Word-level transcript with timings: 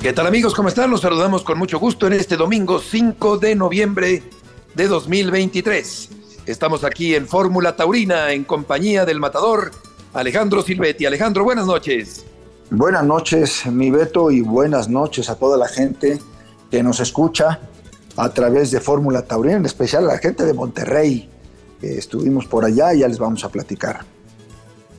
¿Qué 0.00 0.14
tal 0.14 0.26
amigos? 0.26 0.54
¿Cómo 0.54 0.70
están? 0.70 0.90
Los 0.90 1.02
saludamos 1.02 1.42
con 1.42 1.58
mucho 1.58 1.78
gusto 1.78 2.06
en 2.06 2.14
este 2.14 2.38
domingo 2.38 2.80
5 2.80 3.36
de 3.36 3.54
noviembre 3.54 4.22
de 4.74 4.88
2023. 4.88 6.08
Estamos 6.46 6.84
aquí 6.84 7.14
en 7.14 7.28
Fórmula 7.28 7.76
Taurina 7.76 8.32
en 8.32 8.44
compañía 8.44 9.04
del 9.04 9.20
matador 9.20 9.72
Alejandro 10.14 10.62
Silvetti. 10.62 11.04
Alejandro, 11.04 11.44
buenas 11.44 11.66
noches. 11.66 12.24
Buenas 12.70 13.04
noches, 13.04 13.66
mi 13.66 13.90
Beto, 13.90 14.30
y 14.30 14.40
buenas 14.40 14.88
noches 14.88 15.28
a 15.28 15.34
toda 15.34 15.58
la 15.58 15.68
gente 15.68 16.18
que 16.70 16.82
nos 16.82 16.98
escucha 17.00 17.60
a 18.16 18.30
través 18.30 18.70
de 18.70 18.80
Fórmula 18.80 19.20
Taurina, 19.26 19.56
en 19.56 19.66
especial 19.66 20.04
a 20.04 20.14
la 20.14 20.18
gente 20.18 20.46
de 20.46 20.54
Monterrey. 20.54 21.28
estuvimos 21.82 22.46
por 22.46 22.64
allá 22.64 22.94
y 22.94 23.00
ya 23.00 23.08
les 23.08 23.18
vamos 23.18 23.44
a 23.44 23.50
platicar 23.50 24.00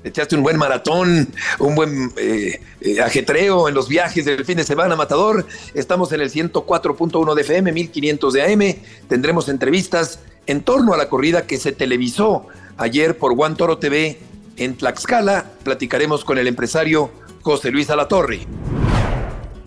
echaste 0.03 0.35
un 0.35 0.43
buen 0.43 0.57
maratón, 0.57 1.29
un 1.59 1.75
buen 1.75 2.11
eh, 2.17 2.61
eh, 2.81 3.01
ajetreo 3.01 3.67
en 3.67 3.75
los 3.75 3.87
viajes 3.87 4.25
del 4.25 4.45
fin 4.45 4.57
de 4.57 4.63
semana, 4.63 4.95
Matador. 4.95 5.45
Estamos 5.73 6.11
en 6.11 6.21
el 6.21 6.31
104.1 6.31 7.33
de 7.35 7.41
FM, 7.41 7.71
1500 7.71 8.33
de 8.33 8.43
AM. 8.43 8.75
Tendremos 9.08 9.49
entrevistas 9.49 10.19
en 10.47 10.63
torno 10.63 10.93
a 10.93 10.97
la 10.97 11.09
corrida 11.09 11.45
que 11.45 11.58
se 11.58 11.71
televisó 11.71 12.47
ayer 12.77 13.17
por 13.17 13.35
Juan 13.35 13.55
Toro 13.55 13.77
TV 13.77 14.19
en 14.58 14.75
Tlaxcala. 14.75 15.45
Platicaremos 15.63 16.25
con 16.25 16.38
el 16.38 16.47
empresario 16.47 17.11
José 17.41 17.71
Luis 17.71 17.89
Alatorre. 17.89 18.47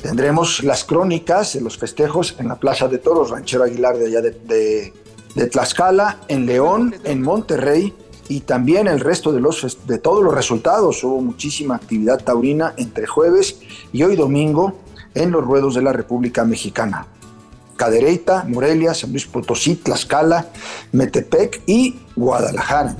Tendremos 0.02 0.62
las 0.62 0.84
crónicas 0.84 1.54
de 1.54 1.62
los 1.62 1.78
festejos 1.78 2.36
en 2.38 2.48
la 2.48 2.56
Plaza 2.56 2.88
de 2.88 2.98
Toros, 2.98 3.30
Ranchero 3.30 3.64
Aguilar 3.64 3.96
de 3.96 4.06
allá 4.06 4.20
de, 4.20 4.92
de 5.34 5.46
Tlaxcala, 5.46 6.20
en 6.28 6.44
León, 6.44 6.94
en 7.04 7.22
Monterrey 7.22 7.94
y 8.28 8.40
también 8.40 8.86
el 8.86 9.00
resto 9.00 9.32
de, 9.32 9.40
los, 9.40 9.78
de 9.86 9.98
todos 9.98 10.22
los 10.22 10.34
resultados. 10.34 11.02
Hubo 11.04 11.20
muchísima 11.20 11.76
actividad 11.76 12.22
taurina 12.22 12.74
entre 12.76 13.06
jueves 13.06 13.58
y 13.92 14.02
hoy 14.02 14.16
domingo 14.16 14.78
en 15.14 15.30
los 15.30 15.44
ruedos 15.44 15.74
de 15.74 15.82
la 15.82 15.92
República 15.92 16.44
Mexicana. 16.44 17.06
Cadereyta, 17.76 18.44
Morelia, 18.48 18.94
San 18.94 19.10
Luis 19.10 19.26
Potosí, 19.26 19.76
Tlaxcala, 19.76 20.48
Metepec 20.92 21.62
y 21.66 21.96
Guadalajara. 22.14 22.96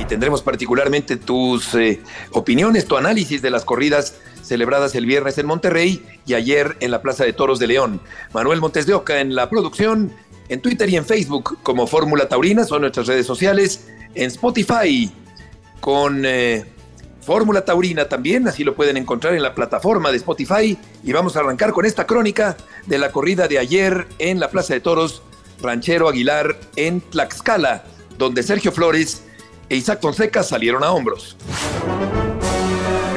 Y 0.00 0.04
tendremos 0.04 0.42
particularmente 0.42 1.16
tus 1.16 1.74
eh, 1.74 2.02
opiniones, 2.32 2.86
tu 2.86 2.96
análisis 2.96 3.40
de 3.40 3.50
las 3.50 3.64
corridas 3.64 4.14
celebradas 4.42 4.94
el 4.94 5.06
viernes 5.06 5.38
en 5.38 5.46
Monterrey 5.46 6.04
y 6.26 6.34
ayer 6.34 6.76
en 6.80 6.90
la 6.90 7.00
Plaza 7.00 7.24
de 7.24 7.32
Toros 7.32 7.58
de 7.58 7.68
León. 7.68 8.00
Manuel 8.32 8.60
Montes 8.60 8.86
de 8.86 8.94
Oca 8.94 9.20
en 9.20 9.34
la 9.34 9.48
producción, 9.48 10.12
en 10.48 10.60
Twitter 10.60 10.88
y 10.90 10.96
en 10.96 11.06
Facebook 11.06 11.58
como 11.62 11.86
Fórmula 11.86 12.28
Taurina, 12.28 12.64
son 12.64 12.82
nuestras 12.82 13.06
redes 13.06 13.26
sociales 13.26 13.86
en 14.14 14.26
Spotify 14.26 15.10
con 15.80 16.24
eh, 16.24 16.64
Fórmula 17.20 17.64
Taurina 17.64 18.08
también, 18.08 18.46
así 18.48 18.64
lo 18.64 18.74
pueden 18.74 18.96
encontrar 18.96 19.34
en 19.34 19.42
la 19.42 19.54
plataforma 19.54 20.10
de 20.10 20.18
Spotify. 20.18 20.78
Y 21.02 21.12
vamos 21.12 21.36
a 21.36 21.40
arrancar 21.40 21.72
con 21.72 21.86
esta 21.86 22.06
crónica 22.06 22.56
de 22.86 22.98
la 22.98 23.10
corrida 23.10 23.48
de 23.48 23.58
ayer 23.58 24.06
en 24.18 24.40
la 24.40 24.50
Plaza 24.50 24.74
de 24.74 24.80
Toros 24.80 25.22
Ranchero 25.60 26.08
Aguilar 26.08 26.56
en 26.76 27.00
Tlaxcala, 27.00 27.84
donde 28.18 28.42
Sergio 28.42 28.72
Flores 28.72 29.24
e 29.68 29.76
Isaac 29.76 30.00
Fonseca 30.02 30.42
salieron 30.42 30.84
a 30.84 30.90
hombros. 30.92 31.36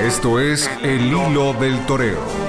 Esto 0.02 0.40
es 0.40 0.69
el 0.84 1.07
hilo 1.07 1.53
del 1.53 1.86
toreo. 1.86 2.47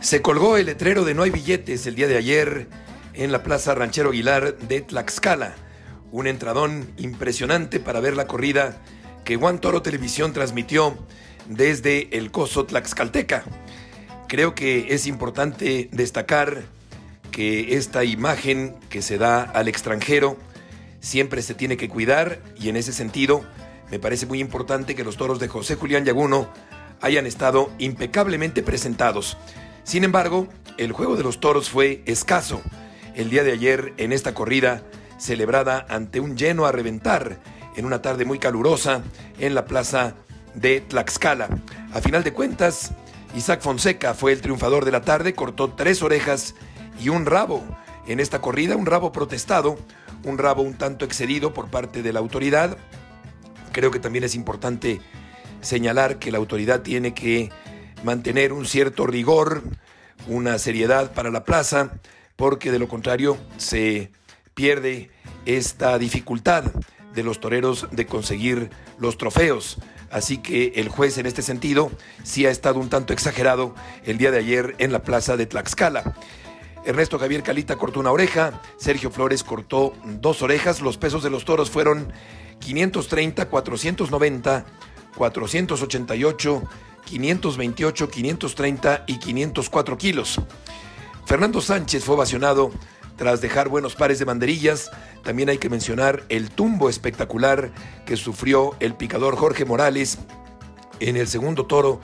Se 0.00 0.22
colgó 0.22 0.56
el 0.56 0.64
letrero 0.64 1.04
de 1.04 1.12
no 1.12 1.24
hay 1.24 1.30
billetes 1.30 1.86
el 1.86 1.94
día 1.94 2.08
de 2.08 2.16
ayer 2.16 2.68
en 3.12 3.32
la 3.32 3.42
Plaza 3.42 3.74
Ranchero 3.74 4.08
Aguilar 4.08 4.56
de 4.56 4.80
Tlaxcala. 4.80 5.54
Un 6.10 6.26
entradón 6.26 6.90
impresionante 6.96 7.80
para 7.80 8.00
ver 8.00 8.16
la 8.16 8.26
corrida 8.26 8.80
que 9.24 9.36
Juan 9.36 9.60
Toro 9.60 9.82
Televisión 9.82 10.32
transmitió 10.32 10.96
desde 11.48 12.16
el 12.16 12.30
Coso 12.30 12.64
Tlaxcalteca. 12.64 13.44
Creo 14.26 14.54
que 14.54 14.94
es 14.94 15.06
importante 15.06 15.90
destacar 15.92 16.62
que 17.30 17.76
esta 17.76 18.02
imagen 18.02 18.76
que 18.88 19.02
se 19.02 19.18
da 19.18 19.42
al 19.42 19.68
extranjero 19.68 20.38
siempre 21.00 21.42
se 21.42 21.54
tiene 21.54 21.76
que 21.76 21.90
cuidar 21.90 22.40
y 22.58 22.70
en 22.70 22.76
ese 22.76 22.94
sentido 22.94 23.44
me 23.90 23.98
parece 23.98 24.24
muy 24.24 24.40
importante 24.40 24.94
que 24.94 25.04
los 25.04 25.18
toros 25.18 25.38
de 25.40 25.48
José 25.48 25.74
Julián 25.74 26.06
Yaguno 26.06 26.48
hayan 27.02 27.26
estado 27.26 27.70
impecablemente 27.78 28.62
presentados. 28.62 29.36
Sin 29.84 30.04
embargo, 30.04 30.48
el 30.78 30.92
juego 30.92 31.16
de 31.16 31.22
los 31.22 31.40
toros 31.40 31.70
fue 31.70 32.02
escaso 32.06 32.62
el 33.14 33.30
día 33.30 33.44
de 33.44 33.52
ayer 33.52 33.92
en 33.96 34.12
esta 34.12 34.34
corrida 34.34 34.82
celebrada 35.18 35.84
ante 35.88 36.20
un 36.20 36.36
lleno 36.36 36.64
a 36.64 36.72
reventar 36.72 37.38
en 37.76 37.84
una 37.84 38.02
tarde 38.02 38.24
muy 38.24 38.38
calurosa 38.38 39.02
en 39.38 39.54
la 39.54 39.64
plaza 39.64 40.14
de 40.54 40.80
Tlaxcala. 40.80 41.48
A 41.92 42.00
final 42.00 42.24
de 42.24 42.32
cuentas, 42.32 42.92
Isaac 43.34 43.60
Fonseca 43.60 44.14
fue 44.14 44.32
el 44.32 44.40
triunfador 44.40 44.84
de 44.84 44.92
la 44.92 45.02
tarde, 45.02 45.34
cortó 45.34 45.72
tres 45.72 46.02
orejas 46.02 46.54
y 47.00 47.08
un 47.08 47.26
rabo 47.26 47.62
en 48.06 48.20
esta 48.20 48.40
corrida, 48.40 48.76
un 48.76 48.86
rabo 48.86 49.12
protestado, 49.12 49.78
un 50.24 50.38
rabo 50.38 50.62
un 50.62 50.74
tanto 50.74 51.04
excedido 51.04 51.54
por 51.54 51.68
parte 51.68 52.02
de 52.02 52.12
la 52.12 52.20
autoridad. 52.20 52.76
Creo 53.72 53.90
que 53.90 54.00
también 54.00 54.24
es 54.24 54.34
importante 54.34 55.00
señalar 55.60 56.18
que 56.18 56.32
la 56.32 56.38
autoridad 56.38 56.80
tiene 56.80 57.14
que 57.14 57.50
mantener 58.04 58.52
un 58.52 58.66
cierto 58.66 59.06
rigor, 59.06 59.62
una 60.26 60.58
seriedad 60.58 61.12
para 61.12 61.30
la 61.30 61.44
plaza, 61.44 61.92
porque 62.36 62.72
de 62.72 62.78
lo 62.78 62.88
contrario 62.88 63.36
se 63.56 64.10
pierde 64.54 65.10
esta 65.46 65.98
dificultad 65.98 66.64
de 67.14 67.22
los 67.22 67.40
toreros 67.40 67.88
de 67.90 68.06
conseguir 68.06 68.70
los 68.98 69.18
trofeos. 69.18 69.78
Así 70.10 70.38
que 70.38 70.72
el 70.76 70.88
juez 70.88 71.18
en 71.18 71.26
este 71.26 71.42
sentido 71.42 71.90
sí 72.24 72.46
ha 72.46 72.50
estado 72.50 72.80
un 72.80 72.88
tanto 72.88 73.12
exagerado 73.12 73.74
el 74.04 74.18
día 74.18 74.30
de 74.30 74.38
ayer 74.38 74.74
en 74.78 74.92
la 74.92 75.02
plaza 75.02 75.36
de 75.36 75.46
Tlaxcala. 75.46 76.14
Ernesto 76.84 77.18
Javier 77.18 77.42
Calita 77.42 77.76
cortó 77.76 78.00
una 78.00 78.10
oreja, 78.10 78.60
Sergio 78.78 79.10
Flores 79.10 79.44
cortó 79.44 79.92
dos 80.04 80.42
orejas, 80.42 80.80
los 80.80 80.96
pesos 80.96 81.22
de 81.22 81.30
los 81.30 81.44
toros 81.44 81.70
fueron 81.70 82.12
530, 82.60 83.48
490, 83.48 84.66
488, 85.16 86.62
528, 87.04 88.08
530 88.08 89.04
y 89.06 89.18
504 89.18 89.98
kilos. 89.98 90.40
Fernando 91.24 91.60
Sánchez 91.60 92.04
fue 92.04 92.14
ovacionado 92.14 92.70
tras 93.16 93.40
dejar 93.40 93.68
buenos 93.68 93.94
pares 93.94 94.18
de 94.18 94.24
banderillas. 94.24 94.90
También 95.22 95.48
hay 95.48 95.58
que 95.58 95.68
mencionar 95.68 96.24
el 96.28 96.50
tumbo 96.50 96.88
espectacular 96.88 97.70
que 98.06 98.16
sufrió 98.16 98.74
el 98.80 98.94
picador 98.94 99.36
Jorge 99.36 99.64
Morales 99.64 100.18
en 101.00 101.16
el 101.16 101.28
segundo 101.28 101.66
toro 101.66 102.00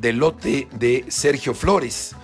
del 0.00 0.18
lote 0.18 0.68
de 0.72 1.04
Sergio 1.08 1.54
Flores. 1.54 2.14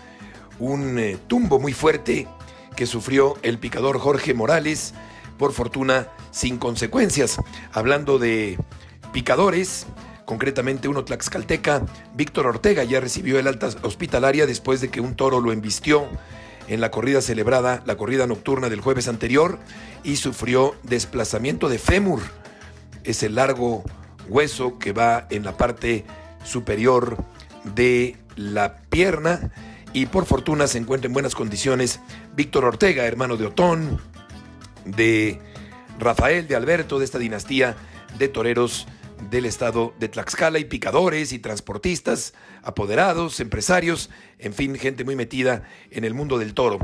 Un 0.59 0.99
eh, 0.99 1.19
tumbo 1.27 1.59
muy 1.59 1.73
fuerte 1.73 2.29
que 2.77 2.87
sufrió 2.87 3.37
el 3.43 3.59
picador 3.59 3.99
Jorge 3.99 4.35
Morales, 4.35 4.95
por 5.39 5.53
fortuna 5.53 6.09
sin 6.31 6.59
consecuencias. 6.59 7.39
Hablando 7.73 8.19
de 8.19 8.59
picadores, 9.13 9.87
concretamente 10.27 10.89
uno 10.89 11.05
tlaxcalteca, 11.05 11.87
Víctor 12.15 12.47
Ortega 12.47 12.85
ya 12.85 13.01
recibió 13.01 13.39
el 13.39 13.47
alta 13.47 13.69
hospitalaria 13.83 14.45
después 14.45 14.83
de 14.83 14.91
que 14.91 15.01
un 15.01 15.15
toro 15.15 15.41
lo 15.41 15.53
embistió 15.53 16.07
en 16.69 16.81
la 16.81 16.91
corrida 16.91 17.23
celebrada, 17.23 17.83
la 17.87 17.97
corrida 17.97 18.27
nocturna 18.27 18.69
del 18.69 18.81
jueves 18.81 19.09
anterior, 19.09 19.59
y 20.03 20.17
sufrió 20.17 20.75
desplazamiento 20.83 21.69
de 21.69 21.79
fémur, 21.79 22.21
ese 23.05 23.31
largo 23.31 23.85
hueso 24.29 24.79
que 24.79 24.93
va 24.93 25.27
en 25.31 25.45
la 25.45 25.57
parte 25.57 26.05
superior 26.45 27.17
de 27.75 28.17
la 28.35 28.79
pierna, 28.91 29.53
y 29.93 30.07
por 30.07 30.27
fortuna 30.27 30.67
se 30.67 30.79
encuentra 30.79 31.07
en 31.07 31.15
buenas 31.15 31.37
condiciones 31.37 32.01
Víctor 32.35 32.65
Ortega, 32.65 33.07
hermano 33.07 33.37
de 33.37 33.47
Otón, 33.47 34.01
de 34.85 35.41
Rafael, 36.01 36.49
de 36.49 36.57
Alberto, 36.57 36.99
de 36.99 37.05
esta 37.05 37.19
dinastía 37.19 37.77
de 38.19 38.29
toreros 38.29 38.87
del 39.31 39.47
estado 39.47 39.95
de 39.99 40.09
Tlaxcala 40.09 40.59
y 40.59 40.65
picadores 40.65 41.33
y 41.33 41.39
transportistas, 41.39 42.35
apoderados, 42.63 43.41
empresarios, 43.41 44.11
en 44.39 44.53
fin, 44.53 44.75
gente 44.77 45.05
muy 45.05 45.17
metida 45.17 45.65
en 45.91 46.05
el 46.05 46.15
mundo 46.15 46.39
del 46.39 46.55
toro. 46.55 46.79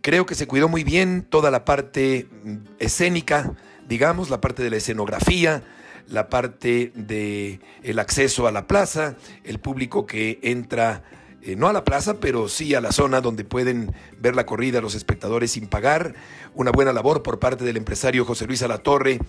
Creo 0.00 0.26
que 0.26 0.34
se 0.34 0.46
cuidó 0.46 0.68
muy 0.68 0.84
bien 0.84 1.26
toda 1.28 1.50
la 1.50 1.64
parte 1.64 2.26
mm, 2.44 2.56
escénica, 2.78 3.54
digamos, 3.88 4.30
la 4.30 4.40
parte 4.40 4.62
de 4.62 4.70
la 4.70 4.76
escenografía, 4.76 5.62
la 6.06 6.28
parte 6.28 6.92
de 6.94 7.60
el 7.82 7.98
acceso 7.98 8.46
a 8.46 8.52
la 8.52 8.66
plaza, 8.66 9.16
el 9.44 9.58
público 9.58 10.06
que 10.06 10.38
entra 10.42 11.02
eh, 11.42 11.56
no 11.56 11.68
a 11.68 11.72
la 11.72 11.84
plaza, 11.84 12.20
pero 12.20 12.48
sí 12.48 12.74
a 12.74 12.82
la 12.82 12.92
zona 12.92 13.22
donde 13.22 13.44
pueden 13.44 13.94
ver 14.18 14.36
la 14.36 14.44
corrida 14.44 14.82
los 14.82 14.94
espectadores 14.94 15.52
sin 15.52 15.68
pagar. 15.68 16.14
Una 16.54 16.70
buena 16.70 16.92
labor 16.92 17.22
por 17.22 17.38
parte 17.38 17.64
del 17.64 17.78
empresario 17.78 18.26
José 18.26 18.46
Luis 18.46 18.62
Alatorre 18.62 19.20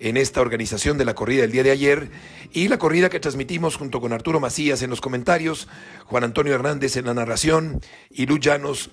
en 0.00 0.16
esta 0.16 0.40
organización 0.40 0.96
de 0.96 1.04
la 1.04 1.14
corrida 1.14 1.42
del 1.42 1.52
día 1.52 1.62
de 1.62 1.70
ayer 1.70 2.10
y 2.52 2.68
la 2.68 2.78
corrida 2.78 3.10
que 3.10 3.20
transmitimos 3.20 3.76
junto 3.76 4.00
con 4.00 4.14
Arturo 4.14 4.40
Macías 4.40 4.80
en 4.80 4.88
los 4.88 5.02
comentarios, 5.02 5.68
Juan 6.06 6.24
Antonio 6.24 6.54
Hernández 6.54 6.96
en 6.96 7.04
la 7.04 7.14
narración 7.14 7.82
y 8.10 8.24
Lu 8.24 8.38
Llanos 8.38 8.90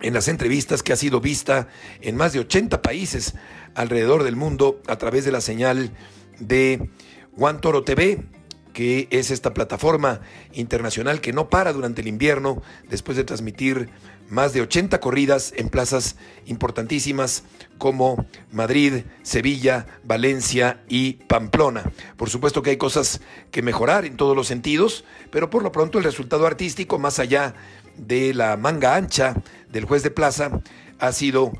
en 0.00 0.14
las 0.14 0.28
entrevistas 0.28 0.82
que 0.82 0.94
ha 0.94 0.96
sido 0.96 1.20
vista 1.20 1.68
en 2.00 2.16
más 2.16 2.32
de 2.32 2.40
80 2.40 2.80
países 2.80 3.34
alrededor 3.74 4.22
del 4.22 4.36
mundo 4.36 4.80
a 4.86 4.96
través 4.96 5.26
de 5.26 5.32
la 5.32 5.42
señal 5.42 5.90
de 6.38 6.88
Juan 7.36 7.60
Toro 7.60 7.84
TV 7.84 8.24
que 8.72 9.08
es 9.10 9.30
esta 9.30 9.54
plataforma 9.54 10.20
internacional 10.52 11.20
que 11.20 11.32
no 11.32 11.48
para 11.48 11.72
durante 11.72 12.00
el 12.00 12.08
invierno 12.08 12.62
después 12.88 13.16
de 13.16 13.24
transmitir 13.24 13.88
más 14.28 14.52
de 14.52 14.60
80 14.60 15.00
corridas 15.00 15.52
en 15.56 15.68
plazas 15.68 16.16
importantísimas 16.46 17.44
como 17.78 18.26
Madrid, 18.52 19.04
Sevilla, 19.22 19.86
Valencia 20.04 20.82
y 20.88 21.14
Pamplona. 21.14 21.90
Por 22.16 22.28
supuesto 22.28 22.62
que 22.62 22.70
hay 22.70 22.76
cosas 22.76 23.20
que 23.50 23.62
mejorar 23.62 24.04
en 24.04 24.16
todos 24.16 24.36
los 24.36 24.46
sentidos, 24.46 25.04
pero 25.30 25.50
por 25.50 25.62
lo 25.62 25.72
pronto 25.72 25.98
el 25.98 26.04
resultado 26.04 26.46
artístico, 26.46 26.98
más 26.98 27.18
allá 27.18 27.54
de 27.96 28.34
la 28.34 28.56
manga 28.56 28.94
ancha 28.94 29.34
del 29.70 29.86
juez 29.86 30.02
de 30.02 30.10
plaza, 30.10 30.60
ha 30.98 31.12
sido 31.12 31.52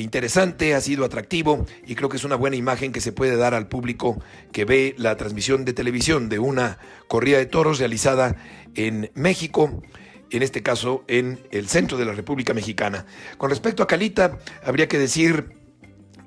interesante, 0.00 0.74
ha 0.74 0.80
sido 0.80 1.04
atractivo 1.04 1.66
y 1.86 1.94
creo 1.94 2.08
que 2.08 2.16
es 2.16 2.24
una 2.24 2.36
buena 2.36 2.56
imagen 2.56 2.92
que 2.92 3.00
se 3.00 3.12
puede 3.12 3.36
dar 3.36 3.54
al 3.54 3.68
público 3.68 4.20
que 4.52 4.64
ve 4.64 4.94
la 4.98 5.16
transmisión 5.16 5.64
de 5.64 5.72
televisión 5.72 6.28
de 6.28 6.38
una 6.38 6.78
corrida 7.08 7.38
de 7.38 7.46
toros 7.46 7.78
realizada 7.78 8.36
en 8.74 9.10
México 9.14 9.82
en 10.30 10.42
este 10.42 10.62
caso 10.62 11.04
en 11.06 11.40
el 11.50 11.68
centro 11.68 11.96
de 11.96 12.04
la 12.04 12.12
República 12.12 12.54
Mexicana. 12.54 13.06
Con 13.38 13.50
respecto 13.50 13.82
a 13.82 13.86
Calita, 13.86 14.38
habría 14.64 14.88
que 14.88 14.98
decir 14.98 15.52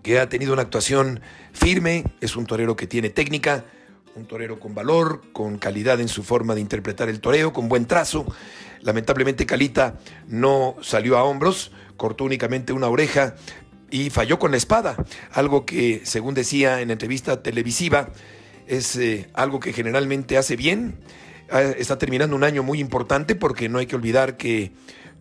que 0.01 0.19
ha 0.19 0.29
tenido 0.29 0.53
una 0.53 0.61
actuación 0.61 1.19
firme, 1.51 2.05
es 2.21 2.37
un 2.37 2.45
torero 2.45 2.75
que 2.77 2.87
tiene 2.87 3.09
técnica, 3.09 3.65
un 4.15 4.25
torero 4.25 4.59
con 4.59 4.73
valor, 4.73 5.21
con 5.33 5.57
calidad 5.57 5.99
en 5.99 6.07
su 6.07 6.23
forma 6.23 6.55
de 6.55 6.61
interpretar 6.61 7.09
el 7.09 7.19
toreo, 7.19 7.53
con 7.53 7.67
buen 7.67 7.85
trazo. 7.85 8.25
Lamentablemente 8.81 9.45
Calita 9.45 9.97
no 10.27 10.75
salió 10.81 11.17
a 11.17 11.23
hombros, 11.23 11.71
cortó 11.97 12.23
únicamente 12.23 12.73
una 12.73 12.87
oreja 12.87 13.35
y 13.89 14.09
falló 14.09 14.39
con 14.39 14.51
la 14.51 14.57
espada, 14.57 14.95
algo 15.31 15.65
que, 15.65 16.01
según 16.03 16.33
decía 16.33 16.81
en 16.81 16.91
entrevista 16.91 17.41
televisiva, 17.41 18.09
es 18.67 18.95
eh, 18.97 19.29
algo 19.33 19.59
que 19.59 19.73
generalmente 19.73 20.37
hace 20.37 20.55
bien. 20.55 20.99
Ah, 21.49 21.61
está 21.61 21.97
terminando 21.97 22.35
un 22.35 22.43
año 22.43 22.63
muy 22.63 22.79
importante 22.79 23.35
porque 23.35 23.69
no 23.69 23.79
hay 23.79 23.85
que 23.85 23.95
olvidar 23.95 24.37
que 24.37 24.73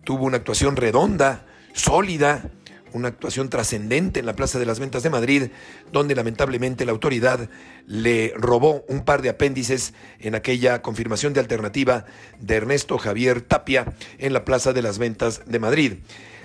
tuvo 0.03 0.25
una 0.25 0.37
actuación 0.37 0.75
redonda, 0.75 1.45
sólida, 1.73 2.51
una 2.93 3.09
actuación 3.09 3.49
trascendente 3.49 4.19
en 4.19 4.25
la 4.25 4.35
Plaza 4.35 4.59
de 4.59 4.65
las 4.65 4.79
Ventas 4.79 5.03
de 5.03 5.09
Madrid, 5.09 5.43
donde 5.91 6.15
lamentablemente 6.15 6.85
la 6.85 6.91
autoridad 6.91 7.49
le 7.85 8.33
robó 8.35 8.83
un 8.87 9.05
par 9.05 9.21
de 9.21 9.29
apéndices 9.29 9.93
en 10.19 10.35
aquella 10.35 10.81
confirmación 10.81 11.33
de 11.33 11.39
alternativa 11.39 12.05
de 12.39 12.55
Ernesto 12.55 12.97
Javier 12.97 13.41
Tapia 13.41 13.93
en 14.17 14.33
la 14.33 14.45
Plaza 14.45 14.73
de 14.73 14.81
las 14.81 14.97
Ventas 14.97 15.43
de 15.45 15.59
Madrid. 15.59 15.93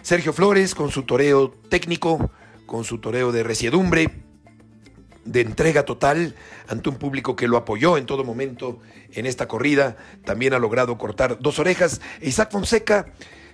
Sergio 0.03 0.33
Flores 0.33 0.75
con 0.75 0.91
su 0.91 1.05
toreo 1.05 1.51
técnico, 1.69 2.31
con 2.67 2.85
su 2.85 2.99
toreo 2.99 3.31
de 3.31 3.45
resiedumbre, 3.45 4.11
de 5.25 5.41
entrega 5.43 5.85
total 5.85 6.35
ante 6.67 6.89
un 6.89 6.97
público 6.97 7.37
que 7.37 7.47
lo 7.47 7.57
apoyó 7.57 7.97
en 7.97 8.07
todo 8.07 8.25
momento 8.25 8.81
en 9.13 9.27
esta 9.27 9.47
corrida, 9.47 9.97
también 10.25 10.55
ha 10.55 10.59
logrado 10.59 10.99
cortar 10.99 11.39
dos 11.39 11.61
orejas. 11.61 12.01
Isaac 12.21 12.51
Fonseca, 12.51 13.13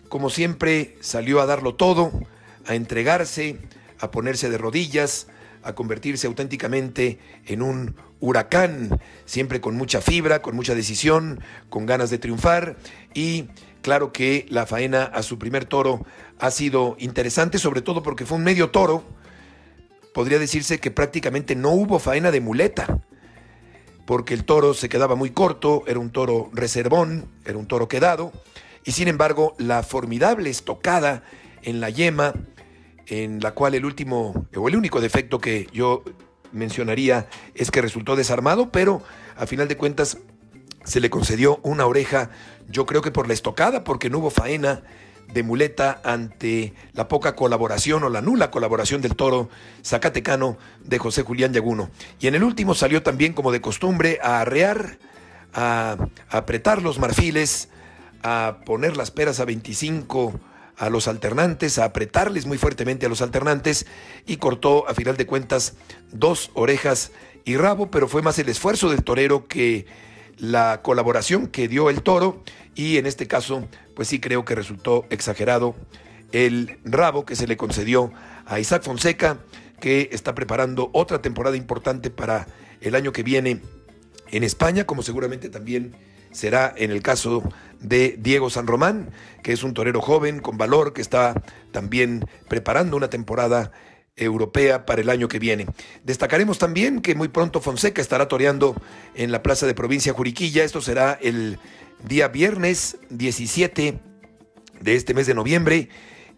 como 0.08 0.30
siempre, 0.30 0.96
salió 1.00 1.42
a 1.42 1.46
darlo 1.46 1.74
todo, 1.74 2.12
a 2.66 2.74
entregarse, 2.74 3.58
a 4.00 4.10
ponerse 4.10 4.48
de 4.48 4.56
rodillas, 4.56 5.26
a 5.62 5.74
convertirse 5.74 6.26
auténticamente 6.26 7.18
en 7.44 7.60
un 7.60 7.94
huracán, 8.20 9.00
siempre 9.25 9.61
con 9.61 9.76
mucha 9.76 10.00
fibra, 10.00 10.43
con 10.43 10.56
mucha 10.56 10.75
decisión, 10.75 11.41
con 11.69 11.87
ganas 11.87 12.11
de 12.11 12.19
triunfar 12.19 12.76
y 13.15 13.49
Claro 13.82 14.12
que 14.12 14.47
la 14.49 14.67
faena 14.67 15.05
a 15.05 15.23
su 15.23 15.38
primer 15.38 15.65
toro 15.65 16.05
ha 16.38 16.50
sido 16.50 16.97
interesante, 16.99 17.59
sobre 17.59 17.81
todo 17.81 18.03
porque 18.03 18.26
fue 18.26 18.37
un 18.37 18.44
medio 18.44 18.70
toro. 18.70 19.05
Podría 20.12 20.38
decirse 20.38 20.81
que 20.81 20.91
prácticamente 20.91 21.55
no 21.55 21.70
hubo 21.70 21.99
faena 21.99 22.31
de 22.31 22.41
muleta, 22.41 23.00
porque 24.05 24.35
el 24.35 24.44
toro 24.44 24.75
se 24.75 24.88
quedaba 24.88 25.15
muy 25.15 25.31
corto, 25.31 25.85
era 25.87 26.00
un 26.00 26.11
toro 26.11 26.50
reservón, 26.53 27.29
era 27.44 27.56
un 27.56 27.67
toro 27.67 27.88
quedado, 27.88 28.32
y 28.85 28.93
sin 28.93 29.06
embargo 29.06 29.55
la 29.59 29.82
formidable 29.82 30.50
estocada 30.50 31.23
en 31.62 31.81
la 31.81 31.91
yema, 31.91 32.35
en 33.06 33.41
la 33.41 33.53
cual 33.53 33.75
el 33.75 33.85
último 33.85 34.49
o 34.56 34.69
el 34.69 34.76
único 34.76 35.00
defecto 35.00 35.38
que 35.38 35.69
yo 35.73 36.03
mencionaría 36.52 37.28
es 37.54 37.70
que 37.70 37.82
resultó 37.82 38.16
desarmado, 38.16 38.70
pero 38.70 39.02
a 39.36 39.46
final 39.46 39.68
de 39.68 39.76
cuentas 39.76 40.18
se 40.84 41.00
le 41.00 41.10
concedió 41.10 41.60
una 41.62 41.86
oreja, 41.86 42.30
yo 42.68 42.86
creo 42.86 43.02
que 43.02 43.10
por 43.10 43.28
la 43.28 43.34
estocada, 43.34 43.84
porque 43.84 44.10
no 44.10 44.18
hubo 44.18 44.30
faena 44.30 44.82
de 45.32 45.42
muleta 45.42 46.00
ante 46.04 46.72
la 46.94 47.08
poca 47.08 47.36
colaboración 47.36 48.02
o 48.02 48.08
la 48.08 48.22
nula 48.22 48.50
colaboración 48.50 49.02
del 49.02 49.14
toro 49.14 49.50
zacatecano 49.84 50.56
de 50.84 50.98
José 50.98 51.22
Julián 51.22 51.52
Yaguno. 51.52 51.90
Y 52.18 52.28
en 52.28 52.34
el 52.34 52.44
último 52.44 52.74
salió 52.74 53.02
también, 53.02 53.34
como 53.34 53.52
de 53.52 53.60
costumbre, 53.60 54.18
a 54.22 54.40
arrear, 54.40 54.98
a, 55.52 55.96
apretar 56.30 56.82
los 56.82 56.98
marfiles, 56.98 57.68
a 58.22 58.58
poner 58.64 58.96
las 58.96 59.10
peras 59.10 59.40
a 59.40 59.44
25 59.44 60.40
a 60.78 60.90
los 60.90 61.08
alternantes, 61.08 61.78
a 61.78 61.84
apretarles 61.84 62.46
muy 62.46 62.58
fuertemente 62.58 63.06
a 63.06 63.08
los 63.08 63.20
alternantes 63.20 63.86
y 64.26 64.36
cortó 64.36 64.88
a 64.88 64.94
final 64.94 65.16
de 65.16 65.26
cuentas 65.26 65.75
dos 66.12 66.50
orejas 66.54 67.10
y 67.44 67.56
rabo, 67.56 67.90
pero 67.90 68.08
fue 68.08 68.22
más 68.22 68.38
el 68.38 68.48
esfuerzo 68.48 68.90
del 68.90 69.02
torero 69.02 69.48
que 69.48 69.86
la 70.38 70.82
colaboración 70.82 71.48
que 71.48 71.69
dio 71.69 71.90
el 71.90 72.02
toro 72.02 72.42
y 72.75 72.96
en 72.96 73.06
este 73.06 73.26
caso 73.26 73.66
pues 73.94 74.08
sí 74.08 74.20
creo 74.20 74.44
que 74.44 74.54
resultó 74.54 75.04
exagerado 75.10 75.75
el 76.30 76.78
rabo 76.84 77.24
que 77.26 77.34
se 77.34 77.46
le 77.46 77.56
concedió 77.56 78.12
a 78.46 78.60
Isaac 78.60 78.84
Fonseca 78.84 79.38
que 79.81 80.10
está 80.12 80.34
preparando 80.34 80.90
otra 80.92 81.20
temporada 81.20 81.56
importante 81.56 82.10
para 82.10 82.46
el 82.81 82.94
año 82.94 83.12
que 83.12 83.24
viene 83.24 83.60
en 84.31 84.44
España 84.44 84.84
como 84.84 85.02
seguramente 85.02 85.48
también 85.48 85.96
será 86.31 86.72
en 86.76 86.91
el 86.93 87.03
caso 87.03 87.43
de 87.81 88.17
Diego 88.19 88.51
San 88.51 88.67
Román, 88.67 89.11
que 89.43 89.53
es 89.53 89.63
un 89.63 89.75
torero 89.75 90.01
joven 90.01 90.41
con 90.41 90.58
valor 90.58 90.93
que 90.93 91.01
está 91.01 91.41
también 91.73 92.25
preparando 92.49 92.97
una 92.97 93.11
temporada 93.11 93.73
europea 94.17 94.85
para 94.85 95.01
el 95.01 95.11
año 95.11 95.29
que 95.29 95.39
viene. 95.39 95.67
Destacaremos 96.05 96.58
también 96.58 97.01
que 97.01 97.15
muy 97.15 97.29
pronto 97.29 97.61
Fonseca 97.61 98.03
estará 98.03 98.29
toreando 98.29 98.75
en 99.15 99.32
la 99.32 99.43
Plaza 99.43 99.67
de 99.67 99.75
Provincia 99.75 100.13
Juriquilla. 100.13 100.65
Esto 100.65 100.81
será 100.81 101.19
el 101.23 101.58
día 102.05 102.29
viernes 102.29 102.99
17 103.11 104.01
de 104.81 104.94
este 104.94 105.15
mes 105.15 105.27
de 105.27 105.35
noviembre 105.35 105.89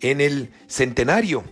en 0.00 0.20
el 0.20 0.50
centenario 0.66 1.44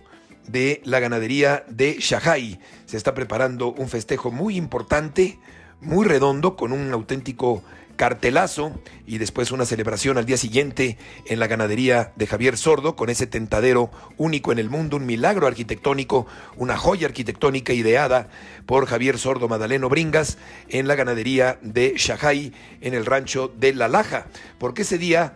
de 0.47 0.81
la 0.83 0.99
ganadería 0.99 1.63
de 1.69 1.97
Shahai. 1.99 2.59
Se 2.85 2.97
está 2.97 3.13
preparando 3.13 3.71
un 3.71 3.87
festejo 3.87 4.31
muy 4.31 4.55
importante, 4.55 5.39
muy 5.79 6.05
redondo, 6.05 6.55
con 6.55 6.71
un 6.71 6.91
auténtico 6.91 7.63
cartelazo 7.99 8.71
y 9.05 9.17
después 9.17 9.51
una 9.51 9.65
celebración 9.65 10.17
al 10.17 10.25
día 10.25 10.37
siguiente 10.37 10.97
en 11.25 11.37
la 11.37 11.47
ganadería 11.47 12.13
de 12.15 12.27
Javier 12.27 12.55
Sordo 12.55 12.95
con 12.95 13.09
ese 13.09 13.27
tentadero 13.27 13.91
único 14.15 14.53
en 14.53 14.57
el 14.57 14.69
mundo, 14.69 14.95
un 14.95 15.05
milagro 15.05 15.47
arquitectónico, 15.47 16.25
una 16.55 16.77
joya 16.77 17.07
arquitectónica 17.07 17.73
ideada 17.73 18.29
por 18.65 18.85
Javier 18.85 19.17
Sordo 19.17 19.49
Madaleno 19.49 19.89
Bringas 19.89 20.37
en 20.69 20.87
la 20.87 20.95
ganadería 20.95 21.59
de 21.61 21.93
Shahai 21.97 22.53
en 22.79 22.93
el 22.93 23.05
rancho 23.05 23.53
de 23.53 23.73
La 23.73 23.89
Laja, 23.89 24.27
porque 24.59 24.83
ese 24.83 24.97
día, 24.97 25.33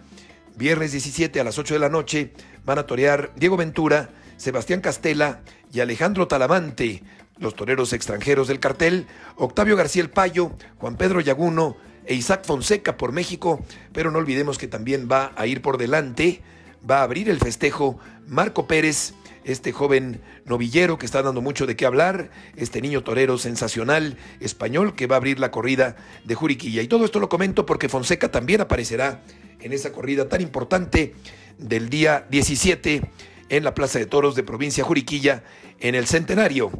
viernes 0.55 0.93
17 0.93 1.41
a 1.41 1.43
las 1.43 1.60
8 1.60 1.74
de 1.74 1.82
la 1.82 1.89
noche, 1.89 2.32
van 2.63 2.79
a 2.79 2.86
torear 2.86 3.34
Diego 3.36 3.58
Ventura, 3.58 4.12
Sebastián 4.38 4.79
Castela 4.79 5.41
y 5.74 5.82
Alejandro 5.82 6.29
Talamante, 6.29 7.03
los 7.39 7.55
toreros 7.55 7.91
extranjeros 7.91 8.48
del 8.48 8.62
cartel, 8.62 9.05
Octavio 9.36 9.75
García 9.75 10.01
El 10.01 10.12
Payo, 10.12 10.53
Juan 10.77 10.96
Pedro 10.96 11.20
Yaguno, 11.20 11.75
e 12.06 12.16
Isaac 12.16 12.46
Fonseca 12.46 12.98
por 12.98 13.12
México, 13.12 13.64
pero 13.92 14.12
no 14.12 14.20
olvidemos 14.20 14.58
que 14.58 14.68
también 14.68 15.08
va 15.12 15.32
a 15.36 15.48
ir 15.48 15.62
por 15.62 15.78
delante, 15.78 16.42
va 16.90 17.00
a 17.00 17.04
abrir 17.04 17.30
el 17.30 17.40
festejo 17.40 18.00
Marco 18.28 18.68
Pérez, 18.68 19.14
este 19.44 19.72
joven 19.72 20.22
novillero 20.46 20.98
que 20.98 21.06
está 21.06 21.22
dando 21.22 21.42
mucho 21.42 21.66
de 21.66 21.76
qué 21.76 21.86
hablar, 21.86 22.30
este 22.56 22.82
niño 22.82 23.04
torero 23.04 23.38
sensacional 23.38 24.18
español 24.40 24.96
que 24.96 25.08
va 25.08 25.16
a 25.16 25.18
abrir 25.18 25.40
la 25.40 25.52
corrida 25.52 25.96
de 26.24 26.36
Juriquilla. 26.36 26.82
Y 26.82 26.88
todo 26.88 27.06
esto 27.06 27.20
lo 27.20 27.30
comento 27.30 27.66
porque 27.66 27.90
Fonseca 27.90 28.32
también 28.32 28.62
aparecerá 28.62 29.22
en 29.60 29.74
esa 29.74 29.92
corrida 29.92 30.30
tan 30.30 30.42
importante 30.42 31.14
del 31.58 31.90
día 31.90 32.26
17 32.30 33.02
en 33.50 33.64
la 33.64 33.74
Plaza 33.74 34.00
de 34.00 34.06
Toros 34.06 34.36
de 34.36 34.44
provincia 34.44 34.84
Juriquilla 34.84 35.44
en 35.80 35.96
el 35.96 36.08
centenario 36.08 36.72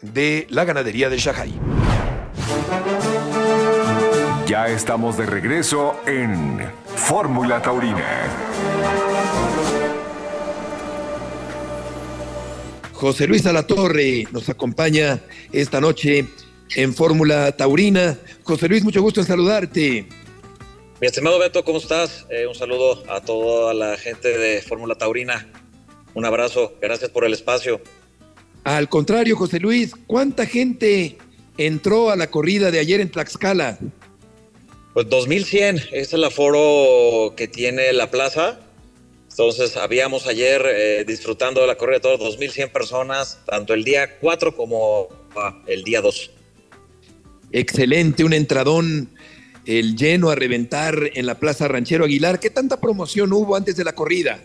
de 0.00 0.46
la 0.50 0.64
ganadería 0.64 1.08
de 1.08 1.18
Shahai. 1.18 1.54
Ya 4.46 4.68
estamos 4.68 5.16
de 5.16 5.24
regreso 5.24 5.96
en 6.06 6.60
Fórmula 6.96 7.62
Taurina. 7.62 8.28
José 12.92 13.26
Luis 13.26 13.46
Alatorre 13.46 14.26
nos 14.32 14.50
acompaña 14.50 15.20
esta 15.50 15.80
noche 15.80 16.26
en 16.76 16.92
Fórmula 16.92 17.52
Taurina. 17.52 18.18
José 18.42 18.68
Luis, 18.68 18.84
mucho 18.84 19.00
gusto 19.00 19.20
en 19.20 19.26
saludarte. 19.26 20.06
Mi 21.00 21.06
estimado 21.06 21.38
Beto, 21.38 21.64
¿cómo 21.64 21.78
estás? 21.78 22.26
Eh, 22.28 22.46
un 22.46 22.54
saludo 22.54 23.02
a 23.10 23.22
toda 23.22 23.72
la 23.72 23.96
gente 23.96 24.36
de 24.36 24.60
Fórmula 24.60 24.94
Taurina. 24.94 25.50
Un 26.12 26.26
abrazo, 26.26 26.74
gracias 26.82 27.10
por 27.10 27.24
el 27.24 27.32
espacio. 27.32 27.80
Al 28.62 28.90
contrario, 28.90 29.36
José 29.36 29.58
Luis, 29.58 29.94
¿cuánta 30.06 30.44
gente 30.44 31.16
entró 31.56 32.10
a 32.10 32.16
la 32.16 32.30
corrida 32.30 32.70
de 32.70 32.78
ayer 32.78 33.00
en 33.00 33.10
Tlaxcala? 33.10 33.78
Pues 34.94 35.08
2100, 35.08 35.76
ese 35.76 36.00
es 36.00 36.12
el 36.12 36.22
aforo 36.22 37.34
que 37.36 37.48
tiene 37.48 37.92
la 37.92 38.12
plaza. 38.12 38.60
Entonces, 39.28 39.76
habíamos 39.76 40.28
ayer 40.28 40.64
eh, 40.64 41.04
disfrutando 41.04 41.60
de 41.60 41.66
la 41.66 41.74
corrida 41.74 41.96
de 41.96 42.02
todos 42.02 42.20
2100 42.20 42.70
personas, 42.70 43.40
tanto 43.44 43.74
el 43.74 43.82
día 43.82 44.18
4 44.20 44.54
como 44.54 45.08
ah, 45.34 45.60
el 45.66 45.82
día 45.82 46.00
2. 46.00 46.30
Excelente, 47.50 48.22
un 48.22 48.34
entradón, 48.34 49.10
el 49.66 49.96
lleno 49.96 50.30
a 50.30 50.36
reventar 50.36 51.10
en 51.14 51.26
la 51.26 51.40
Plaza 51.40 51.66
Ranchero 51.66 52.04
Aguilar. 52.04 52.38
¿Qué 52.38 52.50
tanta 52.50 52.80
promoción 52.80 53.32
hubo 53.32 53.56
antes 53.56 53.74
de 53.74 53.82
la 53.82 53.96
corrida? 53.96 54.44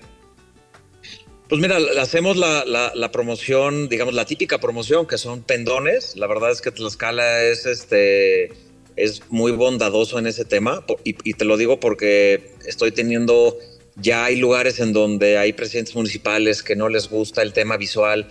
Pues 1.47 1.61
mira, 1.61 1.77
hacemos 2.01 2.37
la, 2.37 2.65
la, 2.65 3.11
promoción, 3.11 3.87
digamos, 3.87 4.15
la 4.15 4.25
típica 4.25 4.59
promoción, 4.59 5.05
que 5.05 5.19
son 5.19 5.43
pendones. 5.43 6.15
La 6.15 6.25
verdad 6.25 6.49
es 6.49 6.61
que 6.61 6.71
Tlaxcala 6.71 7.43
es, 7.43 7.67
este, 7.67 8.51
es 8.99 9.23
muy 9.29 9.51
bondadoso 9.51 10.19
en 10.19 10.27
ese 10.27 10.45
tema. 10.45 10.85
Y, 11.03 11.13
te 11.33 11.45
lo 11.45 11.57
digo 11.57 11.79
porque 11.79 12.51
estoy 12.65 12.91
teniendo, 12.91 13.57
ya 13.95 14.25
hay 14.25 14.35
lugares 14.35 14.79
en 14.79 14.93
donde 14.93 15.37
hay 15.37 15.53
presidentes 15.53 15.95
municipales 15.95 16.61
que 16.63 16.75
no 16.75 16.89
les 16.89 17.09
gusta 17.09 17.41
el 17.41 17.53
tema 17.53 17.77
visual 17.77 18.27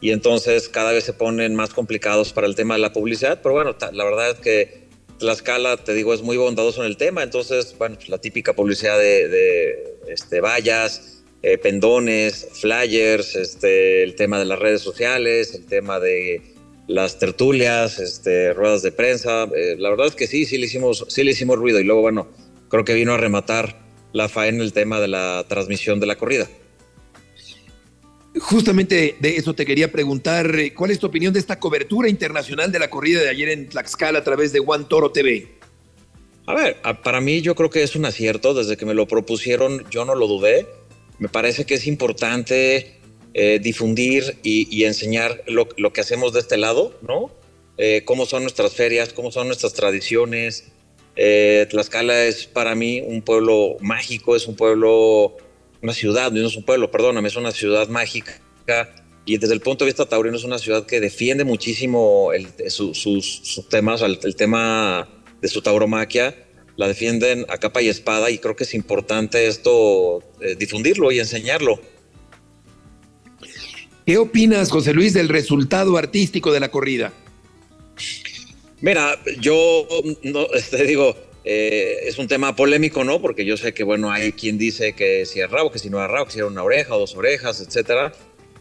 y 0.00 0.10
entonces 0.10 0.68
cada 0.68 0.92
vez 0.92 1.04
se 1.04 1.12
ponen 1.12 1.54
más 1.54 1.74
complicados 1.74 2.32
para 2.32 2.46
el 2.46 2.54
tema 2.54 2.74
de 2.74 2.80
la 2.80 2.92
publicidad. 2.92 3.40
Pero 3.42 3.54
bueno, 3.54 3.76
la 3.92 4.04
verdad 4.04 4.30
es 4.30 4.38
que 4.38 4.82
Tlaxcala, 5.18 5.76
te 5.76 5.94
digo, 5.94 6.14
es 6.14 6.22
muy 6.22 6.36
bondadoso 6.36 6.82
en 6.82 6.88
el 6.88 6.96
tema. 6.96 7.22
Entonces, 7.22 7.74
bueno, 7.78 7.96
pues 7.96 8.08
la 8.08 8.18
típica 8.18 8.54
publicidad 8.54 8.98
de, 8.98 9.28
de 9.28 9.94
este, 10.08 10.40
vallas 10.40 11.22
eh, 11.44 11.58
pendones, 11.58 12.48
flyers, 12.52 13.34
este, 13.34 14.04
el 14.04 14.14
tema 14.14 14.38
de 14.38 14.44
las 14.44 14.60
redes 14.60 14.80
sociales, 14.80 15.54
el 15.56 15.66
tema 15.66 15.98
de 15.98 16.40
las 16.86 17.18
tertulias, 17.18 17.98
este, 17.98 18.52
ruedas 18.52 18.82
de 18.82 18.92
prensa. 18.92 19.44
Eh, 19.44 19.76
la 19.78 19.90
verdad 19.90 20.06
es 20.06 20.14
que 20.14 20.26
sí, 20.26 20.44
sí 20.44 20.58
le, 20.58 20.66
hicimos, 20.66 21.04
sí 21.08 21.24
le 21.24 21.32
hicimos 21.32 21.58
ruido 21.58 21.80
y 21.80 21.84
luego, 21.84 22.00
bueno, 22.00 22.28
creo 22.68 22.84
que 22.84 22.94
vino 22.94 23.14
a 23.14 23.16
rematar 23.16 23.80
la 24.12 24.28
faena 24.28 24.62
el 24.62 24.72
tema 24.72 25.00
de 25.00 25.08
la 25.08 25.44
transmisión 25.48 26.00
de 26.00 26.06
la 26.06 26.16
corrida. 26.16 26.48
Justamente 28.38 29.16
de 29.20 29.36
eso 29.36 29.54
te 29.54 29.66
quería 29.66 29.92
preguntar, 29.92 30.50
¿cuál 30.74 30.90
es 30.90 30.98
tu 30.98 31.06
opinión 31.06 31.32
de 31.34 31.38
esta 31.38 31.60
cobertura 31.60 32.08
internacional 32.08 32.72
de 32.72 32.78
la 32.78 32.88
corrida 32.88 33.20
de 33.20 33.28
ayer 33.28 33.50
en 33.50 33.68
Tlaxcala 33.68 34.20
a 34.20 34.24
través 34.24 34.52
de 34.52 34.60
One 34.64 34.86
Toro 34.88 35.12
TV? 35.12 35.48
A 36.46 36.54
ver, 36.54 36.76
para 37.04 37.20
mí 37.20 37.42
yo 37.42 37.54
creo 37.54 37.68
que 37.68 37.82
es 37.82 37.94
un 37.94 38.06
acierto, 38.06 38.54
desde 38.54 38.76
que 38.76 38.86
me 38.86 38.94
lo 38.94 39.06
propusieron 39.06 39.84
yo 39.90 40.04
no 40.04 40.14
lo 40.14 40.26
dudé 40.26 40.66
me 41.22 41.28
parece 41.28 41.64
que 41.64 41.74
es 41.74 41.86
importante 41.86 42.96
eh, 43.34 43.58
difundir 43.62 44.38
y, 44.42 44.84
enseñar 44.84 45.42
lo, 45.46 45.92
que 45.92 46.00
hacemos 46.00 46.32
de 46.32 46.40
este 46.40 46.56
lado, 46.56 46.94
¿no? 47.02 47.30
Eh, 47.78 48.02
cómo 48.04 48.26
son 48.26 48.42
nuestras 48.42 48.74
ferias, 48.74 49.12
cómo 49.12 49.30
son 49.30 49.46
nuestras 49.46 49.72
tradiciones. 49.72 50.72
Eh, 51.16 51.66
Tlaxcala 51.70 52.24
es 52.24 52.46
para 52.46 52.74
mí 52.74 53.00
un 53.00 53.22
pueblo 53.22 53.76
mágico, 53.80 54.36
es 54.36 54.46
un 54.46 54.56
pueblo, 54.56 55.36
una 55.82 55.92
ciudad, 55.92 56.30
no 56.30 56.46
es 56.46 56.56
un 56.56 56.64
pueblo, 56.64 56.90
perdóname, 56.90 57.28
es 57.28 57.36
una 57.36 57.52
ciudad 57.52 57.88
mágica. 57.88 58.40
Y 59.24 59.38
desde 59.38 59.54
el 59.54 59.60
punto 59.60 59.84
de 59.84 59.90
vista 59.90 60.06
taurino 60.06 60.36
es 60.36 60.44
una 60.44 60.58
ciudad 60.58 60.86
que 60.86 61.00
defiende 61.00 61.44
muchísimo 61.44 62.30
sus, 62.68 63.66
temas, 63.70 64.02
el 64.02 64.36
tema 64.36 65.08
de 65.40 65.48
su 65.48 65.62
tauromaquia 65.62 66.34
la 66.76 66.88
defienden 66.88 67.44
a 67.48 67.58
capa 67.58 67.82
y 67.82 67.88
espada 67.88 68.30
y 68.30 68.38
creo 68.38 68.56
que 68.56 68.64
es 68.64 68.74
importante 68.74 69.46
esto 69.46 70.22
eh, 70.40 70.56
difundirlo 70.58 71.12
y 71.12 71.18
enseñarlo. 71.18 71.80
¿Qué 74.04 74.18
opinas, 74.18 74.70
José 74.70 74.92
Luis, 74.94 75.14
del 75.14 75.28
resultado 75.28 75.96
artístico 75.96 76.52
de 76.52 76.60
la 76.60 76.70
corrida? 76.70 77.12
Mira, 78.80 79.18
yo 79.40 79.86
no, 80.24 80.46
este, 80.54 80.84
digo, 80.84 81.16
eh, 81.44 81.98
es 82.06 82.18
un 82.18 82.26
tema 82.26 82.56
polémico, 82.56 83.04
¿no? 83.04 83.20
Porque 83.20 83.44
yo 83.44 83.56
sé 83.56 83.72
que, 83.72 83.84
bueno, 83.84 84.10
hay 84.10 84.32
quien 84.32 84.58
dice 84.58 84.94
que 84.94 85.24
si 85.24 85.40
es 85.40 85.50
rabo, 85.50 85.70
que 85.70 85.78
si 85.78 85.88
no 85.88 86.02
es 86.02 86.10
rabo, 86.10 86.26
que 86.26 86.32
si 86.32 86.38
era 86.38 86.48
una 86.48 86.64
oreja 86.64 86.96
o 86.96 86.98
dos 86.98 87.14
orejas, 87.14 87.60
etcétera. 87.60 88.12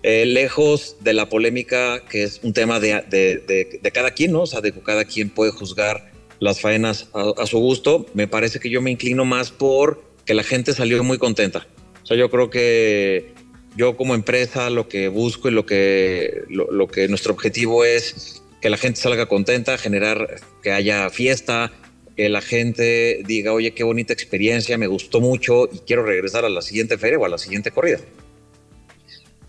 Eh, 0.03 0.25
lejos 0.25 0.97
de 1.01 1.13
la 1.13 1.29
polémica, 1.29 2.03
que 2.09 2.23
es 2.23 2.39
un 2.43 2.53
tema 2.53 2.79
de, 2.79 3.03
de, 3.09 3.79
de, 3.81 3.91
cada 3.91 4.11
quien, 4.11 4.31
¿no? 4.31 4.41
O 4.41 4.47
sea, 4.47 4.61
de 4.61 4.71
que 4.71 4.79
cada 4.81 5.05
quien 5.05 5.29
puede 5.29 5.51
juzgar 5.51 6.11
las 6.39 6.59
faenas 6.59 7.07
a, 7.13 7.45
su 7.45 7.59
gusto. 7.59 8.07
Me 8.15 8.27
parece 8.27 8.59
que 8.59 8.69
yo 8.69 8.81
me 8.81 8.89
inclino 8.89 9.25
más 9.25 9.51
por 9.51 10.03
que 10.25 10.33
la 10.33 10.43
gente 10.43 10.73
salió 10.73 11.03
muy 11.03 11.19
contenta. 11.19 11.67
O 12.01 12.05
sea, 12.05 12.17
yo 12.17 12.31
creo 12.31 12.49
que 12.49 13.33
yo 13.75 13.95
como 13.95 14.15
empresa 14.15 14.69
lo 14.69 14.87
que 14.87 15.07
busco 15.07 15.49
y 15.49 15.51
lo 15.51 15.65
que, 15.65 16.43
lo, 16.49 16.87
que 16.87 17.07
nuestro 17.07 17.33
objetivo 17.33 17.85
es 17.85 18.41
que 18.61 18.69
la 18.69 18.77
gente 18.77 18.99
salga 18.99 19.25
contenta, 19.25 19.77
generar 19.77 20.41
que 20.61 20.71
haya 20.71 21.09
fiesta, 21.09 21.71
que 22.15 22.29
la 22.29 22.41
gente 22.41 23.21
diga, 23.25 23.53
oye, 23.53 23.73
qué 23.73 23.83
bonita 23.83 24.13
experiencia, 24.13 24.77
me 24.77 24.87
gustó 24.87 25.21
mucho 25.21 25.69
y 25.71 25.79
quiero 25.79 26.03
regresar 26.03 26.45
a 26.45 26.49
la 26.49 26.61
siguiente 26.61 26.97
feria 26.97 27.17
o 27.17 27.25
a 27.25 27.29
la 27.29 27.37
siguiente 27.37 27.71
corrida. 27.71 27.99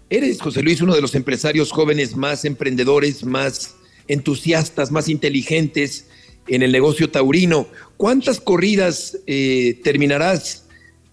Eres, 0.09 0.41
José 0.41 0.63
Luis, 0.63 0.81
uno 0.81 0.95
de 0.95 1.01
los 1.01 1.15
empresarios 1.15 1.73
jóvenes 1.73 2.17
más 2.17 2.45
emprendedores, 2.45 3.25
más 3.25 3.77
entusiastas, 4.09 4.91
más 4.91 5.09
inteligentes 5.09 6.07
en 6.49 6.63
el 6.63 6.73
negocio 6.73 7.11
taurino. 7.11 7.67
¿Cuántas 7.97 8.41
corridas 8.41 9.19
eh, 9.27 9.81
terminarás 9.83 10.67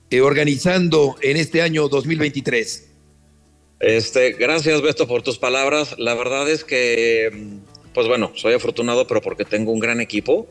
eh, 0.10 0.22
organizando 0.22 1.16
en 1.22 1.38
este 1.38 1.62
año 1.62 1.88
2023? 1.88 2.89
Este, 3.80 4.34
gracias 4.34 4.82
Beto 4.82 5.08
por 5.08 5.22
tus 5.22 5.38
palabras. 5.38 5.96
La 5.98 6.14
verdad 6.14 6.50
es 6.50 6.64
que, 6.64 7.60
pues 7.94 8.08
bueno, 8.08 8.32
soy 8.36 8.54
afortunado, 8.54 9.08
pero 9.08 9.22
porque 9.22 9.46
tengo 9.46 9.72
un 9.72 9.80
gran 9.80 10.02
equipo. 10.02 10.48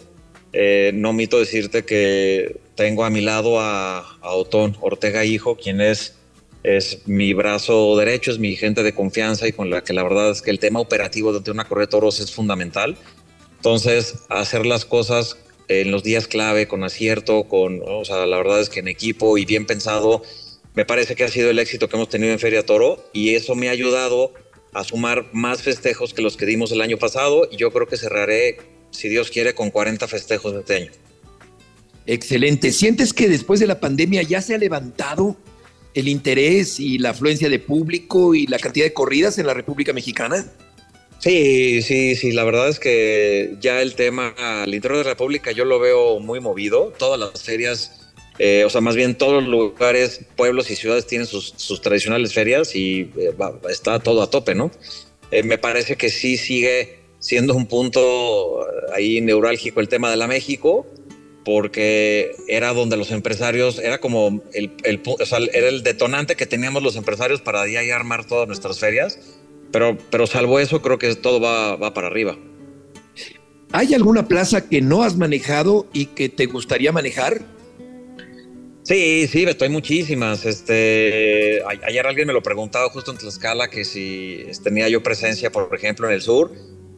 Eh, 0.53 0.93
no 0.95 1.11
omito 1.11 1.39
decirte 1.39 1.85
que 1.85 2.57
tengo 2.75 3.05
a 3.05 3.11
mi 3.11 3.21
lado 3.21 3.61
a, 3.61 4.19
a 4.21 4.31
Otón 4.31 4.77
Ortega 4.81 5.25
Hijo, 5.25 5.57
quien 5.57 5.83
es, 5.83 6.15
es 6.63 7.07
mi 7.07 7.35
brazo 7.35 7.97
derecho, 7.99 8.31
es 8.31 8.39
mi 8.39 8.57
gente 8.57 8.83
de 8.83 8.95
confianza 8.95 9.47
y 9.47 9.53
con 9.53 9.69
la 9.69 9.85
que 9.85 9.93
la 9.93 10.03
verdad 10.03 10.31
es 10.31 10.41
que 10.41 10.51
el 10.51 10.59
tema 10.59 10.81
operativo 10.81 11.39
de 11.39 11.51
una 11.51 11.65
corrida 11.67 11.87
de 11.87 11.91
toros 11.91 12.21
es 12.21 12.33
fundamental. 12.33 12.97
Entonces, 13.57 14.21
hacer 14.31 14.65
las 14.65 14.87
cosas 14.87 15.37
en 15.69 15.91
los 15.91 16.03
días 16.03 16.27
clave, 16.27 16.67
con 16.67 16.83
acierto, 16.83 17.45
con, 17.45 17.83
o 17.87 18.05
sea, 18.05 18.25
la 18.25 18.39
verdad 18.39 18.61
es 18.61 18.71
que 18.71 18.81
en 18.81 18.89
equipo 18.89 19.37
y 19.37 19.45
bien 19.45 19.67
pensado, 19.67 20.23
me 20.79 20.85
parece 20.85 21.17
que 21.17 21.25
ha 21.25 21.29
sido 21.29 21.51
el 21.51 21.59
éxito 21.59 21.89
que 21.89 21.97
hemos 21.97 22.09
tenido 22.09 22.33
en 22.33 22.39
Feria 22.39 22.65
Toro 22.65 23.11
y 23.13 23.35
eso 23.35 23.57
me 23.57 23.69
ha 23.69 23.73
ayudado 23.73 24.33
a 24.73 24.85
sumar 24.85 25.27
más 25.33 25.61
festejos 25.61 26.15
que 26.15 26.23
los 26.23 26.37
que 26.37 26.47
dimos 26.47 26.71
el 26.71 26.81
año 26.81 26.99
pasado 26.99 27.49
y 27.51 27.57
yo 27.57 27.73
creo 27.73 27.89
que 27.89 27.97
cerraré, 27.97 28.59
si 28.93 29.09
Dios 29.09 29.29
quiere, 29.33 29.57
con 29.57 29.73
40 29.73 30.07
festejos 30.07 30.55
este 30.55 30.77
año. 30.77 30.93
Excelente. 32.07 32.71
¿Sientes 32.71 33.13
que 33.13 33.29
después 33.29 33.59
de 33.59 33.67
la 33.67 33.81
pandemia 33.81 34.23
ya 34.23 34.41
se 34.41 34.55
ha 34.55 34.59
levantado 34.59 35.37
el 35.95 36.07
interés 36.07 36.79
y 36.79 36.99
la 36.99 37.11
afluencia 37.11 37.49
de 37.49 37.59
público 37.59 38.37
y 38.37 38.47
la 38.47 38.61
cantidad 38.61 38.87
de 38.87 38.93
corridas 38.93 39.37
en 39.39 39.49
la 39.49 39.55
República 39.55 39.93
Mexicana? 39.93 40.47
Sí, 41.19 41.83
sí, 41.83 42.15
sí, 42.15 42.31
la 42.31 42.45
verdad 42.45 42.69
es 42.69 42.79
que 42.79 43.57
ya 43.61 43.83
el 43.83 43.97
tema 43.97 44.33
al 44.39 44.73
interior 44.73 44.99
de 44.99 45.05
la 45.07 45.11
República 45.11 45.51
yo 45.51 45.65
lo 45.65 45.81
veo 45.81 46.21
muy 46.21 46.39
movido. 46.39 46.93
Todas 46.97 47.19
las 47.19 47.43
ferias, 47.43 48.08
eh, 48.39 48.65
o 48.65 48.71
sea, 48.71 48.81
más 48.81 48.97
bien 48.97 49.17
todos 49.17 49.43
los 49.43 49.51
lugares, 49.51 50.21
pueblos 50.37 50.71
y 50.71 50.77
ciudades 50.77 51.07
tienen 51.07 51.27
sus, 51.27 51.81
tradicionales 51.83 52.33
ferias 52.33 52.75
y 52.75 53.11
eh, 53.17 53.35
está 53.69 53.99
todo 53.99 54.23
a 54.23 54.31
tope, 54.31 54.55
¿no? 54.55 54.71
Eh, 55.31 55.43
me 55.43 55.59
parece 55.59 55.97
que 55.97 56.09
sí 56.09 56.37
sigue 56.37 57.01
siendo 57.19 57.55
un 57.55 57.67
punto 57.67 58.65
ahí 58.95 59.21
neurálgico 59.21 59.81
el 59.81 59.89
tema 59.89 60.11
de 60.11 60.17
la 60.17 60.27
México, 60.27 60.87
porque 61.45 62.33
era 62.47 62.73
donde 62.75 62.97
los 62.97 63.11
empresarios, 63.11 63.79
era 63.79 63.99
como 63.99 64.43
el, 64.53 64.71
el, 64.85 65.01
o 65.05 65.27
sea, 65.27 65.39
era 65.53 65.69
el 65.69 65.83
detonante 65.83 66.37
que 66.37 66.47
teníamos 66.47 66.83
los 66.83 66.97
empresarios 66.97 67.41
para 67.41 67.67
ya 67.67 67.81
armar 67.95 68.27
todas 68.27 68.47
nuestras 68.47 68.79
ferias 68.79 69.19
pero, 69.71 69.99
pero 70.11 70.27
salvo 70.27 70.59
eso, 70.59 70.81
creo 70.83 70.99
que 70.99 71.15
todo 71.15 71.41
va, 71.41 71.77
va 71.77 71.95
para 71.95 72.07
arriba. 72.07 72.37
¿Hay 73.73 73.93
alguna 73.93 74.27
plaza 74.27 74.69
que 74.69 74.81
no 74.81 75.03
has 75.03 75.17
manejado 75.17 75.87
y 75.93 76.07
que 76.07 76.29
te 76.29 76.47
gustaría 76.47 76.91
manejar? 76.91 77.43
Sí, 78.89 79.29
sí, 79.29 79.43
estoy 79.43 79.69
muchísimas. 79.69 80.47
Este, 80.47 81.63
ayer 81.87 82.07
alguien 82.07 82.27
me 82.27 82.33
lo 82.33 82.43
preguntaba 82.43 82.89
justo 82.89 83.11
en 83.11 83.19
Tlaxcala 83.19 83.69
que 83.69 83.85
si 83.85 84.47
tenía 84.65 84.89
yo 84.89 85.03
presencia, 85.03 85.53
por 85.53 85.69
ejemplo, 85.75 86.09
en 86.09 86.15
el 86.15 86.23
sur. 86.23 86.53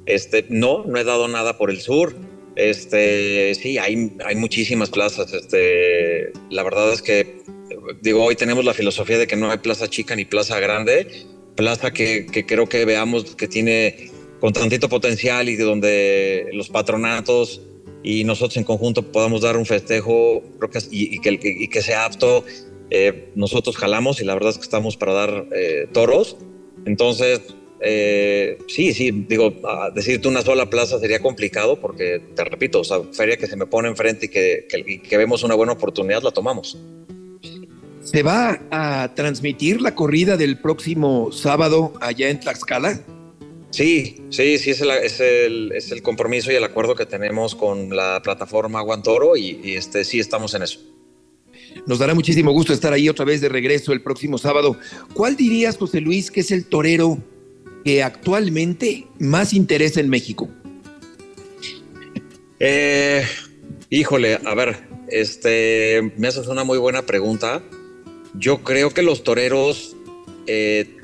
Este, 0.06 0.46
no, 0.50 0.84
no 0.84 1.00
he 1.00 1.02
dado 1.02 1.26
nada 1.26 1.58
por 1.58 1.68
el 1.68 1.80
sur. 1.80 2.14
Este, 2.54 3.52
sí, 3.56 3.76
hay, 3.78 4.12
hay 4.24 4.36
muchísimas 4.36 4.88
plazas. 4.88 5.32
Este, 5.32 6.32
la 6.48 6.62
verdad 6.62 6.92
es 6.92 7.02
que, 7.02 7.42
digo, 8.00 8.22
hoy 8.22 8.36
tenemos 8.36 8.64
la 8.64 8.72
filosofía 8.72 9.18
de 9.18 9.26
que 9.26 9.34
no 9.34 9.50
hay 9.50 9.58
plaza 9.58 9.88
chica 9.88 10.14
ni 10.14 10.24
plaza 10.24 10.60
grande. 10.60 11.26
Plaza 11.56 11.90
que, 11.90 12.26
que 12.26 12.46
creo 12.46 12.68
que 12.68 12.84
veamos 12.84 13.34
que 13.34 13.48
tiene 13.48 14.12
con 14.38 14.52
tantito 14.52 14.88
potencial 14.88 15.48
y 15.48 15.56
de 15.56 15.64
donde 15.64 16.50
los 16.52 16.68
patronatos 16.68 17.60
y 18.02 18.24
nosotros 18.24 18.56
en 18.56 18.64
conjunto 18.64 19.02
podamos 19.12 19.42
dar 19.42 19.56
un 19.56 19.66
festejo 19.66 20.42
creo 20.58 20.70
que, 20.70 20.78
y, 20.90 21.18
que, 21.20 21.38
y 21.42 21.68
que 21.68 21.82
sea 21.82 22.04
apto. 22.04 22.44
Eh, 22.90 23.30
nosotros 23.36 23.76
jalamos 23.76 24.20
y 24.20 24.24
la 24.24 24.34
verdad 24.34 24.50
es 24.50 24.56
que 24.56 24.64
estamos 24.64 24.96
para 24.96 25.12
dar 25.12 25.46
eh, 25.52 25.86
toros. 25.92 26.36
Entonces, 26.86 27.40
eh, 27.80 28.58
sí, 28.68 28.92
sí, 28.92 29.10
digo, 29.10 29.54
decirte 29.94 30.28
una 30.28 30.42
sola 30.42 30.68
plaza 30.68 30.98
sería 30.98 31.20
complicado 31.20 31.80
porque, 31.80 32.20
te 32.34 32.44
repito, 32.44 32.80
o 32.80 32.84
sea, 32.84 33.00
feria 33.12 33.36
que 33.36 33.46
se 33.46 33.56
me 33.56 33.66
pone 33.66 33.88
enfrente 33.88 34.26
y 34.26 34.28
que, 34.28 34.66
que, 34.68 35.16
vemos 35.16 35.42
una 35.44 35.54
buena 35.54 35.72
oportunidad, 35.72 36.22
la 36.22 36.30
tomamos. 36.30 36.78
¿Se 38.02 38.22
va 38.22 38.60
a 38.70 39.14
transmitir 39.14 39.80
la 39.80 39.94
corrida 39.94 40.36
del 40.36 40.58
próximo 40.58 41.30
sábado 41.32 41.92
allá 42.00 42.28
en 42.28 42.40
Tlaxcala? 42.40 43.00
Sí, 43.70 44.16
sí, 44.30 44.58
sí, 44.58 44.70
es 44.70 44.80
el, 44.80 44.90
es 44.90 45.20
el, 45.20 45.72
es 45.72 45.92
el 45.92 46.02
compromiso 46.02 46.50
y 46.50 46.56
el 46.56 46.64
acuerdo 46.64 46.94
que 46.94 47.06
tenemos 47.06 47.54
con 47.54 47.94
la 47.94 48.20
plataforma 48.22 48.80
Guantoro 48.80 49.36
y, 49.36 49.60
y 49.62 49.74
este, 49.76 50.04
sí 50.04 50.18
estamos 50.18 50.54
en 50.54 50.62
eso. 50.62 50.80
Nos 51.86 51.98
dará 51.98 52.14
muchísimo 52.14 52.50
gusto 52.50 52.72
estar 52.72 52.92
ahí 52.92 53.08
otra 53.08 53.24
vez 53.24 53.40
de 53.40 53.48
regreso 53.48 53.92
el 53.92 54.02
próximo 54.02 54.38
sábado. 54.38 54.76
¿Cuál 55.14 55.36
dirías, 55.36 55.76
José 55.76 56.00
Luis, 56.00 56.30
que 56.30 56.40
es 56.40 56.50
el 56.50 56.66
torero 56.66 57.18
que 57.84 58.02
actualmente 58.02 59.06
más 59.18 59.52
interesa 59.52 60.00
en 60.00 60.08
México? 60.08 60.48
Eh, 62.58 63.24
híjole, 63.88 64.38
a 64.44 64.54
ver, 64.54 64.76
este, 65.08 66.12
me 66.16 66.28
haces 66.28 66.48
una 66.48 66.64
muy 66.64 66.78
buena 66.78 67.02
pregunta. 67.02 67.62
Yo 68.34 68.58
creo 68.58 68.90
que 68.90 69.02
los 69.02 69.24
toreros 69.24 69.96
eh, 70.46 70.96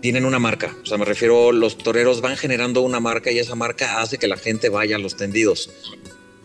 tienen 0.00 0.24
una 0.24 0.38
marca. 0.38 0.76
O 0.82 0.86
sea, 0.86 0.98
me 0.98 1.04
refiero, 1.04 1.52
los 1.52 1.78
toreros 1.78 2.20
van 2.20 2.36
generando 2.36 2.82
una 2.82 3.00
marca 3.00 3.30
y 3.30 3.38
esa 3.38 3.54
marca 3.54 4.00
hace 4.00 4.18
que 4.18 4.28
la 4.28 4.36
gente 4.36 4.68
vaya 4.68 4.96
a 4.96 4.98
los 4.98 5.16
tendidos. 5.16 5.70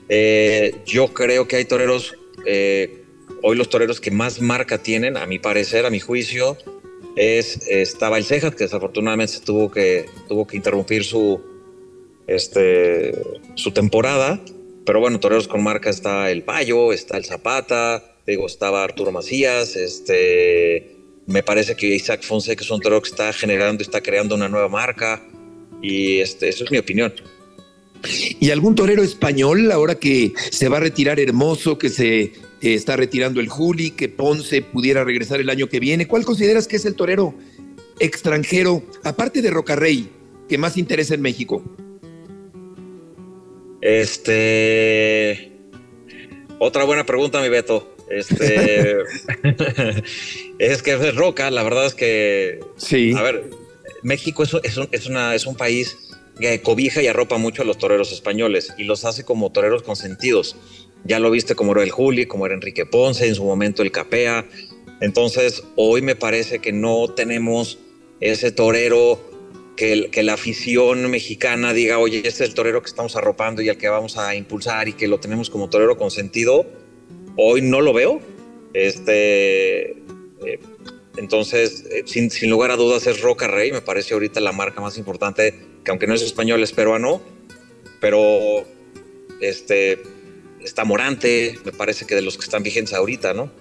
Eh, 0.10 0.76
yo 0.86 1.14
creo 1.14 1.48
que 1.48 1.58
hay 1.58 1.66
toreros, 1.66 2.16
hoy 3.44 3.56
los 3.56 3.70
toreros 3.70 4.02
que 4.02 4.12
más 4.12 4.42
marca 4.42 4.78
tienen, 4.78 5.18
a 5.18 5.26
mi 5.26 5.40
parecer, 5.40 5.86
a 5.86 5.90
mi 5.90 6.00
juicio, 6.00 6.58
es, 7.16 7.68
estaba 7.68 8.18
el 8.18 8.26
Cejas, 8.26 8.56
que 8.56 8.66
desafortunadamente 8.66 9.40
tuvo 9.44 9.72
que, 9.72 10.06
tuvo 10.28 10.48
que 10.48 10.58
interrumpir 10.58 11.04
su, 11.04 11.42
este, 12.28 13.14
su 13.56 13.72
temporada. 13.72 14.40
Pero 14.86 15.00
bueno, 15.00 15.20
toreros 15.20 15.48
con 15.48 15.64
marca 15.64 15.90
está 15.90 16.32
el 16.32 16.44
Payo, 16.44 16.92
está 16.92 17.18
el 17.18 17.26
Zapata, 17.26 18.16
digo, 18.26 18.48
estaba 18.48 18.84
Arturo 18.84 19.12
Macías, 19.12 19.76
este, 19.76 21.01
me 21.32 21.44
parece 21.44 21.76
que 21.76 21.88
Isaac 21.88 22.24
Fonseca 22.24 22.64
es 22.64 22.70
un 22.70 22.80
torero 22.80 23.02
que 23.02 23.10
está 23.10 23.34
generando 23.34 23.82
y 23.82 23.86
está 23.86 24.02
creando 24.02 24.36
una 24.36 24.50
nueva 24.50 24.70
marca. 24.70 25.22
Y 25.82 26.20
este, 26.20 26.50
eso 26.50 26.64
es 26.66 26.72
mi 26.72 26.78
opinión. 26.78 27.14
¿Y 28.40 28.50
algún 28.50 28.76
torero 28.76 29.04
español 29.04 29.72
ahora 29.72 29.96
que 29.96 30.34
se 30.52 30.70
va 30.70 30.78
a 30.78 30.80
retirar 30.80 31.20
Hermoso, 31.20 31.78
que 31.78 31.90
se 31.90 32.34
está 32.62 32.96
retirando 32.96 33.40
el 33.40 33.50
Juli, 33.50 33.92
que 33.92 34.10
Ponce 34.10 34.62
pudiera 34.62 35.04
regresar 35.04 35.40
el 35.40 35.50
año 35.50 35.68
que 35.68 35.80
viene. 35.80 36.08
¿Cuál 36.08 36.26
consideras 36.26 36.68
que 36.68 36.76
es 36.76 36.86
el 36.86 36.96
torero 36.96 37.34
extranjero, 38.00 38.84
aparte 39.04 39.42
de 39.42 39.50
Rocarrey, 39.50 40.10
que 40.48 40.58
más 40.58 40.78
interesa 40.78 41.16
en 41.16 41.22
México? 41.22 41.64
Este. 43.82 45.52
Otra 46.60 46.84
buena 46.84 47.06
pregunta, 47.06 47.42
mi 47.42 47.50
Beto. 47.50 47.96
Este. 48.14 48.98
es 50.60 50.84
que 50.84 50.94
es 50.94 51.16
Roca, 51.16 51.50
la 51.52 51.64
verdad 51.64 51.86
es 51.86 51.96
que. 51.96 52.60
Sí. 52.78 53.14
A 53.16 53.22
ver, 53.22 53.50
México 54.04 54.44
es, 54.44 54.56
es, 54.64 54.78
un, 54.78 54.88
es, 54.92 55.08
una, 55.08 55.36
es 55.36 55.46
un 55.46 55.56
país 55.56 55.98
que 56.40 56.62
cobija 56.62 57.02
y 57.02 57.08
arropa 57.08 57.38
mucho 57.38 57.62
a 57.62 57.66
los 57.66 57.78
toreros 57.78 58.12
españoles 58.12 58.74
y 58.78 58.84
los 58.84 59.06
hace 59.06 59.24
como 59.24 59.52
toreros 59.52 59.84
consentidos. 59.84 60.56
Ya 61.04 61.20
lo 61.20 61.32
viste 61.32 61.56
como 61.56 61.72
era 61.72 61.84
el 61.84 61.92
Juli, 61.92 62.26
como 62.26 62.46
era 62.46 62.56
Enrique 62.56 62.86
Ponce, 62.86 63.28
en 63.28 63.36
su 63.36 63.44
momento 63.44 63.82
el 63.82 63.92
Capea. 63.92 64.46
Entonces, 65.00 65.64
hoy 65.76 66.02
me 66.02 66.16
parece 66.16 66.60
que 66.60 66.72
no 66.72 67.08
tenemos 67.16 67.80
ese 68.20 68.52
torero 68.52 69.20
que, 69.76 70.10
que, 70.12 70.22
la 70.22 70.34
afición 70.34 71.10
mexicana 71.10 71.74
diga, 71.74 71.98
oye, 71.98 72.18
este 72.18 72.44
es 72.44 72.50
el 72.50 72.54
torero 72.54 72.82
que 72.84 72.88
estamos 72.88 73.16
arropando 73.16 73.64
y 73.64 73.70
al 73.70 73.78
que 73.78 73.90
vamos 73.90 74.18
a 74.18 74.36
impulsar 74.36 74.88
y 74.88 74.94
que 74.94 75.08
lo 75.08 75.20
tenemos 75.20 75.50
como 75.50 75.70
torero 75.70 75.98
consentido. 75.98 76.68
Hoy 77.38 77.62
no 77.62 77.82
lo 77.82 77.94
veo. 77.94 78.22
Este, 78.74 79.92
eh, 79.92 80.60
entonces, 81.18 81.86
eh, 81.92 82.04
sin, 82.06 82.50
lugar 82.50 82.72
a 82.72 82.76
dudas, 82.76 83.08
es 83.08 83.22
Roca 83.22 83.48
Rey. 83.48 83.72
Me 83.72 83.82
parece 83.82 84.14
ahorita 84.14 84.40
la 84.40 84.52
marca 84.52 84.82
más 84.82 84.98
importante, 84.98 85.54
que 85.84 85.92
aunque 85.92 86.08
no 86.08 86.14
es 86.14 86.22
español, 86.22 86.64
es 86.64 86.72
peruano. 86.72 87.22
Pero 88.00 88.66
este, 89.40 90.02
está 90.62 90.86
Morante, 90.86 91.60
me 91.66 91.72
parece 91.72 92.06
que 92.06 92.16
de 92.16 92.22
los 92.22 92.38
que 92.38 92.44
están 92.44 92.64
vigentes 92.64 92.94
ahorita, 92.94 93.34
¿no? 93.34 93.52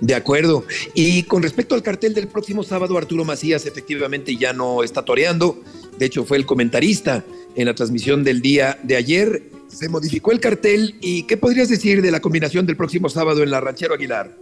De 0.00 0.14
acuerdo. 0.14 0.64
Y 0.94 1.24
con 1.24 1.42
respecto 1.42 1.74
al 1.74 1.82
cartel 1.82 2.14
del 2.14 2.28
próximo 2.28 2.62
sábado, 2.62 2.96
Arturo 2.96 3.24
Macías 3.24 3.66
efectivamente 3.66 4.36
ya 4.36 4.52
no 4.52 4.82
está 4.82 5.04
toreando. 5.04 5.62
De 5.98 6.06
hecho, 6.06 6.24
fue 6.24 6.36
el 6.36 6.46
comentarista 6.46 7.24
en 7.54 7.66
la 7.66 7.74
transmisión 7.74 8.24
del 8.24 8.40
día 8.40 8.78
de 8.82 8.96
ayer. 8.96 9.42
Se 9.68 9.88
modificó 9.88 10.32
el 10.32 10.40
cartel. 10.40 10.96
¿Y 11.00 11.24
qué 11.24 11.36
podrías 11.36 11.68
decir 11.68 12.02
de 12.02 12.10
la 12.10 12.20
combinación 12.20 12.66
del 12.66 12.76
próximo 12.76 13.08
sábado 13.08 13.42
en 13.42 13.50
la 13.50 13.60
Ranchero 13.60 13.94
Aguilar? 13.94 14.36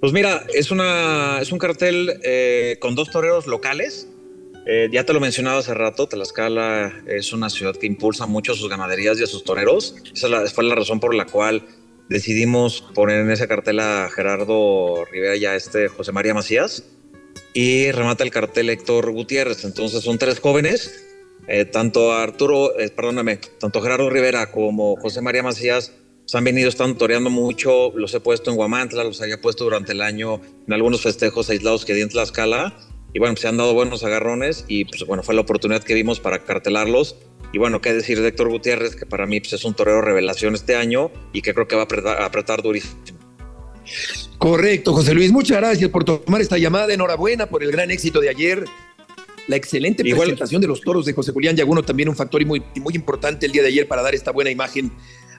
Pues 0.00 0.12
mira, 0.12 0.44
es, 0.52 0.70
una, 0.70 1.38
es 1.40 1.50
un 1.50 1.58
cartel 1.58 2.20
eh, 2.22 2.76
con 2.80 2.94
dos 2.94 3.10
toreros 3.10 3.46
locales, 3.46 4.08
eh, 4.66 4.88
ya 4.90 5.04
te 5.04 5.12
lo 5.12 5.20
mencionaba 5.20 5.58
hace 5.58 5.74
rato, 5.74 6.08
Tlaxcala 6.08 7.02
es 7.06 7.32
una 7.34 7.50
ciudad 7.50 7.76
que 7.76 7.86
impulsa 7.86 8.26
mucho 8.26 8.52
a 8.52 8.54
sus 8.54 8.70
ganaderías 8.70 9.20
y 9.20 9.24
a 9.24 9.26
sus 9.26 9.44
toreros. 9.44 9.94
Esa 10.14 10.46
fue 10.46 10.64
la 10.64 10.74
razón 10.74 11.00
por 11.00 11.14
la 11.14 11.26
cual 11.26 11.66
decidimos 12.08 12.82
poner 12.94 13.20
en 13.20 13.30
ese 13.30 13.46
cartel 13.46 13.80
a 13.80 14.08
Gerardo 14.14 15.04
Rivera 15.10 15.36
y 15.36 15.44
a 15.44 15.54
este 15.54 15.88
José 15.88 16.12
María 16.12 16.32
Macías. 16.32 16.84
Y 17.52 17.90
remata 17.92 18.24
el 18.24 18.30
cartel 18.30 18.70
Héctor 18.70 19.12
Gutiérrez. 19.12 19.64
Entonces 19.64 20.02
son 20.02 20.18
tres 20.18 20.40
jóvenes, 20.40 21.03
eh, 21.48 21.64
tanto 21.64 22.12
Arturo, 22.12 22.78
eh, 22.78 22.90
perdóname, 22.90 23.38
tanto 23.58 23.80
Gerardo 23.80 24.08
Rivera 24.10 24.50
como 24.50 24.96
José 24.96 25.20
María 25.20 25.42
Macías 25.42 25.92
se 26.26 26.38
han 26.38 26.44
venido 26.44 26.70
estando 26.70 26.96
toreando 26.96 27.28
mucho, 27.28 27.92
los 27.94 28.14
he 28.14 28.20
puesto 28.20 28.50
en 28.50 28.56
Guamantla, 28.56 29.04
los 29.04 29.20
había 29.20 29.40
puesto 29.40 29.64
durante 29.64 29.92
el 29.92 30.00
año 30.00 30.40
en 30.66 30.72
algunos 30.72 31.02
festejos 31.02 31.50
aislados 31.50 31.84
que 31.84 31.92
di 31.92 32.00
en 32.00 32.08
Tlaxcala 32.08 32.74
y 33.14 33.20
bueno, 33.20 33.36
se 33.36 33.46
han 33.46 33.56
dado 33.56 33.74
buenos 33.74 34.02
agarrones 34.04 34.64
y 34.66 34.86
pues 34.86 35.06
bueno, 35.06 35.22
fue 35.22 35.36
la 35.36 35.42
oportunidad 35.42 35.84
que 35.84 35.94
vimos 35.94 36.18
para 36.18 36.40
cartelarlos. 36.40 37.16
Y 37.52 37.58
bueno, 37.58 37.80
qué 37.80 37.92
decir 37.92 38.20
de 38.20 38.26
Héctor 38.26 38.48
Gutiérrez, 38.48 38.96
que 38.96 39.06
para 39.06 39.26
mí 39.26 39.38
pues, 39.38 39.52
es 39.52 39.64
un 39.64 39.74
torero 39.74 40.00
revelación 40.00 40.56
este 40.56 40.74
año 40.74 41.12
y 41.32 41.40
que 41.40 41.54
creo 41.54 41.68
que 41.68 41.76
va 41.76 41.82
a 41.82 41.84
apretar, 41.84 42.20
apretar 42.20 42.62
durísimo. 42.62 43.00
Correcto, 44.38 44.92
José 44.92 45.14
Luis, 45.14 45.30
muchas 45.30 45.58
gracias 45.58 45.88
por 45.90 46.02
tomar 46.04 46.40
esta 46.40 46.58
llamada. 46.58 46.92
Enhorabuena 46.92 47.46
por 47.46 47.62
el 47.62 47.70
gran 47.70 47.92
éxito 47.92 48.20
de 48.20 48.30
ayer. 48.30 48.64
La 49.46 49.56
excelente 49.56 50.02
presentación 50.02 50.60
de 50.60 50.68
los 50.68 50.80
toros 50.80 51.04
de 51.04 51.12
José 51.12 51.32
Julián 51.32 51.54
Yaguno, 51.56 51.82
también 51.82 52.08
un 52.08 52.16
factor 52.16 52.44
muy, 52.46 52.62
muy 52.76 52.94
importante 52.94 53.46
el 53.46 53.52
día 53.52 53.62
de 53.62 53.68
ayer 53.68 53.86
para 53.86 54.02
dar 54.02 54.14
esta 54.14 54.30
buena 54.30 54.50
imagen 54.50 54.90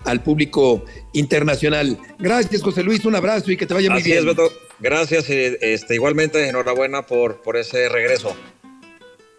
al 0.04 0.22
público 0.22 0.86
internacional. 1.14 1.98
Gracias, 2.20 2.62
José 2.62 2.84
Luis, 2.84 3.04
un 3.06 3.16
abrazo 3.16 3.52
y 3.52 3.58
que 3.58 3.66
te 3.66 3.74
vaya 3.74 3.90
muy 3.90 4.04
bien. 4.04 4.26
Beto. 4.26 4.52
Gracias, 4.80 5.26
este, 5.30 5.96
igualmente 5.96 6.48
enhorabuena 6.48 7.06
por, 7.06 7.42
por 7.42 7.58
ese 7.58 7.90
regreso. 7.90 8.36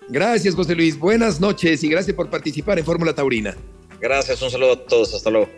Gracias, 0.09 0.55
José 0.55 0.75
Luis. 0.75 0.99
Buenas 0.99 1.41
noches 1.41 1.83
y 1.83 1.89
gracias 1.89 2.15
por 2.15 2.31
participar 2.31 2.79
en 2.79 2.85
Fórmula 2.85 3.15
Taurina. 3.15 3.57
Gracias, 4.01 4.41
un 4.43 4.51
saludo 4.51 4.73
a 4.73 4.87
todos. 4.87 5.15
Hasta 5.15 5.31
luego. 5.31 5.49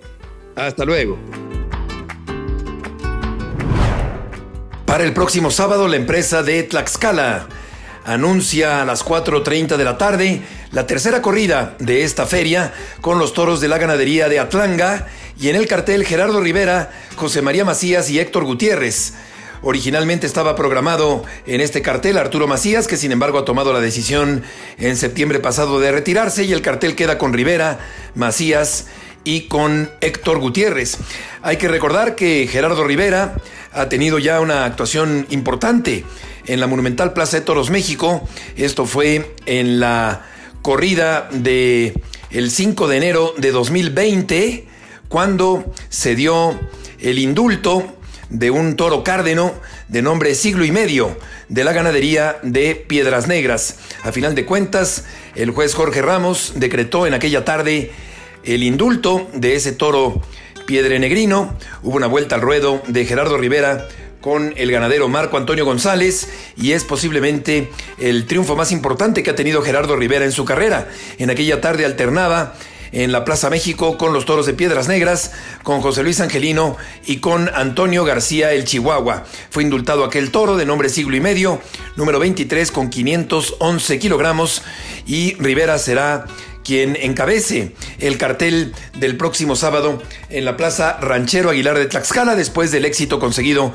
Hasta 0.55 0.85
luego. 0.85 1.19
Para 4.87 5.05
el 5.05 5.13
próximo 5.13 5.51
sábado, 5.51 5.87
la 5.87 5.97
empresa 5.97 6.43
de 6.43 6.63
Tlaxcala 6.63 7.49
anuncia 8.09 8.81
a 8.81 8.85
las 8.87 9.05
4.30 9.05 9.77
de 9.77 9.85
la 9.85 9.99
tarde 9.99 10.41
la 10.73 10.87
tercera 10.87 11.21
corrida 11.21 11.77
de 11.79 12.05
esta 12.05 12.25
feria 12.25 12.73
con 13.03 13.19
los 13.19 13.35
toros 13.35 13.61
de 13.61 13.69
la 13.69 13.77
ganadería 13.77 14.31
de 14.31 14.39
Atlanga 14.39 15.07
y 15.39 15.51
en 15.51 15.57
el 15.57 15.69
cartel 15.69 16.07
Gerardo 16.07 16.41
Rivera, 16.41 16.91
José 17.17 17.43
María 17.43 17.67
Macías 17.67 18.09
y 18.09 18.19
Héctor 18.19 18.45
Gutiérrez. 18.45 19.13
Originalmente 19.61 20.27
estaba 20.27 20.57
programado 20.57 21.23
en 21.47 21.61
este 21.61 21.83
cartel 21.83 22.17
Arturo 22.17 22.47
Macías, 22.47 22.87
que 22.87 22.97
sin 22.97 23.13
embargo 23.13 23.39
ha 23.39 23.45
tomado 23.45 23.75
la 23.75 23.81
decisión 23.81 24.43
en 24.79 24.97
septiembre 24.97 25.41
pasado 25.41 25.79
de 25.79 25.93
retirarse 25.93 26.45
y 26.45 26.53
el 26.53 26.63
cartel 26.63 26.97
queda 26.97 27.19
con 27.19 27.35
Rivera, 27.35 27.79
Macías 28.15 28.87
y 29.25 29.43
con 29.49 29.91
Héctor 30.01 30.39
Gutiérrez. 30.39 30.97
Hay 31.43 31.59
que 31.59 31.69
recordar 31.69 32.15
que 32.15 32.49
Gerardo 32.51 32.85
Rivera 32.85 33.35
ha 33.73 33.91
tenido 33.91 34.19
ya 34.19 34.41
una 34.41 34.65
actuación 34.65 35.27
importante 35.29 36.05
en 36.49 36.61
la 36.61 36.67
Monumental 36.67 37.13
Plaza 37.13 37.39
de 37.39 37.45
Toros 37.45 37.71
México. 37.71 38.27
Esto 38.57 38.87
fue 38.87 39.35
en 39.47 39.79
la 39.79 40.25
corrida 40.63 41.29
de 41.31 41.95
el 42.31 42.51
5 42.51 42.89
de 42.89 42.97
enero 42.97 43.35
de 43.39 43.53
2020, 43.53 44.67
cuando 45.09 45.73
se 45.89 46.15
dio 46.15 46.59
el 46.99 47.19
indulto 47.19 47.95
de 48.31 48.51
un 48.51 48.77
toro 48.77 49.05
cárdeno 49.05 49.55
de 49.89 50.03
nombre 50.03 50.35
siglo 50.35 50.65
y 50.65 50.73
medio 50.73 51.17
de 51.49 51.65
la 51.65 51.73
ganadería 51.73 52.39
de 52.43 52.75
Piedras 52.75 53.27
Negras. 53.27 53.77
A 54.03 54.13
final 54.13 54.35
de 54.35 54.45
cuentas, 54.45 55.05
el 55.35 55.51
juez 55.51 55.75
Jorge 55.75 56.03
Ramos 56.03 56.53
decretó 56.57 57.07
en 57.07 57.15
aquella 57.15 57.45
tarde 57.45 57.93
el 58.45 58.63
indulto 58.63 59.29
de 59.33 59.55
ese 59.55 59.73
toro 59.73 60.21
piedre 60.67 60.99
negrino. 60.99 61.57
Hubo 61.83 61.97
una 61.97 62.07
vuelta 62.07 62.35
al 62.35 62.43
ruedo 62.43 62.83
de 62.87 63.07
Gerardo 63.07 63.39
Rivera 63.39 63.89
con 64.29 64.53
el 64.59 64.71
ganadero 64.71 65.09
Marco 65.09 65.39
Antonio 65.39 65.65
González 65.65 66.29
y 66.55 66.73
es 66.73 66.85
posiblemente 66.85 67.71
el 67.97 68.27
triunfo 68.27 68.57
más 68.57 68.73
importante 68.73 69.23
que 69.23 69.31
ha 69.31 69.35
tenido 69.35 69.63
Gerardo 69.63 69.97
Rivera 69.97 70.27
en 70.27 70.33
su 70.33 70.45
carrera. 70.45 70.87
En 71.17 71.31
aquella 71.31 71.63
tarde 71.63 71.87
alternaba 71.87 72.53
en 72.93 73.11
la 73.11 73.25
Plaza 73.25 73.49
México 73.49 73.97
con 73.97 74.13
los 74.13 74.27
toros 74.27 74.45
de 74.45 74.53
Piedras 74.53 74.87
Negras, 74.87 75.33
con 75.63 75.81
José 75.81 76.03
Luis 76.03 76.21
Angelino 76.21 76.77
y 77.07 77.21
con 77.21 77.49
Antonio 77.55 78.05
García 78.05 78.53
el 78.53 78.67
Chihuahua. 78.67 79.25
Fue 79.49 79.63
indultado 79.63 80.05
aquel 80.05 80.31
toro 80.31 80.59
de 80.59 80.67
nombre 80.67 80.91
siglo 80.91 81.17
y 81.17 81.21
medio, 81.21 81.63
número 81.97 82.19
23 82.19 82.71
con 82.71 82.91
511 82.91 83.99
kilogramos 83.99 84.61
y 85.07 85.37
Rivera 85.37 85.79
será 85.79 86.27
quien 86.65 86.97
encabece 87.01 87.73
el 87.99 88.19
cartel 88.19 88.75
del 88.99 89.17
próximo 89.17 89.57
sábado 89.57 90.03
en 90.29 90.45
la 90.45 90.59
Plaza 90.59 90.99
Ranchero 91.01 91.49
Aguilar 91.49 91.79
de 91.79 91.87
Tlaxcala 91.87 92.37
después 92.37 92.71
del 92.71 92.85
éxito 92.85 93.19
conseguido 93.19 93.73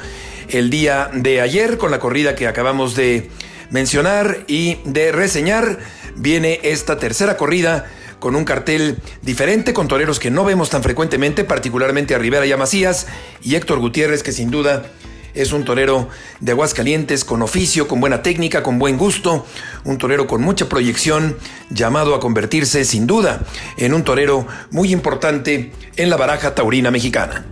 el 0.49 0.69
día 0.69 1.09
de 1.13 1.41
ayer 1.41 1.77
con 1.77 1.91
la 1.91 1.99
corrida 1.99 2.35
que 2.35 2.47
acabamos 2.47 2.95
de 2.95 3.29
mencionar 3.69 4.45
y 4.47 4.77
de 4.85 5.11
reseñar. 5.11 5.79
Viene 6.15 6.59
esta 6.63 6.97
tercera 6.97 7.37
corrida 7.37 7.85
con 8.19 8.35
un 8.35 8.45
cartel 8.45 8.99
diferente, 9.21 9.73
con 9.73 9.87
toreros 9.87 10.19
que 10.19 10.31
no 10.31 10.45
vemos 10.45 10.69
tan 10.69 10.83
frecuentemente, 10.83 11.43
particularmente 11.43 12.15
a 12.15 12.19
Rivera 12.19 12.45
y 12.45 12.51
a 12.51 12.57
Macías, 12.57 13.07
y 13.41 13.55
Héctor 13.55 13.79
Gutiérrez, 13.79 14.23
que 14.23 14.31
sin 14.31 14.49
duda 14.49 14.85
es 15.33 15.51
un 15.51 15.65
torero 15.65 16.09
de 16.39 16.51
Aguascalientes 16.51 17.25
con 17.25 17.41
oficio, 17.41 17.87
con 17.87 17.99
buena 17.99 18.21
técnica, 18.21 18.63
con 18.63 18.79
buen 18.79 18.97
gusto, 18.97 19.45
un 19.83 19.97
torero 19.97 20.27
con 20.27 20.41
mucha 20.41 20.69
proyección, 20.69 21.37
llamado 21.69 22.15
a 22.15 22.19
convertirse 22.19 22.85
sin 22.85 23.07
duda 23.07 23.41
en 23.77 23.93
un 23.93 24.03
torero 24.03 24.47
muy 24.71 24.93
importante 24.93 25.71
en 25.97 26.09
la 26.09 26.17
baraja 26.17 26.55
taurina 26.55 26.91
mexicana. 26.91 27.45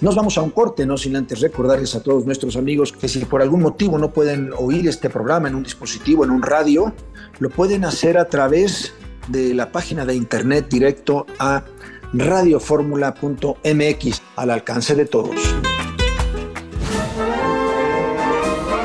Nos 0.00 0.14
vamos 0.14 0.38
a 0.38 0.42
un 0.42 0.50
corte, 0.50 0.86
no 0.86 0.96
sin 0.96 1.16
antes 1.16 1.40
recordarles 1.40 1.94
a 1.94 2.02
todos 2.02 2.24
nuestros 2.24 2.56
amigos 2.56 2.92
que 2.92 3.08
si 3.08 3.24
por 3.24 3.42
algún 3.42 3.62
motivo 3.62 3.98
no 3.98 4.12
pueden 4.12 4.50
oír 4.56 4.88
este 4.88 5.10
programa 5.10 5.48
en 5.48 5.54
un 5.54 5.62
dispositivo, 5.62 6.24
en 6.24 6.30
un 6.30 6.42
radio, 6.42 6.92
lo 7.38 7.50
pueden 7.50 7.84
hacer 7.84 8.18
a 8.18 8.28
través 8.28 8.94
de 9.28 9.54
la 9.54 9.70
página 9.70 10.04
de 10.04 10.14
internet 10.14 10.66
directo 10.70 11.26
a 11.38 11.64
radioformula.mx 12.12 14.22
al 14.36 14.50
alcance 14.50 14.94
de 14.94 15.04
todos. 15.04 15.36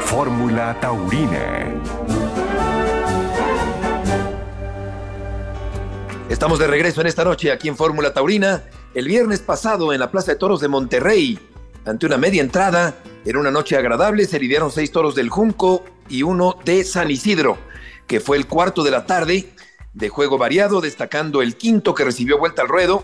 Fórmula 0.06 0.78
Taurina. 0.80 1.74
Estamos 6.30 6.60
de 6.60 6.68
regreso 6.68 7.02
en 7.02 7.08
esta 7.08 7.24
noche 7.24 7.52
aquí 7.52 7.68
en 7.68 7.78
Fórmula 7.78 8.14
Taurina. 8.14 8.64
El 8.94 9.08
viernes 9.08 9.40
pasado 9.40 9.94
en 9.94 10.00
la 10.00 10.12
Plaza 10.12 10.34
de 10.34 10.38
Toros 10.38 10.62
de 10.62 10.68
Monterrey, 10.68 11.40
ante 11.86 12.06
una 12.06 12.18
media 12.18 12.42
entrada, 12.42 12.96
en 13.26 13.38
una 13.38 13.52
noche 13.52 13.76
agradable, 13.76 14.26
se 14.26 14.40
lidiaron 14.40 14.72
seis 14.72 14.92
toros 14.92 15.16
del 15.16 15.30
Junco 15.30 15.84
y 16.10 16.24
uno 16.24 16.58
de 16.66 16.84
San 16.84 17.10
Isidro 17.10 17.58
que 18.08 18.20
fue 18.20 18.38
el 18.38 18.48
cuarto 18.48 18.84
de 18.84 18.92
la 18.92 19.06
tarde, 19.06 19.50
de 19.94 20.10
juego 20.10 20.38
variado, 20.38 20.82
destacando 20.82 21.42
el 21.42 21.56
quinto 21.56 21.94
que 21.94 22.04
recibió 22.04 22.38
vuelta 22.38 22.62
al 22.62 22.68
ruedo. 22.68 23.04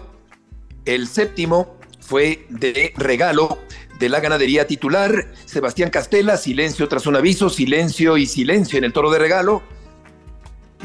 El 0.85 1.07
séptimo 1.07 1.77
fue 1.99 2.45
de 2.49 2.93
regalo 2.97 3.59
de 3.99 4.09
la 4.09 4.19
ganadería 4.19 4.67
titular. 4.67 5.31
Sebastián 5.45 5.89
Castela, 5.89 6.37
silencio 6.37 6.87
tras 6.87 7.05
un 7.05 7.15
aviso, 7.15 7.49
silencio 7.49 8.17
y 8.17 8.25
silencio 8.25 8.77
en 8.77 8.85
el 8.85 8.93
toro 8.93 9.11
de 9.11 9.19
regalo. 9.19 9.61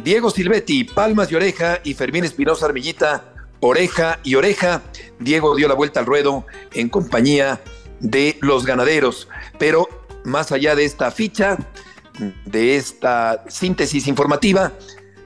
Diego 0.03 0.31
Silvetti, 0.31 0.85
palmas 0.85 1.31
y 1.31 1.37
oreja, 1.37 1.81
y 1.85 1.95
Fermín 1.95 2.25
Espinosa 2.25 2.67
Armillita, 2.67 3.34
oreja 3.65 4.21
y 4.23 4.35
oreja. 4.35 4.83
Diego 5.19 5.57
dio 5.57 5.69
la 5.69 5.75
vuelta 5.75 6.01
al 6.01 6.07
ruedo 6.07 6.45
en 6.73 6.89
compañía 6.89 7.61
de 8.01 8.37
los 8.43 8.67
ganaderos. 8.67 9.29
Pero 9.59 9.89
más 10.25 10.53
allá 10.53 10.75
de 10.75 10.85
esta 10.85 11.11
ficha, 11.11 11.57
de 12.45 12.77
esta 12.77 13.45
síntesis 13.49 14.07
informativa. 14.07 14.73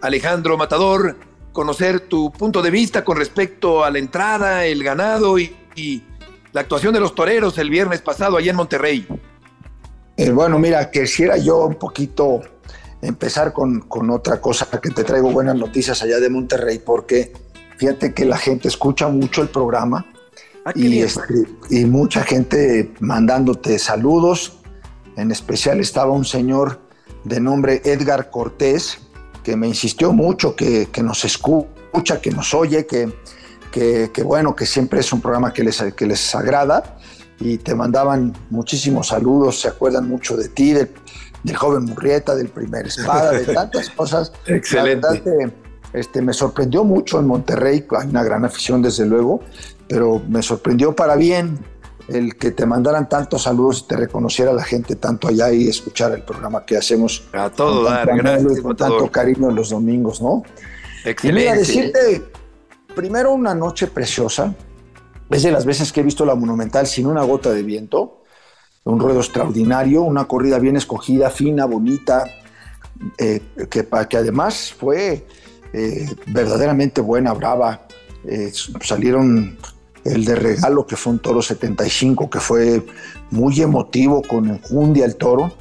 Alejandro 0.01 0.57
Matador, 0.57 1.16
conocer 1.53 2.01
tu 2.01 2.31
punto 2.31 2.62
de 2.62 2.70
vista 2.70 3.05
con 3.05 3.16
respecto 3.16 3.83
a 3.83 3.90
la 3.90 3.98
entrada, 3.98 4.64
el 4.64 4.85
ganado 4.85 5.38
y, 5.38 5.55
la 6.53 6.62
actuación 6.62 6.94
de 6.94 6.98
los 6.98 7.14
toreros 7.14 7.57
el 7.59 7.70
viernes 7.70 8.01
pasado 8.01 8.37
allá 8.37 8.51
en 8.51 8.57
Monterrey. 8.57 9.07
Eh, 10.16 10.31
bueno, 10.31 10.59
mira, 10.59 10.90
quisiera 10.90 11.37
yo 11.37 11.66
un 11.66 11.77
poquito 11.77 12.40
empezar 13.01 13.53
con, 13.53 13.85
otra 14.11 14.40
cosa, 14.40 14.66
que 14.81 14.90
te 14.90 15.05
traigo 15.05 15.31
buenas 15.31 15.55
noticias 15.57 16.03
allá 16.03 16.18
de 16.18 16.31
Monterrey, 16.31 16.81
porque 16.85 17.33
fíjate 17.78 18.12
que 18.12 18.24
la 18.24 18.36
gente 18.36 18.68
escucha 18.68 19.08
mucho 19.08 19.40
el 19.42 19.48
programa 19.48 20.04
ah, 20.64 20.72
y, 20.74 21.00
este, 21.00 21.22
y 21.70 21.86
mucha 21.86 22.22
gente 22.22 22.92
mandándote 23.00 23.78
saludos 23.78 24.58
en 25.18 25.32
especial 25.32 25.80
estaba 25.80 26.12
un 26.12 26.24
señor 26.24 26.80
de 27.24 27.40
nombre 27.40 27.82
Edgar 27.84 28.30
Cortés, 28.30 28.98
que 29.42 29.56
me 29.56 29.66
insistió 29.66 30.12
mucho 30.12 30.54
que, 30.54 30.88
nos 31.02 31.24
escucha, 31.24 32.20
que 32.20 32.30
nos 32.30 32.54
oye, 32.54 32.86
que, 32.86 33.12
que, 33.72 34.22
bueno, 34.22 34.54
que 34.54 34.64
siempre 34.64 35.00
es 35.00 35.12
un 35.12 35.20
programa 35.20 35.52
que 35.52 35.64
les, 35.64 35.82
que 35.94 36.06
les 36.06 36.34
agrada 36.34 36.98
y 37.40 37.58
te 37.58 37.74
mandaban 37.74 38.32
muchísimos 38.50 39.08
saludos, 39.08 39.60
se 39.60 39.68
acuerdan 39.68 40.08
mucho 40.08 40.36
de 40.36 40.48
ti, 40.48 40.72
del, 40.72 40.88
joven 41.56 41.84
Murrieta, 41.84 42.36
del 42.36 42.48
primer 42.48 42.86
espada, 42.86 43.32
de 43.32 43.44
tantas 43.54 43.90
cosas. 43.90 44.32
Excelente. 44.46 45.52
Este, 45.92 46.22
me 46.22 46.33
sorprendió 46.33 46.85
mucho 46.85 47.18
en 47.18 47.27
Monterrey, 47.27 47.87
hay 47.98 48.09
una 48.09 48.22
gran 48.22 48.44
afición 48.44 48.83
desde 48.83 49.07
luego, 49.07 49.40
pero 49.88 50.22
me 50.29 50.42
sorprendió 50.42 50.94
para 50.94 51.16
bien 51.16 51.59
el 52.09 52.37
que 52.37 52.51
te 52.51 52.64
mandaran 52.66 53.09
tantos 53.09 53.42
saludos 53.42 53.83
y 53.85 53.88
te 53.88 53.96
reconociera 53.96 54.53
la 54.53 54.64
gente 54.64 54.96
tanto 54.96 55.29
allá 55.29 55.53
y 55.53 55.68
escuchar 55.68 56.12
el 56.12 56.22
programa 56.22 56.64
que 56.64 56.77
hacemos. 56.77 57.29
A 57.33 57.51
todo 57.51 57.85
dar, 57.85 58.07
gracias. 58.16 58.61
Con 58.61 58.77
tanto 58.77 59.11
cariño 59.11 59.51
los 59.51 59.70
domingos, 59.70 60.20
¿no? 60.22 60.42
Excelente. 61.05 61.51
Y 61.51 61.59
decirte, 61.59 62.24
primero 62.94 63.33
una 63.33 63.55
noche 63.55 63.87
preciosa, 63.87 64.55
es 65.31 65.42
de 65.42 65.53
las 65.53 65.66
veces 65.66 65.92
que 65.92 66.01
he 66.01 66.03
visto 66.03 66.24
la 66.24 66.35
Monumental 66.35 66.87
sin 66.87 67.07
una 67.07 67.22
gota 67.22 67.51
de 67.51 67.62
viento, 67.62 68.22
un 68.85 68.98
ruedo 68.98 69.20
extraordinario, 69.20 70.03
una 70.03 70.27
corrida 70.27 70.59
bien 70.59 70.77
escogida, 70.77 71.29
fina, 71.29 71.66
bonita, 71.66 72.24
eh, 73.18 73.42
que, 73.70 73.87
que 73.87 74.16
además 74.16 74.72
fue 74.72 75.27
eh, 75.72 76.07
verdaderamente 76.26 77.00
buena, 77.00 77.33
brava. 77.33 77.87
Eh, 78.24 78.52
salieron 78.83 79.59
el 80.04 80.24
de 80.24 80.35
regalo, 80.35 80.87
que 80.87 80.96
fue 80.96 81.12
un 81.12 81.18
toro 81.18 81.42
75, 81.42 82.31
que 82.31 82.40
fue 82.40 82.85
muy 83.31 83.61
emotivo 83.61 84.22
con 84.22 84.48
enjundia 84.48 85.04
el 85.04 85.16
toro. 85.16 85.52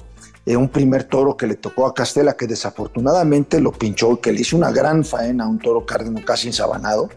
Eh, 0.45 0.55
un 0.55 0.69
primer 0.69 1.03
toro 1.03 1.35
que 1.35 1.45
le 1.45 1.55
tocó 1.55 1.85
a 1.85 1.93
Castela, 1.93 2.37
que 2.37 2.47
desafortunadamente 2.47 3.59
lo 3.59 3.73
pinchó, 3.73 4.21
que 4.21 4.31
le 4.31 4.41
hizo 4.41 4.55
una 4.55 4.71
gran 4.71 5.03
faena, 5.03 5.47
un 5.47 5.59
toro 5.59 5.85
cárdeno 5.85 6.23
casi 6.23 6.47
ensabanado. 6.47 7.09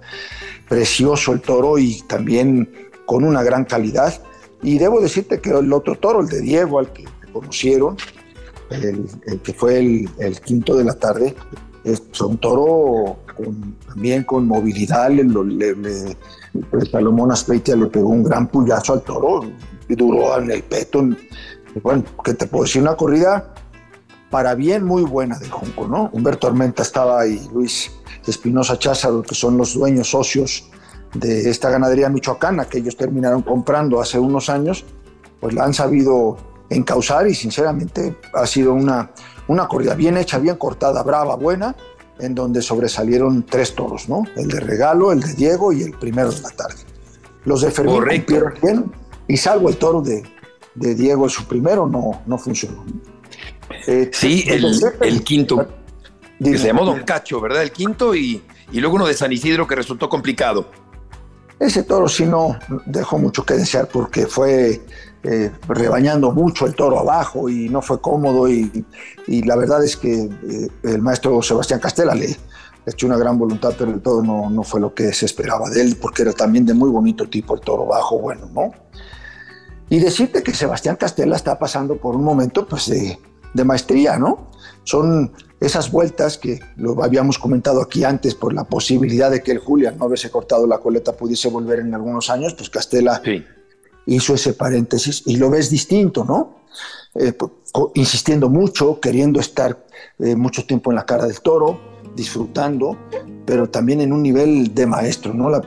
Precioso 0.69 1.33
el 1.33 1.41
toro 1.41 1.79
y 1.79 2.03
también 2.03 2.91
con 3.07 3.25
una 3.25 3.43
gran 3.43 3.65
calidad. 3.65 4.21
Y 4.63 4.79
debo 4.79 5.01
decirte 5.01 5.41
que 5.41 5.51
el 5.51 5.73
otro 5.73 5.97
toro, 5.97 6.21
el 6.21 6.27
de 6.27 6.41
Diego, 6.41 6.81
al 6.81 6.93
que 6.93 7.05
conocieron, 7.33 7.97
el, 8.71 9.09
que 9.43 9.53
fue 9.53 9.79
el, 9.79 10.41
quinto 10.41 10.77
de 10.77 10.85
la 10.85 10.95
tarde, 10.95 11.35
es 11.85 12.03
un 12.21 12.39
toro 12.39 13.19
también 13.87 14.25
con 14.25 14.47
movilidad, 14.47 15.11
le, 15.11 15.25
le, 15.25 16.17
pues 16.71 16.91
Salomón 16.91 17.33
Aspeitia 17.33 17.77
le 17.77 17.87
pegó 17.87 18.09
un 18.09 18.23
gran 18.23 18.49
puyazo 18.49 18.95
al 18.95 19.03
toro 19.03 19.51
y 19.89 19.95
duró 19.95 20.39
en 20.39 20.51
el 20.51 20.63
peto. 20.63 21.09
Bueno, 21.83 22.05
que 22.25 22.35
te 22.35 22.47
puedo 22.47 22.65
decir, 22.65 22.83
una 22.83 22.97
corrida 22.97 23.55
para 24.31 24.55
bien 24.55 24.85
muy 24.85 25.03
buena 25.03 25.39
de 25.39 25.49
Junco, 25.49 25.89
¿no? 25.89 26.11
Humberto 26.13 26.47
Armenta 26.47 26.83
estaba 26.83 27.21
ahí, 27.21 27.49
Luis 27.53 27.91
Espinosa 28.27 28.79
Cházaro, 28.79 29.23
que 29.23 29.35
son 29.35 29.57
los 29.57 29.75
dueños 29.75 30.11
socios 30.11 30.71
de 31.15 31.51
esta 31.51 31.71
ganadería 31.71 32.09
michoacana 32.09 32.67
que 32.67 32.79
ellos 32.79 32.97
terminaron 32.97 33.43
comprando 33.43 34.01
hace 34.01 34.19
unos 34.19 34.49
años, 34.49 34.85
pues 35.41 35.55
la 35.55 35.65
han 35.65 35.75
sabido 35.75 36.37
encauzar 36.69 37.27
y 37.27 37.35
sinceramente 37.35 38.17
ha 38.33 38.47
sido 38.47 38.73
una, 38.73 39.11
una 39.51 39.67
corrida 39.67 39.95
bien 39.95 40.17
hecha, 40.17 40.39
bien 40.39 40.55
cortada, 40.55 41.03
brava, 41.03 41.35
buena 41.35 41.75
en 42.21 42.35
donde 42.35 42.63
sobresalieron 42.63 43.45
tres 43.45 43.75
toros, 43.75 44.09
¿no? 44.09 44.25
El 44.37 44.49
de 44.49 44.61
Regalo, 44.61 45.11
el 45.11 45.21
de 45.21 45.35
Diego 45.35 45.73
y 45.73 45.83
el 45.83 45.93
primero 45.93 46.31
de 46.31 46.41
la 46.41 46.51
tarde. 46.51 46.77
Los 47.45 47.63
de 47.63 47.71
Fermín 47.71 48.05
cumplieron 48.07 48.55
bien, 48.63 48.93
y 49.27 49.37
salvo 49.37 49.69
el 49.69 49.77
toro 49.77 50.03
de, 50.03 50.23
de 50.75 50.95
Diego, 50.95 51.29
su 51.29 51.47
primero, 51.47 51.87
no, 51.87 52.23
no 52.27 52.39
funcionó. 52.39 52.85
Eh, 53.87 54.11
sí, 54.13 54.45
el, 54.47 55.25
quinto. 55.25 55.67
que 56.39 56.59
se 56.59 56.67
llamó 56.67 56.85
Don 56.85 57.03
Cacho, 57.03 57.41
¿verdad? 57.41 57.63
El 57.63 57.73
quinto 57.73 58.15
y, 58.15 58.43
y 58.71 58.81
luego 58.81 58.97
uno 58.97 59.07
de 59.07 59.15
San 59.15 59.33
Isidro 59.33 59.67
que 59.67 59.75
resultó 59.75 60.09
complicado. 60.09 60.71
Ese 61.59 61.83
toro 61.83 62.09
sí 62.09 62.25
no 62.25 62.57
dejó 62.87 63.19
mucho 63.19 63.45
que 63.45 63.55
desear 63.55 63.89
porque 63.89 64.27
fue 64.27 64.81
eh, 65.23 65.51
rebañando 65.69 66.33
mucho 66.33 66.67
el 66.67 66.75
toro 66.75 66.99
abajo 66.99 67.49
y 67.49 67.69
no 67.69 67.83
fue 67.83 68.01
cómodo 68.01 68.49
y, 68.49 68.87
la 69.27 69.55
verdad 69.55 69.85
es 69.85 69.97
que 69.97 70.23
eh, 70.23 70.69
el 70.83 71.03
maestro 71.03 71.43
Sebastián 71.43 71.79
Castela 71.79 72.15
le 72.15 72.37
echó 72.87 73.07
una 73.07 73.19
gran 73.19 73.39
voluntad, 73.39 73.75
pero 73.79 73.91
el 73.91 74.01
toro 74.01 74.23
no, 74.23 74.49
no 74.49 74.63
fue 74.63 74.81
lo 74.81 74.95
que 74.95 75.13
se 75.13 75.27
esperaba 75.27 75.69
de 75.69 75.83
él 75.83 75.99
porque 76.01 76.23
era 76.23 76.33
también 76.33 76.65
de 76.65 76.73
muy 76.73 76.91
bonito 76.91 77.29
tipo 77.29 77.55
el 77.55 77.61
toro 77.61 77.87
bajo, 77.87 78.19
bueno, 78.19 78.49
¿no? 78.55 78.73
Y 79.91 79.99
decirte 79.99 80.43
que 80.43 80.55
Sebastián 80.55 80.97
Castela 80.97 81.37
está 81.37 81.59
pasando 81.59 81.97
por 81.97 82.17
un 82.17 82.25
momento 82.25 82.67
pues 82.67 82.89
de, 82.89 83.19
de 83.53 83.65
maestría, 83.65 84.19
¿no? 84.19 84.51
Son 84.85 85.33
esas 85.61 85.91
vueltas 85.91 86.39
que 86.39 86.61
lo 86.77 87.05
habíamos 87.05 87.39
comentado 87.39 87.83
aquí 87.83 88.05
antes 88.05 88.35
por 88.35 88.55
la 88.55 88.65
posibilidad 88.65 89.31
de 89.31 89.43
que 89.43 89.53
el 89.53 89.59
Julián 89.59 89.99
no 89.99 90.07
hubiese 90.07 90.31
cortado 90.31 90.67
la 90.67 90.79
coleta 90.79 91.13
pudiese 91.13 91.49
volver 91.49 91.81
en 91.81 91.95
algunos 91.95 92.31
años, 92.31 92.55
pues 92.55 92.71
Castela 92.71 93.21
hizo 94.15 94.35
ese 94.35 94.55
paréntesis 94.55 95.23
y 95.27 95.37
lo 95.37 95.51
ves 95.51 95.71
distinto, 95.71 96.25
¿no? 96.25 96.57
Eh, 97.15 97.33
insistiendo 97.95 98.49
mucho, 98.49 99.01
queriendo 99.01 99.41
estar 99.41 99.87
eh, 100.19 100.35
mucho 100.37 100.67
tiempo 100.67 100.91
en 100.91 100.97
la 100.97 101.07
cara 101.07 101.27
del 101.27 101.41
toro, 101.41 101.81
disfrutando, 102.15 102.97
pero 103.47 103.69
también 103.71 104.01
en 104.01 104.13
un 104.13 104.23
nivel 104.23 104.75
de 104.75 104.87
maestro, 104.87 105.33
¿no? 105.33 105.49
La, 105.49 105.63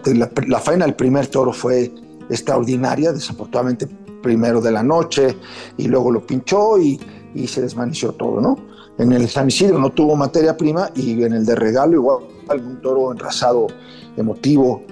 la 0.47 0.59
faena 0.59 0.85
del 0.85 0.95
primer 0.95 1.27
toro 1.27 1.53
fue 1.53 1.91
extraordinaria, 2.29 3.13
desafortunadamente 3.13 3.87
primero 4.21 4.61
de 4.61 4.71
la 4.71 4.83
noche 4.83 5.37
y 5.77 5.87
luego 5.87 6.11
lo 6.11 6.25
pinchó 6.25 6.79
y, 6.79 6.99
se 7.47 7.61
desvaneció 7.61 8.11
todo, 8.11 8.39
¿no? 8.39 8.57
En 8.99 9.11
el 9.11 9.27
San 9.27 9.47
Isidro 9.47 9.79
no 9.79 9.89
tuvo 9.89 10.15
materia 10.15 10.55
prima 10.55 10.91
y 10.95 11.23
en 11.23 11.33
el 11.33 11.45
de 11.45 11.55
regalo 11.55 11.93
igual 11.93 12.23
un 12.51 12.79
toro 12.79 13.11
enrasado 13.11 13.67
emotivo 14.15 14.83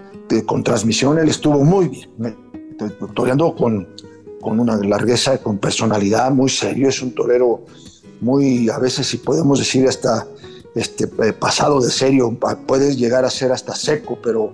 con 0.48 0.64
transmisión, 0.64 1.20
él 1.20 1.30
estuvo 1.30 1.64
muy 1.64 1.90
bien, 1.90 2.10
toreando 3.14 3.56
con, 3.56 3.88
con 4.40 4.60
una 4.60 4.76
largueza, 4.78 5.38
con 5.38 5.58
personalidad 5.58 6.32
muy 6.32 6.50
serio, 6.50 6.90
es 6.90 7.02
un 7.02 7.14
torero 7.14 7.66
muy, 8.22 8.70
a 8.70 8.78
veces 8.78 9.08
si 9.08 9.18
podemos 9.18 9.60
decir 9.60 9.88
hasta 9.88 10.28
este, 10.76 11.10
eh, 11.24 11.34
pasado 11.34 11.82
de 11.82 11.90
serio, 11.90 12.38
puedes 12.66 12.98
llegar 12.98 13.26
a 13.26 13.30
ser 13.30 13.52
hasta 13.52 13.76
seco, 13.76 14.18
pero 14.22 14.54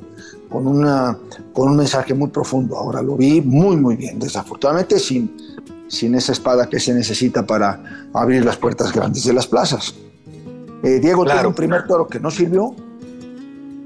con, 0.49 0.65
una, 0.67 1.17
con 1.53 1.69
un 1.69 1.77
mensaje 1.77 2.13
muy 2.13 2.29
profundo. 2.29 2.77
Ahora 2.77 3.01
lo 3.01 3.15
vi 3.15 3.41
muy, 3.41 3.75
muy 3.75 3.95
bien, 3.95 4.19
desafortunadamente 4.19 4.99
sin, 4.99 5.35
sin 5.87 6.15
esa 6.15 6.31
espada 6.31 6.67
que 6.67 6.79
se 6.79 6.93
necesita 6.93 7.45
para 7.45 8.09
abrir 8.13 8.43
las 8.45 8.57
puertas 8.57 8.91
grandes 8.91 9.25
de 9.25 9.33
las 9.33 9.47
plazas. 9.47 9.93
Eh, 10.83 10.99
Diego 10.99 11.25
tuvo 11.25 11.47
un 11.47 11.55
primer 11.55 11.87
toro 11.87 12.07
que 12.07 12.19
no 12.19 12.31
sirvió 12.31 12.73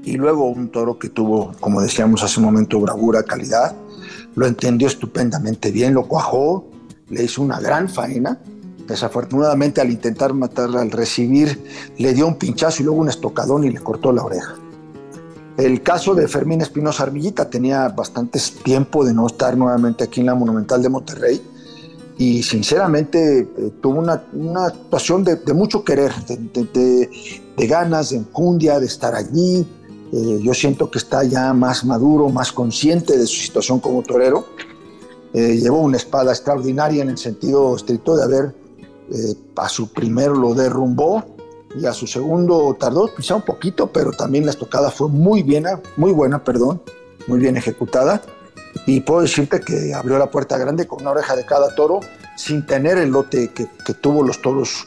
y 0.04 0.16
luego 0.16 0.48
un 0.48 0.68
toro 0.68 0.98
que 0.98 1.08
tuvo, 1.08 1.52
como 1.60 1.80
decíamos 1.80 2.22
hace 2.22 2.40
un 2.40 2.46
momento, 2.46 2.80
bravura, 2.80 3.22
calidad. 3.22 3.74
Lo 4.34 4.46
entendió 4.46 4.88
estupendamente 4.88 5.70
bien, 5.70 5.94
lo 5.94 6.08
cuajó, 6.08 6.70
le 7.08 7.24
hizo 7.24 7.42
una 7.42 7.60
gran 7.60 7.88
faena. 7.88 8.38
Desafortunadamente 8.86 9.80
al 9.80 9.90
intentar 9.90 10.34
matarla, 10.34 10.80
al 10.80 10.90
recibir, 10.90 11.62
le 11.98 12.12
dio 12.12 12.26
un 12.26 12.36
pinchazo 12.36 12.82
y 12.82 12.84
luego 12.86 13.00
un 13.00 13.08
estocadón 13.08 13.64
y 13.64 13.70
le 13.70 13.80
cortó 13.80 14.12
la 14.12 14.24
oreja. 14.24 14.56
El 15.56 15.82
caso 15.82 16.14
de 16.14 16.26
Fermín 16.28 16.62
Espinosa 16.62 17.04
Armillita 17.04 17.48
tenía 17.48 17.88
bastante 17.88 18.40
tiempo 18.64 19.04
de 19.04 19.12
no 19.12 19.26
estar 19.26 19.56
nuevamente 19.56 20.04
aquí 20.04 20.20
en 20.20 20.26
la 20.26 20.34
Monumental 20.34 20.82
de 20.82 20.88
Monterrey 20.88 21.42
y 22.18 22.42
sinceramente 22.42 23.40
eh, 23.40 23.72
tuvo 23.80 23.98
una, 23.98 24.24
una, 24.32 24.66
actuación 24.66 25.24
de, 25.24 25.36
mucho 25.54 25.84
querer, 25.84 26.12
de, 26.26 27.66
ganas, 27.66 28.10
de 28.10 28.18
enjundia, 28.18 28.78
de 28.78 28.86
estar 28.86 29.14
allí. 29.14 29.66
Eh, 30.12 30.40
yo 30.42 30.54
siento 30.54 30.90
que 30.90 30.98
está 30.98 31.24
ya 31.24 31.52
más 31.52 31.84
maduro, 31.84 32.28
más 32.28 32.52
consciente 32.52 33.16
de 33.16 33.26
su 33.26 33.40
situación 33.40 33.80
como 33.80 34.02
torero. 34.02 34.46
Eh, 35.32 35.56
llevó 35.56 35.80
una 35.80 35.96
espada 35.96 36.32
extraordinaria 36.32 37.02
en 37.02 37.10
el 37.10 37.18
sentido 37.18 37.74
estricto 37.76 38.16
de 38.16 38.24
haber 38.24 38.62
a 39.56 39.68
su 39.68 39.92
primero 39.92 40.34
lo 40.34 40.54
derrumbó 40.54 41.22
y 41.78 41.84
a 41.84 41.92
su 41.92 42.06
segundo 42.06 42.74
tardó 42.78 43.14
quizá 43.14 43.34
un 43.34 43.42
poquito, 43.42 43.92
pero 43.92 44.12
también 44.12 44.46
la 44.46 44.52
estocada 44.52 44.90
fue 44.90 45.08
muy 45.08 45.42
bien, 45.42 45.66
muy 45.98 46.12
buena, 46.12 46.42
perdón, 46.42 46.80
muy 47.26 47.38
bien 47.38 47.56
ejecutada 47.56 48.22
y 48.86 49.00
puedo 49.00 49.22
decirte 49.22 49.60
que 49.60 49.94
abrió 49.94 50.18
la 50.18 50.30
puerta 50.30 50.58
grande 50.58 50.86
con 50.86 51.02
una 51.02 51.10
oreja 51.10 51.36
de 51.36 51.44
cada 51.44 51.74
toro 51.74 52.00
sin 52.36 52.66
tener 52.66 52.98
el 52.98 53.10
lote 53.10 53.50
que, 53.52 53.68
tuvo 54.00 54.22
los 54.22 54.40
toros 54.40 54.86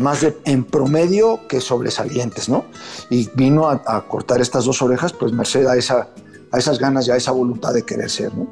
más 0.00 0.26
en 0.44 0.64
promedio 0.64 1.46
que 1.48 1.60
sobresalientes, 1.60 2.48
¿no? 2.48 2.64
Y 3.10 3.28
vino 3.34 3.68
a, 3.68 4.06
cortar 4.08 4.40
estas 4.40 4.64
dos 4.64 4.82
orejas, 4.82 5.12
pues 5.12 5.32
merced 5.32 5.66
a, 5.66 5.76
esa, 5.76 6.08
a 6.50 6.58
esas 6.58 6.78
ganas 6.78 7.06
y 7.06 7.10
a 7.10 7.16
esa 7.16 7.32
voluntad 7.32 7.72
de 7.72 7.84
querer 7.84 8.10
ser, 8.10 8.34
¿no? 8.34 8.48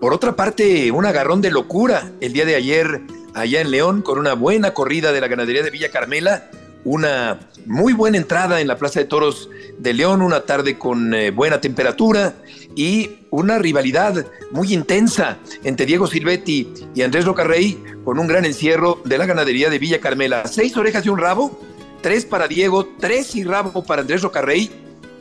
Por 0.00 0.12
otra 0.12 0.36
parte, 0.36 0.90
un 0.90 1.06
agarrón 1.06 1.40
de 1.40 1.50
locura 1.50 2.12
el 2.20 2.32
día 2.32 2.44
de 2.44 2.56
ayer 2.56 3.02
allá 3.32 3.60
en 3.60 3.70
León 3.70 4.02
con 4.02 4.18
una 4.18 4.34
buena 4.34 4.74
corrida 4.74 5.12
de 5.12 5.20
la 5.20 5.28
ganadería 5.28 5.62
de 5.62 5.70
Villa 5.70 5.90
Carmela 5.90 6.50
una 6.84 7.40
muy 7.66 7.92
buena 7.92 8.18
entrada 8.18 8.60
en 8.60 8.68
la 8.68 8.76
Plaza 8.76 9.00
de 9.00 9.06
Toros 9.06 9.48
de 9.78 9.94
León, 9.94 10.22
una 10.22 10.42
tarde 10.42 10.78
con 10.78 11.14
eh, 11.14 11.30
buena 11.30 11.60
temperatura 11.60 12.34
y 12.76 13.26
una 13.30 13.58
rivalidad 13.58 14.26
muy 14.50 14.72
intensa 14.72 15.38
entre 15.62 15.86
Diego 15.86 16.06
Silvetti 16.06 16.72
y 16.94 17.02
Andrés 17.02 17.24
Rocarrey 17.24 17.82
con 18.04 18.18
un 18.18 18.26
gran 18.26 18.44
encierro 18.44 19.00
de 19.04 19.18
la 19.18 19.26
ganadería 19.26 19.70
de 19.70 19.78
Villa 19.78 20.00
Carmela. 20.00 20.46
Seis 20.46 20.76
orejas 20.76 21.06
y 21.06 21.08
un 21.08 21.18
rabo, 21.18 21.60
tres 22.02 22.24
para 22.26 22.48
Diego, 22.48 22.86
tres 23.00 23.34
y 23.34 23.44
rabo 23.44 23.82
para 23.84 24.02
Andrés 24.02 24.22
Rocarrey. 24.22 24.70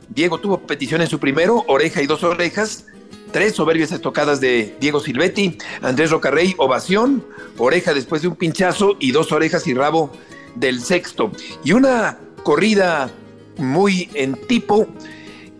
Diego 0.09 0.37
tuvo 0.37 0.59
petición 0.59 1.01
en 1.01 1.07
su 1.07 1.19
primero, 1.19 1.63
oreja 1.67 2.01
y 2.01 2.07
dos 2.07 2.23
orejas. 2.23 2.85
Tres 3.31 3.55
soberbias 3.55 3.91
estocadas 3.91 4.39
de 4.39 4.75
Diego 4.79 4.99
Silvetti, 4.99 5.57
Andrés 5.81 6.11
Rocarrey, 6.11 6.53
ovación, 6.59 7.25
oreja 7.57 7.95
después 7.95 8.21
de 8.21 8.27
un 8.27 8.35
pinchazo 8.35 8.95
y 8.99 9.11
dos 9.11 9.31
orejas 9.31 9.65
y 9.65 9.73
rabo 9.73 10.11
del 10.55 10.81
sexto. 10.81 11.31
Y 11.63 11.73
una 11.73 12.17
corrida 12.43 13.09
muy 13.57 14.09
en 14.13 14.35
tipo 14.47 14.87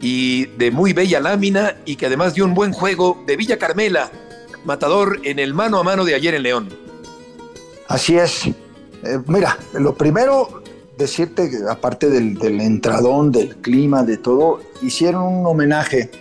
y 0.01 0.45
de 0.57 0.71
muy 0.71 0.93
bella 0.93 1.19
lámina 1.19 1.77
y 1.85 1.95
que 1.95 2.07
además 2.07 2.33
dio 2.33 2.45
un 2.45 2.53
buen 2.53 2.73
juego 2.73 3.23
de 3.25 3.37
Villa 3.37 3.57
Carmela, 3.57 4.11
matador 4.65 5.19
en 5.23 5.39
el 5.39 5.53
mano 5.53 5.79
a 5.79 5.83
mano 5.83 6.03
de 6.03 6.15
ayer 6.15 6.35
en 6.35 6.43
León. 6.43 6.69
Así 7.87 8.17
es. 8.17 8.47
Eh, 8.47 9.19
mira, 9.27 9.57
lo 9.73 9.95
primero, 9.95 10.63
decirte 10.97 11.49
aparte 11.69 12.09
del, 12.09 12.35
del, 12.35 12.59
entradón, 12.61 13.31
del 13.31 13.55
clima, 13.57 14.03
de 14.03 14.17
todo, 14.17 14.61
hicieron 14.81 15.23
un 15.23 15.45
homenaje 15.45 16.11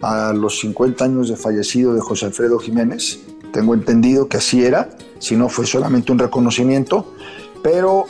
a 0.00 0.32
los 0.32 0.58
50 0.60 1.04
años 1.04 1.28
de 1.28 1.36
fallecido 1.36 1.94
de 1.94 2.00
José 2.00 2.26
Alfredo 2.26 2.58
Jiménez. 2.58 3.20
Tengo 3.52 3.74
entendido 3.74 4.28
que 4.28 4.38
así 4.38 4.64
era, 4.64 4.90
si 5.18 5.36
no 5.36 5.48
fue 5.48 5.66
solamente 5.66 6.10
un 6.10 6.18
reconocimiento 6.18 7.14
pero 7.62 8.04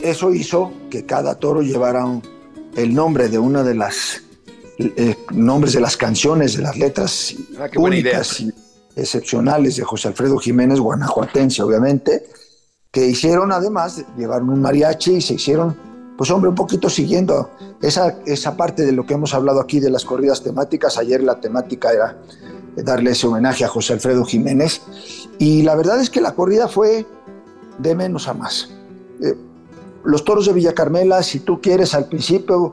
eso 0.00 0.32
hizo 0.32 0.72
que 0.90 1.06
cada 1.06 1.36
toro 1.36 1.62
llevara 1.62 2.04
el 2.76 2.94
nombre 2.94 3.28
de 3.28 3.38
una 3.38 3.62
de 3.62 3.74
las 3.74 4.22
eh, 4.78 5.16
nombres 5.30 5.72
de 5.72 5.80
las 5.80 5.96
canciones, 5.96 6.56
de 6.56 6.62
las 6.62 6.76
letras 6.76 7.34
ah, 7.58 7.68
únicas 7.76 8.40
y 8.40 8.52
excepcionales 8.96 9.76
de 9.76 9.84
José 9.84 10.08
Alfredo 10.08 10.38
Jiménez, 10.38 10.80
guanajuatense, 10.80 11.62
obviamente, 11.62 12.26
que 12.90 13.06
hicieron 13.06 13.52
además, 13.52 14.04
llevaron 14.16 14.50
un 14.50 14.60
mariachi 14.60 15.14
y 15.14 15.20
se 15.20 15.34
hicieron, 15.34 15.76
pues 16.16 16.30
hombre, 16.30 16.48
un 16.48 16.54
poquito 16.54 16.88
siguiendo 16.88 17.50
esa, 17.82 18.18
esa 18.26 18.56
parte 18.56 18.84
de 18.84 18.92
lo 18.92 19.04
que 19.04 19.14
hemos 19.14 19.34
hablado 19.34 19.60
aquí 19.60 19.80
de 19.80 19.90
las 19.90 20.04
corridas 20.04 20.42
temáticas. 20.42 20.96
Ayer 20.98 21.22
la 21.22 21.40
temática 21.40 21.92
era 21.92 22.18
darle 22.76 23.12
ese 23.12 23.26
homenaje 23.26 23.64
a 23.64 23.68
José 23.68 23.92
Alfredo 23.92 24.24
Jiménez 24.24 24.82
y 25.38 25.62
la 25.62 25.74
verdad 25.74 26.00
es 26.00 26.10
que 26.10 26.20
la 26.20 26.34
corrida 26.34 26.68
fue 26.68 27.06
de 27.78 27.94
menos 27.94 28.28
a 28.28 28.34
más. 28.34 28.70
Eh, 29.22 29.34
los 30.04 30.24
toros 30.24 30.46
de 30.46 30.52
Villa 30.52 30.74
Carmela, 30.74 31.22
si 31.22 31.40
tú 31.40 31.60
quieres 31.60 31.94
al 31.94 32.08
principio, 32.08 32.72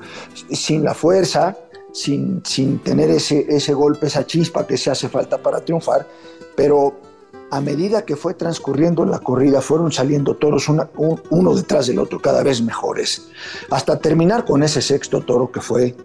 sin 0.51 0.83
la 0.83 0.93
fuerza, 0.93 1.57
sin, 1.93 2.41
sin 2.45 2.79
tener 2.79 3.09
ese, 3.09 3.45
ese 3.49 3.73
golpe, 3.73 4.07
esa 4.07 4.25
chispa 4.25 4.67
que 4.67 4.77
se 4.77 4.91
hace 4.91 5.07
falta 5.09 5.37
para 5.37 5.61
triunfar, 5.61 6.07
pero 6.55 6.93
a 7.51 7.59
medida 7.59 8.05
que 8.05 8.15
fue 8.15 8.33
transcurriendo 8.33 9.05
la 9.05 9.19
corrida, 9.19 9.61
fueron 9.61 9.91
saliendo 9.91 10.35
toros 10.35 10.67
uno 10.69 11.55
detrás 11.55 11.87
del 11.87 11.99
otro, 11.99 12.19
cada 12.19 12.43
vez 12.43 12.61
mejores, 12.61 13.27
hasta 13.69 13.99
terminar 13.99 14.45
con 14.45 14.63
ese 14.63 14.81
sexto 14.81 15.21
toro 15.21 15.51
que 15.51 15.59
fue 15.59 15.95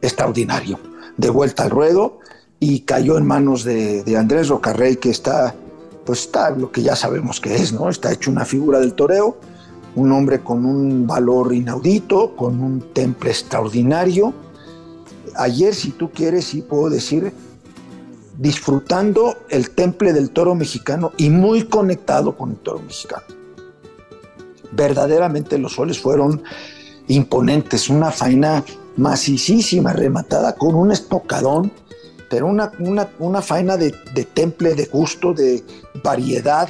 extraordinario, 0.00 0.78
de 1.16 1.30
vuelta 1.30 1.64
al 1.64 1.70
ruedo 1.70 2.18
y 2.60 2.80
cayó 2.80 3.18
en 3.18 3.26
manos 3.26 3.62
de, 3.64 4.04
de 4.04 4.16
Andrés 4.16 4.48
Rocarrey, 4.48 4.96
que 4.96 5.10
está, 5.10 5.54
pues 6.04 6.20
está 6.20 6.50
lo 6.50 6.70
que 6.70 6.82
ya 6.82 6.96
sabemos 6.96 7.40
que 7.40 7.54
es, 7.54 7.72
¿no? 7.72 7.88
Está 7.88 8.12
hecho 8.12 8.30
una 8.30 8.44
figura 8.44 8.80
del 8.80 8.94
toreo, 8.94 9.38
un 9.94 10.12
hombre 10.12 10.40
con 10.40 10.64
un 10.64 11.06
valor 11.06 11.54
inaudito, 11.54 12.34
con 12.36 12.60
un 12.60 12.92
temple 12.92 13.30
extraordinario. 13.30 14.34
Ayer, 15.36 15.74
si 15.74 15.90
tú 15.90 16.10
quieres, 16.10 16.46
sí 16.46 16.62
puedo 16.62 16.90
decir, 16.90 17.32
disfrutando 18.38 19.36
el 19.48 19.70
temple 19.70 20.12
del 20.12 20.30
toro 20.30 20.54
mexicano 20.54 21.12
y 21.16 21.30
muy 21.30 21.64
conectado 21.64 22.36
con 22.36 22.50
el 22.50 22.56
toro 22.56 22.80
mexicano. 22.80 23.22
verdaderamente 24.72 25.56
los 25.56 25.74
soles 25.74 26.00
fueron 26.00 26.42
imponentes, 27.06 27.88
una 27.88 28.10
faena 28.10 28.64
macicísima, 28.96 29.92
rematada 29.92 30.56
con 30.56 30.74
un 30.74 30.90
estocadón, 30.90 31.70
pero 32.28 32.46
una, 32.46 32.70
una, 33.18 33.42
faena 33.42 33.76
de, 33.76 33.92
temple, 34.32 34.74
de 34.74 34.86
gusto, 34.86 35.32
de 35.32 35.62
variedad, 36.02 36.68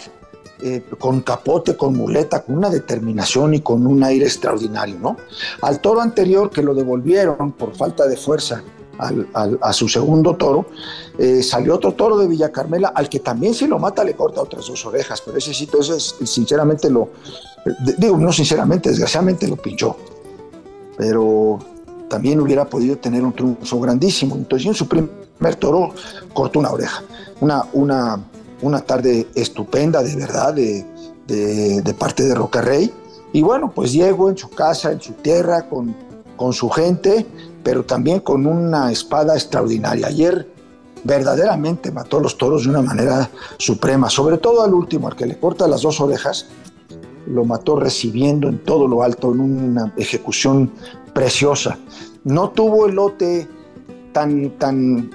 eh, 0.62 0.82
con 0.98 1.20
capote, 1.20 1.76
con 1.76 1.96
muleta, 1.96 2.42
con 2.42 2.56
una 2.56 2.70
determinación 2.70 3.54
y 3.54 3.60
con 3.60 3.86
un 3.86 4.02
aire 4.04 4.24
extraordinario, 4.24 4.98
¿no? 4.98 5.16
Al 5.62 5.80
toro 5.80 6.00
anterior 6.00 6.50
que 6.50 6.62
lo 6.62 6.74
devolvieron 6.74 7.52
por 7.52 7.74
falta 7.74 8.06
de 8.06 8.16
fuerza 8.16 8.62
a 8.96 9.72
su 9.72 9.88
segundo 9.88 10.36
toro, 10.36 10.66
eh, 11.18 11.42
salió 11.42 11.74
otro 11.74 11.94
toro 11.94 12.16
de 12.16 12.28
Villa 12.28 12.52
Carmela, 12.52 12.92
al 12.94 13.08
que 13.08 13.18
también 13.18 13.52
si 13.52 13.66
lo 13.66 13.80
mata 13.80 14.04
le 14.04 14.14
corta 14.14 14.40
otras 14.40 14.66
dos 14.66 14.86
orejas, 14.86 15.20
pero 15.20 15.36
ese 15.36 15.52
sí, 15.52 15.64
entonces 15.64 16.14
sinceramente 16.24 16.88
lo, 16.88 17.10
digo, 17.98 18.16
no 18.16 18.32
sinceramente, 18.32 18.90
desgraciadamente 18.90 19.48
lo 19.48 19.56
pinchó, 19.56 19.96
pero 20.96 21.58
también 22.08 22.40
hubiera 22.40 22.64
podido 22.64 22.96
tener 22.96 23.24
un 23.24 23.32
triunfo 23.32 23.80
grandísimo. 23.80 24.36
Entonces 24.36 24.68
en 24.68 24.74
su 24.74 24.86
primer 24.86 25.10
toro 25.58 25.94
cortó 26.32 26.58
una 26.58 26.70
oreja, 26.70 27.02
una, 27.40 27.64
una, 27.72 28.20
una 28.62 28.80
tarde 28.80 29.28
estupenda 29.34 30.02
de 30.02 30.16
verdad 30.16 30.54
de, 30.54 30.86
de, 31.26 31.94
parte 31.94 32.24
de 32.24 32.34
Rocarrey. 32.34 32.92
Y 33.32 33.42
bueno, 33.42 33.72
pues 33.74 33.92
Diego 33.92 34.30
en 34.30 34.36
su 34.36 34.48
casa, 34.50 34.92
en 34.92 35.00
su 35.00 35.12
tierra, 35.14 35.68
con, 35.68 35.94
con 36.36 36.52
su 36.52 36.70
gente, 36.70 37.26
pero 37.62 37.84
también 37.84 38.20
con 38.20 38.46
una 38.46 38.92
espada 38.92 39.34
extraordinaria. 39.34 40.06
Ayer 40.06 40.48
verdaderamente 41.02 41.92
mató 41.92 42.18
a 42.18 42.20
los 42.22 42.38
toros 42.38 42.64
de 42.64 42.70
una 42.70 42.82
manera 42.82 43.30
suprema, 43.58 44.08
sobre 44.08 44.38
todo 44.38 44.62
al 44.62 44.72
último, 44.72 45.08
al 45.08 45.16
que 45.16 45.26
le 45.26 45.38
corta 45.38 45.68
las 45.68 45.82
dos 45.82 46.00
orejas, 46.00 46.46
lo 47.26 47.44
mató 47.44 47.76
recibiendo 47.76 48.48
en 48.48 48.58
todo 48.58 48.86
lo 48.86 49.02
alto, 49.02 49.32
en 49.32 49.40
una 49.40 49.92
ejecución 49.96 50.70
preciosa. 51.14 51.78
No 52.24 52.50
tuvo 52.50 52.86
el 52.86 52.94
lote 52.94 53.48
tan, 54.12 54.50
tan, 54.58 55.10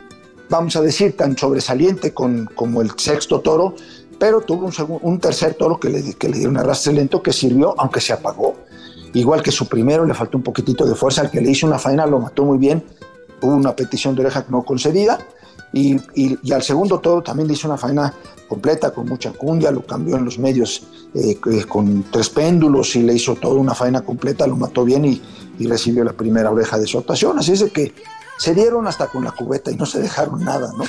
vamos 0.50 0.76
a 0.76 0.82
decir, 0.82 1.16
tan 1.16 1.38
sobresaliente 1.38 2.14
con, 2.14 2.46
como 2.56 2.82
el 2.82 2.92
sexto 2.98 3.40
toro, 3.42 3.76
pero 4.18 4.42
tuvo 4.42 4.70
un, 5.02 5.20
tercer 5.20 5.54
toro 5.54 5.80
que 5.80 5.90
le, 5.90 6.14
que 6.14 6.28
le 6.28 6.40
dio 6.40 6.50
un 6.50 6.58
arrastre 6.58 6.94
lento 6.94 7.22
que 7.24 7.32
sirvió, 7.32 7.74
aunque 7.78 8.02
se 8.02 8.12
apagó. 8.12 8.56
Igual 9.14 9.42
que 9.42 9.52
su 9.52 9.68
primero, 9.68 10.06
le 10.06 10.14
faltó 10.14 10.38
un 10.38 10.44
poquitito 10.44 10.86
de 10.86 10.96
fuerza, 10.96 11.22
al 11.22 11.32
que 11.32 11.40
le 11.40 11.52
hizo 11.52 11.66
una 11.66 11.80
faena 11.80 12.06
lo 12.06 12.20
mató 12.20 12.44
muy 12.44 12.58
bien, 12.58 12.84
hubo 13.42 13.56
una 13.56 13.76
petición 13.76 14.16
de 14.16 14.22
oreja 14.22 14.46
no 14.50 14.64
concedida, 14.64 15.20
y, 15.72 15.98
y, 16.16 16.52
al 16.52 16.64
segundo 16.64 17.00
toro 17.00 17.22
también 17.22 17.48
le 17.48 17.54
hizo 17.54 17.68
una 17.68 17.78
faena 17.78 18.14
completa, 18.48 18.92
con 18.92 19.08
mucha 19.08 19.32
cundia, 19.32 19.70
lo 19.72 19.86
cambió 19.86 20.18
en 20.18 20.26
los 20.26 20.40
medios 20.40 20.84
eh, 21.14 21.40
con 21.68 22.04
tres 22.12 22.30
péndulos 22.30 22.96
y 22.96 23.04
le 23.04 23.14
hizo 23.14 23.36
toda 23.36 23.56
una 23.56 23.76
faena 23.76 24.02
completa, 24.02 24.48
lo 24.48 24.56
mató 24.56 24.84
bien 24.84 25.06
y, 25.06 25.22
y 25.60 25.68
recibió 25.68 26.04
la 26.04 26.14
primera 26.14 26.50
oreja 26.50 26.78
de 26.78 26.86
exhortación. 26.86 27.38
Así 27.38 27.52
es 27.52 27.60
de 27.60 27.70
que 27.70 27.94
se 28.40 28.54
dieron 28.54 28.88
hasta 28.88 29.08
con 29.08 29.26
la 29.26 29.32
cubeta 29.32 29.70
y 29.70 29.76
no 29.76 29.86
se 29.86 30.00
dejaron 30.00 30.46
nada, 30.46 30.72
¿no? 30.78 30.86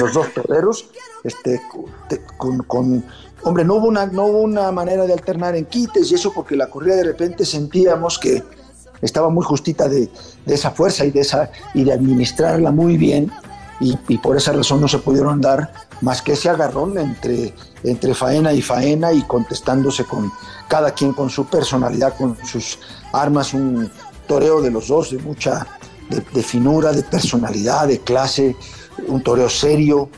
Los 0.00 0.12
dos 0.12 0.34
toreros, 0.34 0.90
este, 1.22 1.62
con, 2.36 2.64
con, 2.64 3.04
hombre, 3.44 3.64
no 3.64 3.76
hubo, 3.76 3.86
una, 3.86 4.06
no 4.06 4.26
hubo 4.26 4.40
una 4.40 4.72
manera 4.72 5.06
de 5.06 5.12
alternar 5.12 5.54
en 5.54 5.66
quites 5.66 6.10
y 6.10 6.16
eso 6.16 6.32
porque 6.34 6.56
la 6.56 6.68
corrida 6.68 6.96
de 6.96 7.04
repente 7.04 7.46
sentíamos 7.46 8.18
que 8.18 8.42
estaba 9.00 9.30
muy 9.30 9.44
justita 9.44 9.88
de, 9.88 10.10
de 10.44 10.54
esa 10.54 10.72
fuerza 10.72 11.04
y 11.04 11.12
de, 11.12 11.20
esa, 11.20 11.52
y 11.74 11.84
de 11.84 11.92
administrarla 11.92 12.72
muy 12.72 12.96
bien 12.96 13.30
y, 13.78 14.18
por 14.18 14.36
esa 14.36 14.52
razón 14.52 14.80
no 14.80 14.88
se 14.88 14.98
pudieron 14.98 15.40
dar 15.40 15.72
más 16.00 16.20
que 16.20 16.32
ese 16.32 16.50
agarrón 16.50 16.98
entre, 16.98 17.54
entre 17.84 18.14
faena 18.14 18.52
y 18.52 18.60
faena 18.60 19.12
y 19.12 19.22
contestándose 19.22 20.04
con 20.04 20.30
cada 20.68 20.92
quien 20.92 21.12
con 21.12 21.30
su 21.30 21.46
personalidad, 21.46 22.16
con 22.16 22.36
sus 22.44 22.80
armas, 23.12 23.54
un 23.54 23.90
toreo 24.26 24.60
de 24.60 24.70
los 24.70 24.88
dos 24.88 25.12
de 25.12 25.18
mucha 25.18 25.66
de, 26.10 26.42
finura, 26.42 26.92
de 26.92 27.02
personalidad, 27.02 27.88
de 27.88 28.00
clase, 28.00 28.56
un 29.06 29.22
toreo 29.22 29.48
serio, 29.48 30.10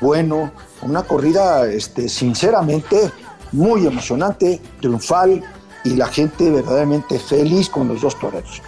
bueno, 0.00 0.52
una 0.82 1.02
corrida 1.02 1.66
este, 1.66 2.08
sinceramente 2.08 3.10
muy 3.52 3.86
emocionante, 3.86 4.60
triunfal 4.80 5.42
y 5.84 5.90
la 5.90 6.06
gente 6.08 6.50
verdaderamente 6.50 7.18
feliz 7.18 7.68
con 7.68 7.88
los 7.88 8.02
dos 8.02 8.18
toreros. 8.18 8.62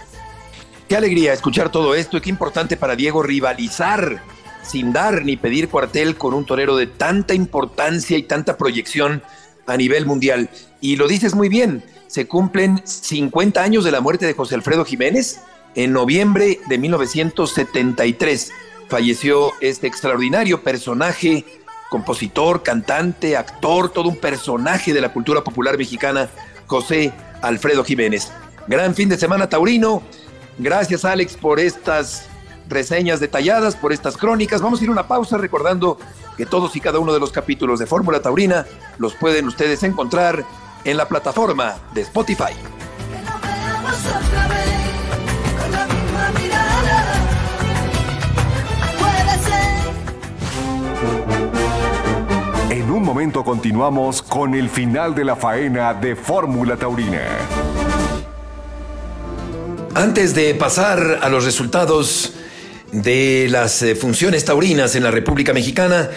Qué 0.89 0.97
alegría 0.97 1.33
escuchar 1.33 1.71
todo 1.71 1.95
esto 1.95 2.17
y 2.17 2.21
qué 2.21 2.29
importante 2.29 2.75
para 2.75 2.95
Diego 2.95 3.23
rivalizar 3.23 4.21
sin 4.61 4.93
dar 4.93 5.23
ni 5.23 5.37
pedir 5.37 5.69
cuartel 5.69 6.17
con 6.17 6.33
un 6.33 6.45
torero 6.45 6.75
de 6.75 6.87
tanta 6.87 7.33
importancia 7.33 8.17
y 8.17 8.23
tanta 8.23 8.57
proyección 8.57 9.23
a 9.65 9.77
nivel 9.77 10.05
mundial. 10.05 10.49
Y 10.81 10.95
lo 10.95 11.07
dices 11.07 11.33
muy 11.33 11.49
bien, 11.49 11.83
se 12.07 12.27
cumplen 12.27 12.81
50 12.83 13.61
años 13.61 13.83
de 13.83 13.91
la 13.91 14.01
muerte 14.01 14.25
de 14.25 14.33
José 14.33 14.55
Alfredo 14.55 14.83
Jiménez. 14.83 15.39
En 15.75 15.93
noviembre 15.93 16.59
de 16.67 16.77
1973 16.77 18.51
falleció 18.89 19.53
este 19.61 19.87
extraordinario 19.87 20.63
personaje, 20.63 21.45
compositor, 21.89 22.61
cantante, 22.61 23.37
actor, 23.37 23.89
todo 23.89 24.09
un 24.09 24.17
personaje 24.17 24.93
de 24.93 24.99
la 24.99 25.13
cultura 25.13 25.43
popular 25.43 25.77
mexicana, 25.77 26.29
José 26.67 27.13
Alfredo 27.41 27.85
Jiménez. 27.85 28.31
Gran 28.67 28.95
fin 28.95 29.07
de 29.07 29.17
semana 29.17 29.47
taurino. 29.47 30.03
Gracias 30.57 31.05
Alex 31.05 31.37
por 31.37 31.59
estas 31.59 32.27
reseñas 32.67 33.21
detalladas, 33.21 33.77
por 33.77 33.93
estas 33.93 34.17
crónicas. 34.17 34.61
Vamos 34.61 34.81
a 34.81 34.83
ir 34.83 34.89
a 34.89 34.93
una 34.93 35.07
pausa 35.07 35.37
recordando 35.37 35.97
que 36.35 36.45
todos 36.45 36.75
y 36.75 36.81
cada 36.81 36.99
uno 36.99 37.13
de 37.13 37.19
los 37.19 37.31
capítulos 37.31 37.79
de 37.79 37.85
Fórmula 37.85 38.21
Taurina 38.21 38.65
los 38.97 39.13
pueden 39.13 39.47
ustedes 39.47 39.83
encontrar 39.83 40.43
en 40.83 40.97
la 40.97 41.07
plataforma 41.07 41.75
de 41.93 42.01
Spotify. 42.01 42.53
En 52.91 52.97
un 52.97 53.03
momento 53.03 53.45
continuamos 53.45 54.21
con 54.21 54.53
el 54.53 54.69
final 54.69 55.15
de 55.15 55.23
la 55.23 55.37
faena 55.37 55.93
de 55.93 56.13
Fórmula 56.13 56.75
Taurina. 56.75 57.21
Antes 59.95 60.35
de 60.35 60.53
pasar 60.55 61.19
a 61.21 61.29
los 61.29 61.45
resultados 61.45 62.33
de 62.91 63.47
las 63.49 63.81
eh, 63.81 63.95
funciones 63.95 64.43
taurinas 64.43 64.93
en 64.97 65.03
la 65.03 65.11
República 65.11 65.53
Mexicana, 65.53 66.09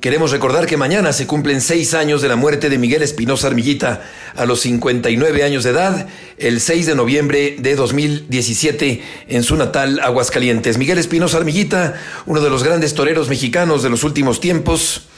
queremos 0.00 0.30
recordar 0.30 0.64
que 0.64 0.78
mañana 0.78 1.12
se 1.12 1.26
cumplen 1.26 1.60
seis 1.60 1.92
años 1.92 2.22
de 2.22 2.28
la 2.28 2.36
muerte 2.36 2.70
de 2.70 2.78
Miguel 2.78 3.02
Espinosa 3.02 3.48
Armillita 3.48 4.00
a 4.34 4.46
los 4.46 4.60
59 4.60 5.44
años 5.44 5.64
de 5.64 5.70
edad, 5.70 6.08
el 6.38 6.62
6 6.62 6.86
de 6.86 6.94
noviembre 6.94 7.56
de 7.58 7.76
2017 7.76 9.02
en 9.28 9.42
su 9.42 9.54
natal 9.54 10.00
Aguascalientes. 10.00 10.78
Miguel 10.78 10.96
Espinosa 10.96 11.36
Armillita, 11.36 11.92
uno 12.24 12.40
de 12.40 12.48
los 12.48 12.64
grandes 12.64 12.94
toreros 12.94 13.28
mexicanos 13.28 13.82
de 13.82 13.90
los 13.90 14.02
últimos 14.02 14.40
tiempos, 14.40 15.09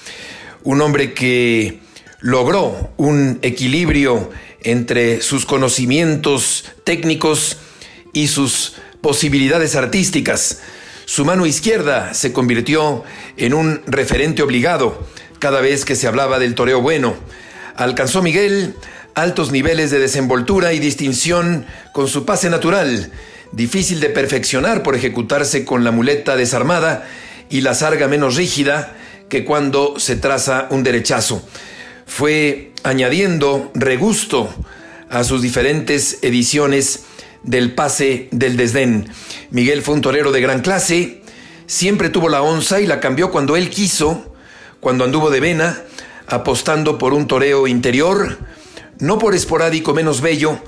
un 0.65 0.81
hombre 0.81 1.13
que 1.13 1.81
logró 2.21 2.93
un 2.97 3.39
equilibrio 3.43 4.31
entre 4.63 5.21
sus 5.21 5.45
conocimientos 5.45 6.65
técnicos 6.85 7.59
y 8.13 8.29
sus 8.29 8.75
posibilidades 9.01 9.75
artísticas. 9.75 10.61
Su 11.05 11.25
mano 11.25 11.47
izquierda 11.47 12.15
se 12.15 12.33
convirtió 12.33 13.03
en 13.37 13.55
un 13.55 13.83
referente 13.87 14.43
obligado 14.43 15.07
cada 15.41 15.61
vez 15.61 15.85
que 15.85 15.97
se 15.97 16.07
hablaba 16.07 16.39
del 16.39 16.55
toreo 16.55 16.81
bueno. 16.81 17.17
Alcanzó 17.75 18.23
Miguel 18.23 18.77
altos 19.15 19.51
niveles 19.51 19.91
de 19.91 19.99
desenvoltura 19.99 20.73
y 20.73 20.79
distinción 20.79 21.67
con 21.93 22.09
su 22.09 22.25
pase 22.25 22.49
natural, 22.49 23.11
difícil 23.51 24.01
de 24.01 24.09
perfeccionar 24.09 24.83
por 24.83 24.95
ejecutarse 24.95 25.65
con 25.65 25.85
la 25.85 25.91
muleta 25.91 26.37
desarmada 26.37 27.07
y 27.51 27.61
la 27.61 27.75
sarga 27.75 28.09
menos 28.09 28.37
rígida 28.37 28.97
que 29.33 29.47
cuando 29.47 29.99
se 29.99 30.17
traza 30.17 30.67
un 30.69 30.83
derechazo. 30.83 31.43
Fue 32.05 32.73
añadiendo 32.83 33.71
regusto 33.75 34.55
a 35.09 35.25
sus 35.25 35.41
diferentes 35.41 36.19
ediciones 36.21 37.05
del 37.43 37.75
pase 37.75 38.29
del 38.31 38.59
desdén. 38.59 39.09
Miguel 39.51 39.81
fue 39.81 39.95
un 39.95 40.03
torero 40.03 40.33
de 40.33 40.43
gran 40.43 40.61
clase, 40.61 41.23
siempre 41.65 42.11
tuvo 42.11 42.29
la 42.29 42.43
onza 42.43 42.83
y 42.83 42.87
la 42.87 43.01
cambió 43.01 43.31
cuando 43.31 43.57
él 43.57 43.71
quiso, 43.71 44.35
cuando 44.81 45.05
anduvo 45.05 45.31
de 45.31 45.41
vena, 45.41 45.81
apostando 46.27 46.99
por 46.99 47.15
un 47.15 47.27
toreo 47.27 47.67
interior, 47.67 48.37
no 48.99 49.19
por 49.19 49.35
esporádico 49.35 49.95
menos 49.95 50.21
bello, 50.21 50.59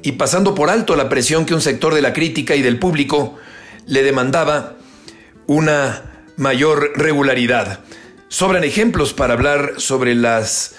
y 0.00 0.12
pasando 0.12 0.54
por 0.54 0.70
alto 0.70 0.94
la 0.94 1.08
presión 1.08 1.44
que 1.44 1.54
un 1.54 1.60
sector 1.60 1.92
de 1.92 2.02
la 2.02 2.12
crítica 2.12 2.54
y 2.54 2.62
del 2.62 2.78
público 2.78 3.36
le 3.86 4.04
demandaba 4.04 4.76
una 5.48 6.24
mayor 6.36 6.92
regularidad. 6.94 7.80
Sobran 8.32 8.64
ejemplos 8.64 9.12
para 9.12 9.34
hablar 9.34 9.74
sobre 9.76 10.14
las 10.14 10.76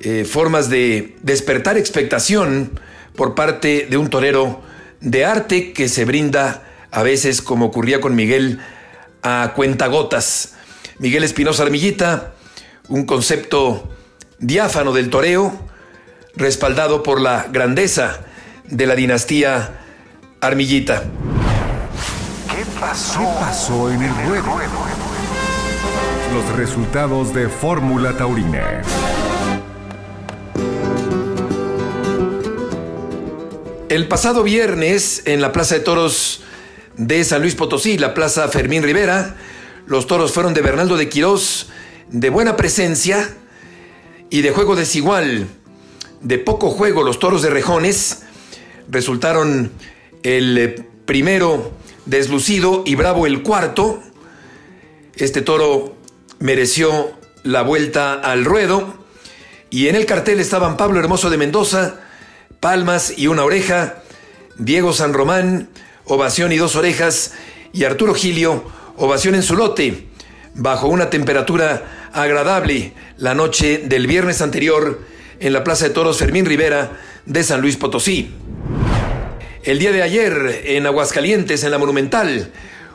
eh, 0.00 0.24
formas 0.24 0.68
de 0.68 1.16
despertar 1.22 1.78
expectación 1.78 2.80
por 3.14 3.36
parte 3.36 3.86
de 3.88 3.96
un 3.96 4.10
torero 4.10 4.62
de 5.00 5.24
arte 5.24 5.72
que 5.72 5.88
se 5.88 6.04
brinda 6.04 6.64
a 6.90 7.04
veces, 7.04 7.40
como 7.40 7.66
ocurría 7.66 8.00
con 8.00 8.16
Miguel, 8.16 8.58
a 9.22 9.52
cuentagotas. 9.54 10.56
Miguel 10.98 11.22
Espinosa 11.22 11.62
Armillita, 11.62 12.32
un 12.88 13.06
concepto 13.06 13.88
diáfano 14.40 14.92
del 14.92 15.08
toreo, 15.08 15.56
respaldado 16.34 17.04
por 17.04 17.20
la 17.20 17.46
grandeza 17.52 18.22
de 18.64 18.86
la 18.88 18.96
dinastía 18.96 19.84
Armillita. 20.40 21.04
¿Qué 22.50 22.64
pasó? 22.80 23.20
¿Qué 23.20 23.26
pasó 23.38 23.88
en 23.88 24.02
el 24.02 24.14
ruedo? 24.26 25.07
Los 26.32 26.56
resultados 26.56 27.34
de 27.34 27.48
Fórmula 27.48 28.16
Taurina. 28.16 28.82
El 33.88 34.08
pasado 34.08 34.42
viernes, 34.42 35.22
en 35.24 35.40
la 35.40 35.52
Plaza 35.52 35.76
de 35.76 35.80
Toros 35.80 36.42
de 36.96 37.24
San 37.24 37.40
Luis 37.40 37.54
Potosí, 37.54 37.96
la 37.96 38.14
Plaza 38.14 38.48
Fermín 38.48 38.82
Rivera, 38.82 39.36
los 39.86 40.06
toros 40.06 40.32
fueron 40.32 40.52
de 40.52 40.60
Bernaldo 40.60 40.96
de 40.96 41.08
Quirós, 41.08 41.68
de 42.10 42.28
buena 42.30 42.56
presencia 42.56 43.34
y 44.28 44.42
de 44.42 44.50
juego 44.50 44.76
desigual. 44.76 45.46
De 46.20 46.38
poco 46.38 46.70
juego, 46.70 47.02
los 47.02 47.18
toros 47.18 47.42
de 47.42 47.50
Rejones 47.50 48.22
resultaron 48.90 49.72
el 50.22 50.58
eh, 50.58 50.84
primero 51.06 51.72
deslucido 52.06 52.82
y 52.84 52.94
bravo 52.96 53.26
el 53.26 53.42
cuarto. 53.42 54.02
Este 55.16 55.42
toro 55.42 55.97
mereció 56.38 57.12
la 57.42 57.62
vuelta 57.62 58.14
al 58.14 58.44
ruedo. 58.44 58.94
Y 59.70 59.88
en 59.88 59.96
el 59.96 60.06
cartel 60.06 60.40
estaban 60.40 60.76
Pablo 60.76 60.98
Hermoso 60.98 61.30
de 61.30 61.36
Mendoza, 61.36 62.00
palmas 62.60 63.12
y 63.16 63.26
una 63.26 63.44
oreja, 63.44 64.02
Diego 64.56 64.92
San 64.92 65.12
Román, 65.12 65.68
ovación 66.04 66.52
y 66.52 66.56
dos 66.56 66.74
orejas, 66.74 67.34
y 67.72 67.84
Arturo 67.84 68.14
Gilio, 68.14 68.64
ovación 68.96 69.34
en 69.34 69.42
su 69.42 69.56
lote, 69.56 70.06
bajo 70.54 70.88
una 70.88 71.10
temperatura 71.10 72.10
agradable 72.12 72.94
la 73.18 73.34
noche 73.34 73.82
del 73.84 74.06
viernes 74.06 74.40
anterior 74.40 75.02
en 75.40 75.52
la 75.52 75.64
Plaza 75.64 75.86
de 75.86 75.94
Toros 75.94 76.18
Fermín 76.18 76.46
Rivera 76.46 76.98
de 77.26 77.44
San 77.44 77.60
Luis 77.60 77.76
Potosí. 77.76 78.34
El 79.62 79.78
día 79.78 79.92
de 79.92 80.02
ayer 80.02 80.62
en 80.64 80.86
Aguascalientes, 80.86 81.62
en 81.62 81.70
la 81.70 81.78
Monumental, 81.78 82.50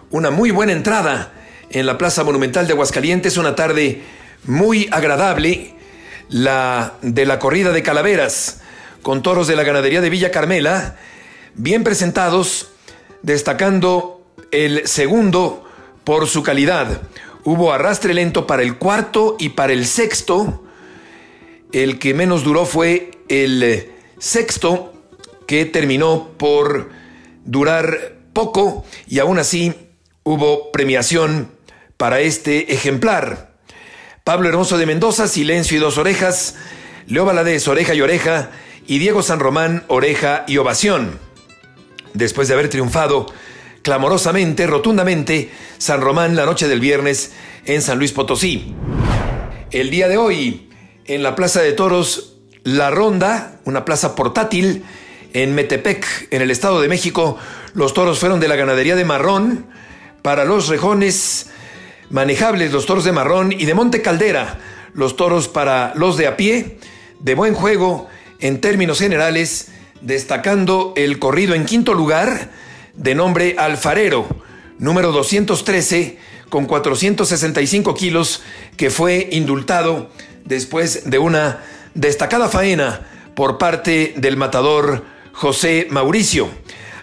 una 0.10 0.32
muy 0.32 0.50
buena 0.50 0.72
entrada 0.72 1.34
en 1.74 1.88
la 1.88 1.98
Plaza 1.98 2.24
Monumental 2.24 2.68
de 2.68 2.74
Aguascalientes, 2.74 3.38
una 3.38 3.56
tarde 3.56 4.04
muy 4.46 4.88
agradable, 4.92 5.74
la 6.30 6.94
de 7.02 7.26
la 7.26 7.40
corrida 7.40 7.72
de 7.72 7.84
calaveras, 7.84 8.62
con 9.02 9.24
toros 9.24 9.48
de 9.48 9.56
la 9.56 9.64
ganadería 9.64 10.00
de 10.00 10.12
Villa 10.12 10.32
Carmela, 10.32 10.98
bien 11.56 11.84
presentados, 11.84 12.70
destacando 13.24 14.24
el 14.52 14.88
segundo 14.88 15.66
por 16.04 16.28
su 16.28 16.44
calidad. 16.44 17.02
Hubo 17.44 17.74
arrastre 17.74 18.14
lento 18.14 18.46
para 18.46 18.62
el 18.62 18.78
cuarto 18.78 19.36
y 19.40 19.50
para 19.50 19.74
el 19.74 19.86
sexto. 19.86 20.64
El 21.72 21.98
que 21.98 22.14
menos 22.14 22.44
duró 22.44 22.66
fue 22.66 23.12
el 23.30 23.92
sexto, 24.20 24.94
que 25.48 25.66
terminó 25.66 26.30
por 26.38 26.92
durar 27.46 28.14
poco 28.32 28.86
y 29.08 29.20
aún 29.20 29.40
así 29.40 29.74
hubo 30.24 30.72
premiación 30.72 31.52
para 32.04 32.20
este 32.20 32.74
ejemplar. 32.74 33.54
Pablo 34.26 34.50
Hermoso 34.50 34.78
de 34.78 34.86
Mendoza, 34.86 35.26
Silencio 35.30 35.78
y 35.78 35.80
Dos 35.80 35.98
Orejas, 35.98 36.56
Leo 37.08 37.24
Valadez, 37.24 37.66
Oreja 37.70 37.94
y 37.94 38.02
Oreja, 38.02 38.52
y 38.86 39.00
Diego 39.00 39.24
San 39.24 39.40
Román, 39.40 39.86
Oreja 39.88 40.44
y 40.46 40.58
Ovación. 40.58 41.18
Después 42.14 42.50
de 42.50 42.56
haber 42.56 42.68
triunfado 42.68 43.28
clamorosamente, 43.84 44.68
rotundamente, 44.68 45.50
San 45.78 46.02
Román 46.02 46.36
la 46.36 46.46
noche 46.46 46.68
del 46.68 46.82
viernes 46.82 47.32
en 47.64 47.82
San 47.82 48.00
Luis 48.00 48.12
Potosí. 48.12 48.76
El 49.72 49.90
día 49.90 50.10
de 50.10 50.18
hoy, 50.18 50.70
en 51.06 51.24
la 51.24 51.36
Plaza 51.36 51.62
de 51.62 51.72
Toros 51.72 52.36
La 52.66 52.92
Ronda, 52.92 53.62
una 53.64 53.86
plaza 53.86 54.14
portátil, 54.14 54.84
en 55.32 55.56
Metepec, 55.56 56.28
en 56.32 56.42
el 56.42 56.52
Estado 56.52 56.82
de 56.82 56.90
México, 56.90 57.38
los 57.74 57.94
toros 57.94 58.20
fueron 58.20 58.42
de 58.42 58.50
la 58.50 58.58
ganadería 58.58 58.98
de 58.98 59.06
Marrón 59.06 59.68
para 60.22 60.44
los 60.44 60.68
rejones 60.68 61.48
manejables, 62.10 62.72
los 62.72 62.86
toros 62.86 63.04
de 63.04 63.12
Marrón 63.12 63.52
y 63.52 63.66
de 63.66 63.74
Monte 63.74 64.02
Caldera, 64.02 64.60
los 64.94 65.16
toros 65.16 65.48
para 65.48 65.94
los 65.96 66.18
de 66.18 66.28
a 66.28 66.38
pie, 66.38 66.78
de 67.20 67.36
buen 67.36 67.54
juego 67.54 68.08
en 68.40 68.62
términos 68.62 69.00
generales, 69.00 69.72
destacando 70.02 70.94
el 70.96 71.20
corrido 71.20 71.56
en 71.56 71.66
quinto 71.66 71.94
lugar 71.94 72.52
de 72.94 73.16
nombre 73.16 73.56
Alfarero, 73.58 74.28
número 74.78 75.12
213, 75.12 76.18
con 76.50 76.66
465 76.66 77.96
kilos, 77.96 78.44
que 78.78 78.90
fue 78.90 79.30
indultado 79.32 80.12
después 80.46 81.10
de 81.10 81.18
una 81.18 81.64
destacada 81.96 82.50
faena 82.50 83.08
por 83.36 83.58
parte 83.58 84.14
del 84.18 84.38
matador 84.38 85.04
José 85.32 85.88
Mauricio. 85.90 86.50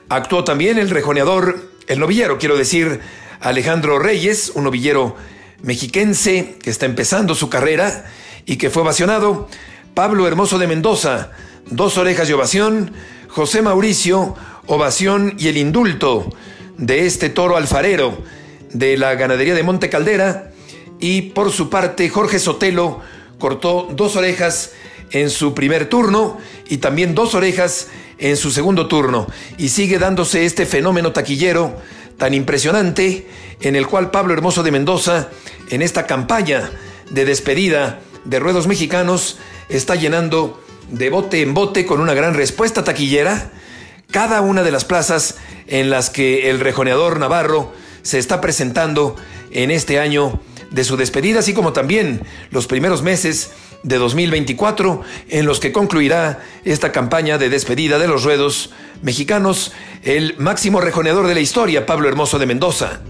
Actuó 0.09 0.44
también 0.44 0.78
el 0.78 0.90
rejoneador, 0.90 1.70
el 1.86 1.98
novillero, 1.98 2.38
quiero 2.38 2.57
decir, 2.57 3.01
Alejandro 3.41 3.99
Reyes, 3.99 4.53
un 4.55 4.64
novillero 4.64 5.16
mexiquense 5.62 6.57
que 6.62 6.70
está 6.70 6.86
empezando 6.86 7.34
su 7.34 7.49
carrera 7.49 8.05
y 8.45 8.57
que 8.57 8.70
fue 8.70 8.82
ovacionado 8.82 9.49
Pablo 9.95 10.26
Hermoso 10.26 10.59
de 10.59 10.66
Mendoza, 10.66 11.30
dos 11.66 11.97
orejas 11.97 12.28
de 12.28 12.34
ovación, 12.34 12.93
José 13.28 13.62
Mauricio, 13.62 14.36
ovación 14.66 15.34
y 15.38 15.49
el 15.49 15.57
indulto 15.57 16.30
de 16.76 17.07
este 17.07 17.30
toro 17.30 17.57
alfarero 17.57 18.18
de 18.72 18.97
la 18.97 19.14
ganadería 19.14 19.55
de 19.55 19.62
Monte 19.62 19.88
Caldera. 19.88 20.53
Y 20.99 21.22
por 21.22 21.51
su 21.51 21.70
parte, 21.70 22.09
Jorge 22.11 22.38
Sotelo 22.38 23.01
cortó 23.38 23.88
dos 23.93 24.16
orejas 24.16 24.72
en 25.12 25.30
su 25.30 25.55
primer 25.55 25.88
turno 25.88 26.38
y 26.68 26.76
también 26.76 27.14
dos 27.14 27.34
orejas 27.34 27.88
en 28.18 28.36
su 28.36 28.51
segundo 28.51 28.86
turno. 28.86 29.26
Y 29.57 29.70
sigue 29.70 29.99
dándose 29.99 30.45
este 30.45 30.66
fenómeno 30.66 31.12
taquillero 31.12 31.74
tan 32.20 32.34
impresionante 32.34 33.26
en 33.62 33.74
el 33.74 33.86
cual 33.86 34.10
Pablo 34.10 34.34
Hermoso 34.34 34.62
de 34.62 34.70
Mendoza, 34.70 35.30
en 35.70 35.80
esta 35.80 36.06
campaña 36.06 36.70
de 37.08 37.24
despedida 37.24 38.00
de 38.26 38.38
ruedos 38.38 38.66
mexicanos, 38.66 39.38
está 39.70 39.94
llenando 39.94 40.62
de 40.90 41.08
bote 41.08 41.40
en 41.40 41.54
bote 41.54 41.86
con 41.86 41.98
una 41.98 42.12
gran 42.12 42.34
respuesta 42.34 42.84
taquillera 42.84 43.50
cada 44.10 44.42
una 44.42 44.62
de 44.62 44.70
las 44.70 44.84
plazas 44.84 45.38
en 45.66 45.88
las 45.88 46.10
que 46.10 46.50
el 46.50 46.60
rejoneador 46.60 47.18
Navarro 47.18 47.72
se 48.02 48.18
está 48.18 48.42
presentando 48.42 49.16
en 49.50 49.70
este 49.70 49.98
año 49.98 50.40
de 50.70 50.84
su 50.84 50.98
despedida, 50.98 51.38
así 51.40 51.54
como 51.54 51.72
también 51.72 52.20
los 52.50 52.66
primeros 52.66 53.02
meses 53.02 53.50
de 53.82 53.96
2024 53.96 55.02
en 55.28 55.46
los 55.46 55.60
que 55.60 55.72
concluirá 55.72 56.40
esta 56.64 56.92
campaña 56.92 57.38
de 57.38 57.48
despedida 57.48 57.98
de 57.98 58.08
los 58.08 58.24
ruedos 58.24 58.70
mexicanos, 59.02 59.72
el 60.02 60.36
máximo 60.38 60.80
rejoneador 60.80 61.26
de 61.26 61.34
la 61.34 61.40
historia, 61.40 61.86
Pablo 61.86 62.08
Hermoso 62.08 62.38
de 62.38 62.46
Mendoza. 62.46 63.00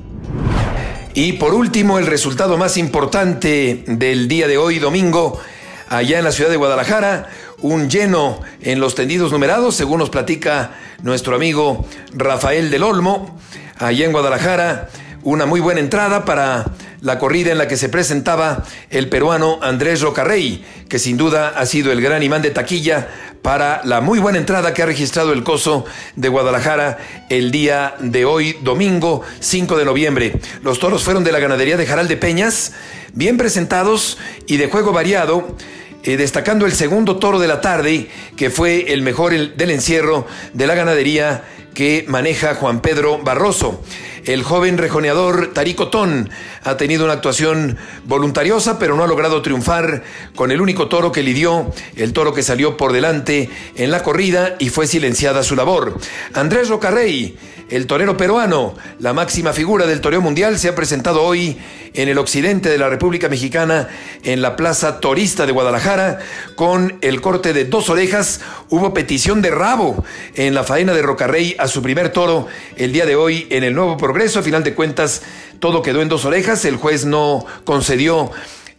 Y 1.14 1.34
por 1.34 1.54
último, 1.54 1.98
el 1.98 2.06
resultado 2.06 2.56
más 2.56 2.76
importante 2.76 3.84
del 3.86 4.28
día 4.28 4.46
de 4.46 4.58
hoy, 4.58 4.78
domingo, 4.78 5.40
allá 5.88 6.18
en 6.18 6.24
la 6.24 6.32
ciudad 6.32 6.50
de 6.50 6.56
Guadalajara, 6.56 7.28
un 7.58 7.90
lleno 7.90 8.40
en 8.62 8.78
los 8.78 8.94
tendidos 8.94 9.32
numerados, 9.32 9.74
según 9.74 9.98
nos 9.98 10.10
platica 10.10 10.72
nuestro 11.02 11.34
amigo 11.34 11.84
Rafael 12.14 12.70
del 12.70 12.84
Olmo, 12.84 13.38
allá 13.76 14.04
en 14.06 14.12
Guadalajara, 14.12 14.88
una 15.22 15.46
muy 15.46 15.60
buena 15.60 15.80
entrada 15.80 16.24
para 16.24 16.66
la 17.02 17.18
corrida 17.18 17.52
en 17.52 17.58
la 17.58 17.68
que 17.68 17.76
se 17.76 17.88
presentaba 17.88 18.64
el 18.90 19.08
peruano 19.08 19.58
Andrés 19.62 20.00
Rocarrey, 20.00 20.64
que 20.88 20.98
sin 20.98 21.16
duda 21.16 21.48
ha 21.48 21.66
sido 21.66 21.92
el 21.92 22.00
gran 22.00 22.22
imán 22.22 22.42
de 22.42 22.50
taquilla 22.50 23.08
para 23.42 23.80
la 23.84 24.00
muy 24.00 24.18
buena 24.18 24.38
entrada 24.38 24.74
que 24.74 24.82
ha 24.82 24.86
registrado 24.86 25.32
el 25.32 25.42
Coso 25.42 25.84
de 26.16 26.28
Guadalajara 26.28 26.98
el 27.30 27.50
día 27.50 27.94
de 28.00 28.24
hoy, 28.24 28.56
domingo 28.62 29.22
5 29.40 29.78
de 29.78 29.84
noviembre. 29.84 30.40
Los 30.62 30.78
toros 30.78 31.02
fueron 31.02 31.24
de 31.24 31.32
la 31.32 31.38
ganadería 31.38 31.76
de 31.76 31.86
Jaral 31.86 32.08
de 32.08 32.16
Peñas, 32.16 32.72
bien 33.14 33.38
presentados 33.38 34.18
y 34.46 34.58
de 34.58 34.68
juego 34.68 34.92
variado. 34.92 35.56
Eh, 36.02 36.16
destacando 36.16 36.64
el 36.64 36.72
segundo 36.72 37.16
toro 37.16 37.38
de 37.38 37.46
la 37.46 37.60
tarde, 37.60 38.08
que 38.34 38.48
fue 38.48 38.92
el 38.94 39.02
mejor 39.02 39.32
del 39.32 39.70
encierro 39.70 40.26
de 40.54 40.66
la 40.66 40.74
ganadería 40.74 41.44
que 41.74 42.06
maneja 42.08 42.54
Juan 42.54 42.80
Pedro 42.80 43.18
Barroso. 43.18 43.82
El 44.24 44.42
joven 44.42 44.78
rejoneador 44.78 45.52
Tarico 45.52 45.88
Ton 45.88 46.30
ha 46.62 46.76
tenido 46.78 47.04
una 47.04 47.14
actuación 47.14 47.78
voluntariosa, 48.04 48.78
pero 48.78 48.96
no 48.96 49.04
ha 49.04 49.06
logrado 49.06 49.42
triunfar 49.42 50.02
con 50.34 50.50
el 50.50 50.60
único 50.60 50.88
toro 50.88 51.12
que 51.12 51.22
lidió, 51.22 51.70
el 51.96 52.14
toro 52.14 52.32
que 52.32 52.42
salió 52.42 52.78
por 52.78 52.92
delante 52.92 53.50
en 53.76 53.90
la 53.90 54.02
corrida 54.02 54.56
y 54.58 54.70
fue 54.70 54.86
silenciada 54.86 55.42
su 55.42 55.54
labor. 55.54 55.98
Andrés 56.32 56.68
Rocarrey, 56.68 57.36
el 57.70 57.86
torero 57.86 58.16
peruano, 58.16 58.74
la 58.98 59.12
máxima 59.12 59.52
figura 59.52 59.86
del 59.86 60.00
toreo 60.00 60.20
mundial, 60.20 60.58
se 60.58 60.68
ha 60.68 60.74
presentado 60.74 61.22
hoy 61.22 61.56
en 61.94 62.08
el 62.08 62.18
occidente 62.18 62.68
de 62.68 62.78
la 62.78 62.88
República 62.88 63.28
Mexicana, 63.28 63.88
en 64.24 64.42
la 64.42 64.56
Plaza 64.56 64.98
Torista 64.98 65.46
de 65.46 65.52
Guadalajara, 65.52 66.18
con 66.56 66.98
el 67.00 67.20
corte 67.20 67.52
de 67.52 67.64
dos 67.64 67.88
orejas. 67.88 68.40
Hubo 68.70 68.92
petición 68.92 69.40
de 69.40 69.50
rabo 69.50 70.04
en 70.34 70.54
la 70.54 70.64
faena 70.64 70.92
de 70.92 71.02
Rocarrey 71.02 71.54
a 71.58 71.68
su 71.68 71.80
primer 71.80 72.10
toro 72.10 72.48
el 72.76 72.92
día 72.92 73.06
de 73.06 73.14
hoy 73.14 73.46
en 73.50 73.62
el 73.62 73.74
nuevo 73.74 73.96
progreso. 73.96 74.40
A 74.40 74.42
final 74.42 74.64
de 74.64 74.74
cuentas, 74.74 75.22
todo 75.60 75.82
quedó 75.82 76.02
en 76.02 76.08
dos 76.08 76.24
orejas. 76.24 76.64
El 76.64 76.76
juez 76.76 77.04
no 77.04 77.46
concedió 77.64 78.32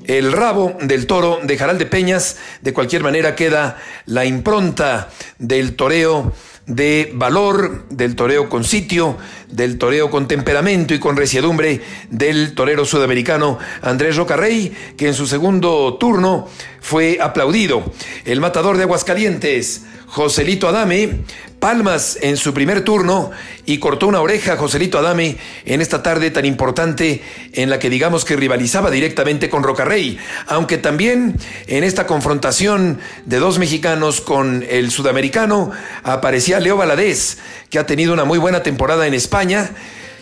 el 0.05 0.33
rabo 0.33 0.75
del 0.81 1.07
toro 1.07 1.39
de 1.41 1.57
Jaral 1.57 1.77
de 1.77 1.85
Peñas. 1.85 2.37
De 2.61 2.73
cualquier 2.73 3.03
manera 3.03 3.35
queda 3.35 3.77
la 4.05 4.25
impronta 4.25 5.09
del 5.37 5.75
toreo 5.77 6.33
de 6.65 7.11
valor, 7.15 7.85
del 7.89 8.15
toreo 8.15 8.49
con 8.49 8.63
sitio, 8.63 9.17
del 9.49 9.77
toreo 9.77 10.09
con 10.09 10.27
temperamento 10.27 10.93
y 10.93 10.99
con 10.99 11.17
resiedumbre 11.17 11.81
del 12.09 12.53
torero 12.53 12.85
sudamericano 12.85 13.57
Andrés 13.81 14.15
Rocarrey, 14.15 14.71
que 14.97 15.07
en 15.07 15.13
su 15.13 15.27
segundo 15.27 15.97
turno 15.99 16.47
fue 16.81 17.19
aplaudido. 17.21 17.93
El 18.25 18.41
matador 18.41 18.75
de 18.75 18.83
Aguascalientes, 18.83 19.83
Joselito 20.07 20.67
Adame, 20.67 21.21
palmas 21.59 22.17
en 22.21 22.35
su 22.35 22.53
primer 22.53 22.83
turno 22.83 23.31
y 23.65 23.77
cortó 23.77 24.07
una 24.07 24.19
oreja 24.19 24.57
Joselito 24.57 24.97
Adame 24.97 25.37
en 25.63 25.79
esta 25.79 26.03
tarde 26.03 26.31
tan 26.31 26.43
importante 26.43 27.21
en 27.53 27.69
la 27.69 27.79
que 27.79 27.89
digamos 27.89 28.25
que 28.25 28.35
rivalizaba 28.35 28.89
directamente 28.89 29.49
con 29.49 29.63
Rocarrey, 29.63 30.17
aunque 30.47 30.79
también 30.79 31.37
en 31.67 31.83
esta 31.85 32.07
confrontación 32.07 32.99
de 33.25 33.37
dos 33.37 33.59
mexicanos 33.59 34.19
con 34.19 34.65
el 34.67 34.91
sudamericano 34.91 35.71
aparecía 36.03 36.59
Leo 36.59 36.77
Valadez, 36.77 37.37
que 37.69 37.79
ha 37.79 37.85
tenido 37.85 38.11
una 38.11 38.25
muy 38.25 38.39
buena 38.39 38.63
temporada 38.63 39.07
en 39.07 39.13
España 39.13 39.69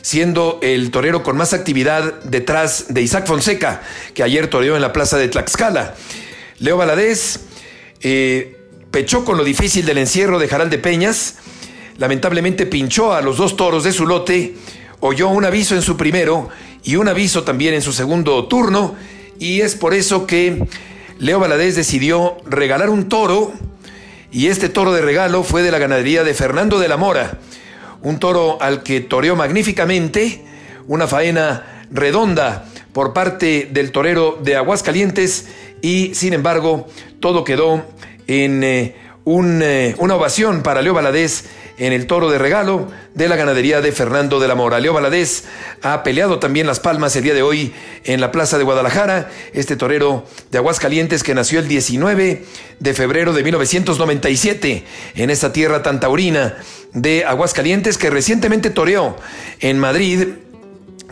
siendo 0.02 0.60
el 0.62 0.92
torero 0.92 1.24
con 1.24 1.36
más 1.36 1.54
actividad 1.54 2.22
detrás 2.24 2.86
de 2.90 3.02
Isaac 3.02 3.28
Fonseca, 3.28 3.82
que 4.14 4.24
ayer 4.24 4.48
toreó 4.48 4.76
en 4.76 4.82
la 4.82 4.94
plaza 4.94 5.18
de 5.18 5.28
Tlaxcala. 5.28 5.96
Leo 6.60 6.76
Valadez 6.76 7.40
eh, 8.02 8.58
pechó 8.92 9.24
con 9.24 9.38
lo 9.38 9.46
difícil 9.46 9.86
del 9.86 9.98
encierro 9.98 10.40
de 10.40 10.50
Jaral 10.50 10.70
de 10.70 10.78
Peñas, 10.78 11.36
lamentablemente 11.98 12.66
pinchó 12.66 13.14
a 13.14 13.22
los 13.22 13.38
dos 13.38 13.56
toros 13.56 13.86
de 13.86 13.94
su 13.94 14.06
lote, 14.06 14.56
oyó 15.00 15.30
un 15.30 15.46
aviso 15.46 15.76
en 15.76 15.82
su 15.82 15.96
primero 15.96 16.50
y 16.84 16.98
un 16.98 17.08
aviso 17.08 17.44
también 17.44 17.74
en 17.74 17.82
su 17.82 17.94
segundo 17.94 18.46
turno, 18.48 18.96
y 19.40 19.62
es 19.62 19.76
por 19.76 19.94
eso 19.94 20.28
que 20.28 20.68
Leo 21.18 21.40
Valadez 21.40 21.76
decidió 21.78 22.36
regalar 22.46 22.90
un 22.90 23.08
toro, 23.08 23.54
y 24.32 24.48
este 24.48 24.68
toro 24.68 24.92
de 24.92 25.02
regalo 25.02 25.44
fue 25.44 25.64
de 25.64 25.72
la 25.72 25.80
ganadería 25.80 26.26
de 26.26 26.34
Fernando 26.34 26.78
de 26.80 26.90
la 26.90 26.98
Mora, 26.98 27.40
un 28.02 28.20
toro 28.20 28.62
al 28.62 28.84
que 28.84 29.00
toreó 29.00 29.38
magníficamente, 29.38 30.44
una 30.88 31.08
faena 31.08 31.86
redonda 31.90 32.66
por 32.94 33.14
parte 33.14 33.70
del 33.72 33.92
torero 33.92 34.40
de 34.44 34.56
Aguascalientes, 34.56 35.48
y 35.82 36.16
sin 36.16 36.34
embargo 36.34 36.88
todo 37.20 37.44
quedó 37.44 37.86
en 38.28 38.64
eh, 38.64 38.96
eh, 39.26 39.96
una 40.00 40.16
ovación 40.16 40.64
para 40.64 40.82
Leo 40.82 40.94
Valadez 40.94 41.46
en 41.78 41.94
el 41.94 42.08
toro 42.08 42.30
de 42.30 42.38
regalo 42.38 42.88
de 43.14 43.30
la 43.30 43.36
ganadería 43.36 43.80
de 43.80 43.92
Fernando 43.92 44.40
de 44.40 44.48
la 44.48 44.56
Mora. 44.56 44.80
Leo 44.80 44.94
Valadez 44.94 45.46
ha 45.82 46.04
peleado 46.04 46.40
también 46.40 46.68
las 46.68 46.80
palmas 46.80 47.16
el 47.16 47.24
día 47.24 47.34
de 47.34 47.42
hoy 47.42 47.74
en 48.04 48.22
la 48.22 48.32
Plaza 48.32 48.58
de 48.58 48.64
Guadalajara, 48.64 49.30
este 49.54 49.76
torero 49.76 50.26
de 50.52 50.58
Aguascalientes 50.58 51.24
que 51.24 51.36
nació 51.36 51.60
el 51.60 51.68
19 51.68 52.44
de 52.80 52.94
febrero 52.94 53.34
de 53.34 53.44
1997 53.44 54.84
en 55.16 55.30
esta 55.30 55.54
tierra 55.54 55.84
tan 55.84 56.00
taurina 56.00 56.58
de 56.94 57.24
Aguascalientes 57.24 57.98
que 57.98 58.10
recientemente 58.10 58.72
toreó 58.72 59.16
en 59.60 59.80
Madrid 59.80 60.28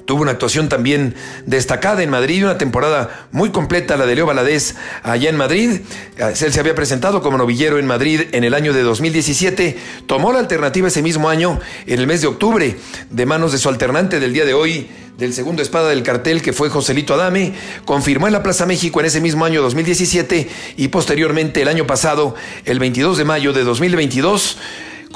Tuvo 0.07 0.21
una 0.21 0.31
actuación 0.31 0.69
también 0.69 1.15
destacada 1.45 2.01
en 2.01 2.09
Madrid, 2.09 2.45
una 2.45 2.57
temporada 2.57 3.27
muy 3.33 3.49
completa, 3.49 3.97
la 3.97 4.05
de 4.05 4.15
Leo 4.15 4.25
Valadez 4.25 4.75
allá 5.03 5.29
en 5.29 5.35
Madrid. 5.35 5.81
Él 6.17 6.33
se 6.53 6.59
había 6.61 6.75
presentado 6.75 7.21
como 7.21 7.37
novillero 7.37 7.77
en 7.77 7.85
Madrid 7.85 8.21
en 8.31 8.45
el 8.45 8.53
año 8.53 8.71
de 8.71 8.83
2017. 8.83 9.77
Tomó 10.05 10.31
la 10.31 10.39
alternativa 10.39 10.87
ese 10.87 11.01
mismo 11.01 11.27
año, 11.27 11.59
en 11.85 11.99
el 11.99 12.07
mes 12.07 12.21
de 12.21 12.27
octubre, 12.27 12.77
de 13.09 13.25
manos 13.25 13.51
de 13.51 13.57
su 13.57 13.67
alternante 13.67 14.21
del 14.21 14.31
día 14.31 14.45
de 14.45 14.53
hoy, 14.53 14.89
del 15.17 15.33
segundo 15.33 15.61
espada 15.61 15.89
del 15.89 16.03
cartel 16.03 16.41
que 16.41 16.53
fue 16.53 16.69
Joselito 16.69 17.13
Adame, 17.13 17.51
confirmó 17.83 18.27
en 18.27 18.33
la 18.33 18.43
Plaza 18.43 18.65
México 18.65 19.01
en 19.01 19.07
ese 19.07 19.19
mismo 19.19 19.43
año 19.43 19.61
2017 19.61 20.47
y 20.77 20.87
posteriormente 20.87 21.61
el 21.61 21.67
año 21.67 21.85
pasado, 21.85 22.33
el 22.63 22.79
22 22.79 23.17
de 23.17 23.25
mayo 23.25 23.51
de 23.51 23.65
2022, 23.65 24.57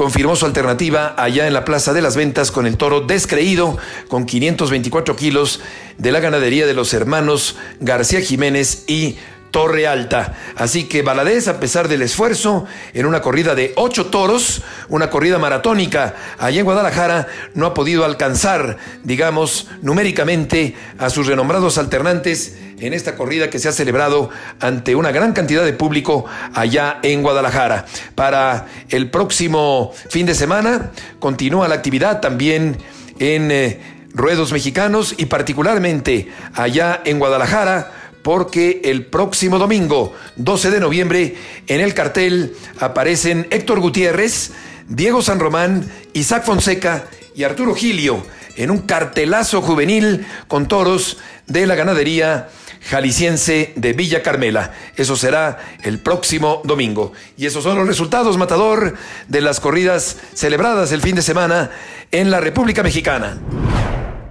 confirmó 0.02 0.36
su 0.36 0.48
alternativa 0.48 1.14
allá 1.16 1.46
en 1.46 1.54
la 1.54 1.64
Plaza 1.64 1.94
de 1.94 2.02
las 2.02 2.16
Ventas 2.16 2.50
con 2.50 2.66
el 2.66 2.76
toro 2.76 3.02
descreído 3.02 3.78
con 4.08 4.26
524 4.26 5.16
kilos 5.16 5.62
de 6.00 6.12
la 6.12 6.20
ganadería 6.20 6.66
de 6.66 6.74
los 6.74 6.96
hermanos 6.96 7.56
García 7.82 8.20
Jiménez 8.20 8.84
y 8.88 9.18
Torre 9.52 9.86
Alta. 9.86 10.34
Así 10.56 10.86
que 10.86 11.02
Baladés, 11.02 11.48
a 11.48 11.60
pesar 11.60 11.88
del 11.88 12.02
esfuerzo, 12.02 12.66
en 12.94 13.06
una 13.06 13.22
corrida 13.22 13.54
de 13.54 13.74
ocho 13.76 14.08
toros, 14.08 14.64
una 14.90 15.10
corrida 15.10 15.38
maratónica 15.38 16.16
allá 16.40 16.60
en 16.60 16.66
Guadalajara, 16.66 17.28
no 17.54 17.66
ha 17.66 17.74
podido 17.74 18.06
alcanzar, 18.06 18.78
digamos, 19.04 19.68
numéricamente 19.82 20.76
a 20.98 21.10
sus 21.10 21.28
renombrados 21.28 21.78
alternantes 21.78 22.58
en 22.80 22.94
esta 22.94 23.16
corrida 23.16 23.50
que 23.50 23.60
se 23.60 23.70
ha 23.70 23.72
celebrado 23.72 24.30
ante 24.60 24.96
una 24.96 25.12
gran 25.12 25.34
cantidad 25.34 25.64
de 25.64 25.74
público 25.74 26.26
allá 26.54 27.00
en 27.04 27.22
Guadalajara. 27.22 27.86
Para 28.16 28.68
el 28.90 29.10
próximo 29.12 29.94
fin 30.10 30.26
de 30.26 30.34
semana 30.34 30.92
continúa 31.20 31.68
la 31.68 31.76
actividad 31.76 32.22
también 32.22 32.78
en 33.20 33.52
eh, 33.52 33.80
ruedos 34.14 34.52
mexicanos 34.52 35.14
y 35.18 35.26
particularmente 35.26 36.32
allá 36.54 37.02
en 37.06 37.20
Guadalajara 37.20 38.01
porque 38.22 38.82
el 38.84 39.06
próximo 39.06 39.60
domingo, 39.60 40.14
12 40.36 40.72
de 40.72 40.80
noviembre, 40.80 41.36
en 41.68 41.82
el 41.82 41.94
cartel 41.94 42.56
aparecen 42.80 43.48
Héctor 43.50 43.80
Gutiérrez, 43.80 44.52
Diego 44.88 45.22
San 45.22 45.40
Román, 45.40 45.90
Isaac 46.14 46.44
Fonseca 46.46 47.06
y 47.36 47.44
Arturo 47.44 47.74
Gilio 47.74 48.26
en 48.56 48.72
un 48.72 48.80
cartelazo 48.80 49.62
juvenil 49.62 50.26
con 50.48 50.68
toros 50.68 51.18
de 51.48 51.66
la 51.66 51.76
ganadería 51.76 52.50
jalisciense 52.82 53.74
de 53.76 53.94
Villa 53.94 54.22
Carmela. 54.24 54.74
Eso 54.96 55.16
será 55.16 55.60
el 55.84 56.00
próximo 56.00 56.62
domingo. 56.64 57.14
Y 57.38 57.46
esos 57.46 57.64
son 57.64 57.78
los 57.78 57.88
resultados, 57.88 58.38
Matador, 58.38 58.96
de 59.28 59.42
las 59.42 59.60
corridas 59.60 60.18
celebradas 60.34 60.92
el 60.92 61.02
fin 61.02 61.16
de 61.16 61.22
semana 61.22 61.72
en 62.12 62.32
la 62.32 62.40
República 62.40 62.84
Mexicana. 62.84 63.38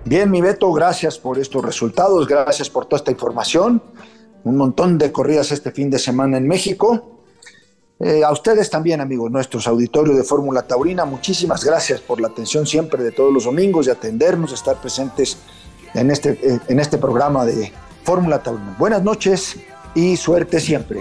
Bien, 0.05 0.31
mi 0.31 0.41
Beto, 0.41 0.73
gracias 0.73 1.19
por 1.19 1.39
estos 1.39 1.63
resultados, 1.63 2.27
gracias 2.27 2.71
por 2.71 2.87
toda 2.87 2.99
esta 2.99 3.11
información. 3.11 3.83
Un 4.45 4.57
montón 4.57 4.97
de 4.97 5.13
corridas 5.13 5.53
este 5.53 5.71
fin 5.73 5.91
de 5.91 5.99
semana 5.99 6.39
en 6.39 6.49
México. 6.49 7.21
Eh, 7.99 8.25
a 8.25 8.33
ustedes 8.33 8.71
también, 8.71 9.03
amigos 9.03 9.31
nuestros, 9.31 9.69
auditorio 9.69 10.17
de 10.17 10.25
Fórmula 10.25 10.63
Taurina, 10.63 11.05
muchísimas 11.05 11.63
gracias 11.63 12.01
por 12.01 12.19
la 12.19 12.29
atención 12.29 12.67
siempre 12.67 13.05
de 13.05 13.13
todos 13.13 13.31
los 13.31 13.45
domingos, 13.45 13.87
de 13.87 13.93
atendernos, 13.93 14.51
de 14.51 14.57
estar 14.57 14.81
presentes 14.81 15.37
en 15.93 16.11
este, 16.11 16.31
eh, 16.43 16.59
en 16.67 16.81
este 16.81 16.97
programa 16.97 17.45
de 17.45 17.71
Fórmula 18.03 18.43
Taurina. 18.43 18.75
Buenas 18.79 19.03
noches 19.03 19.57
y 19.95 20.17
suerte 20.17 20.61
siempre. 20.61 21.01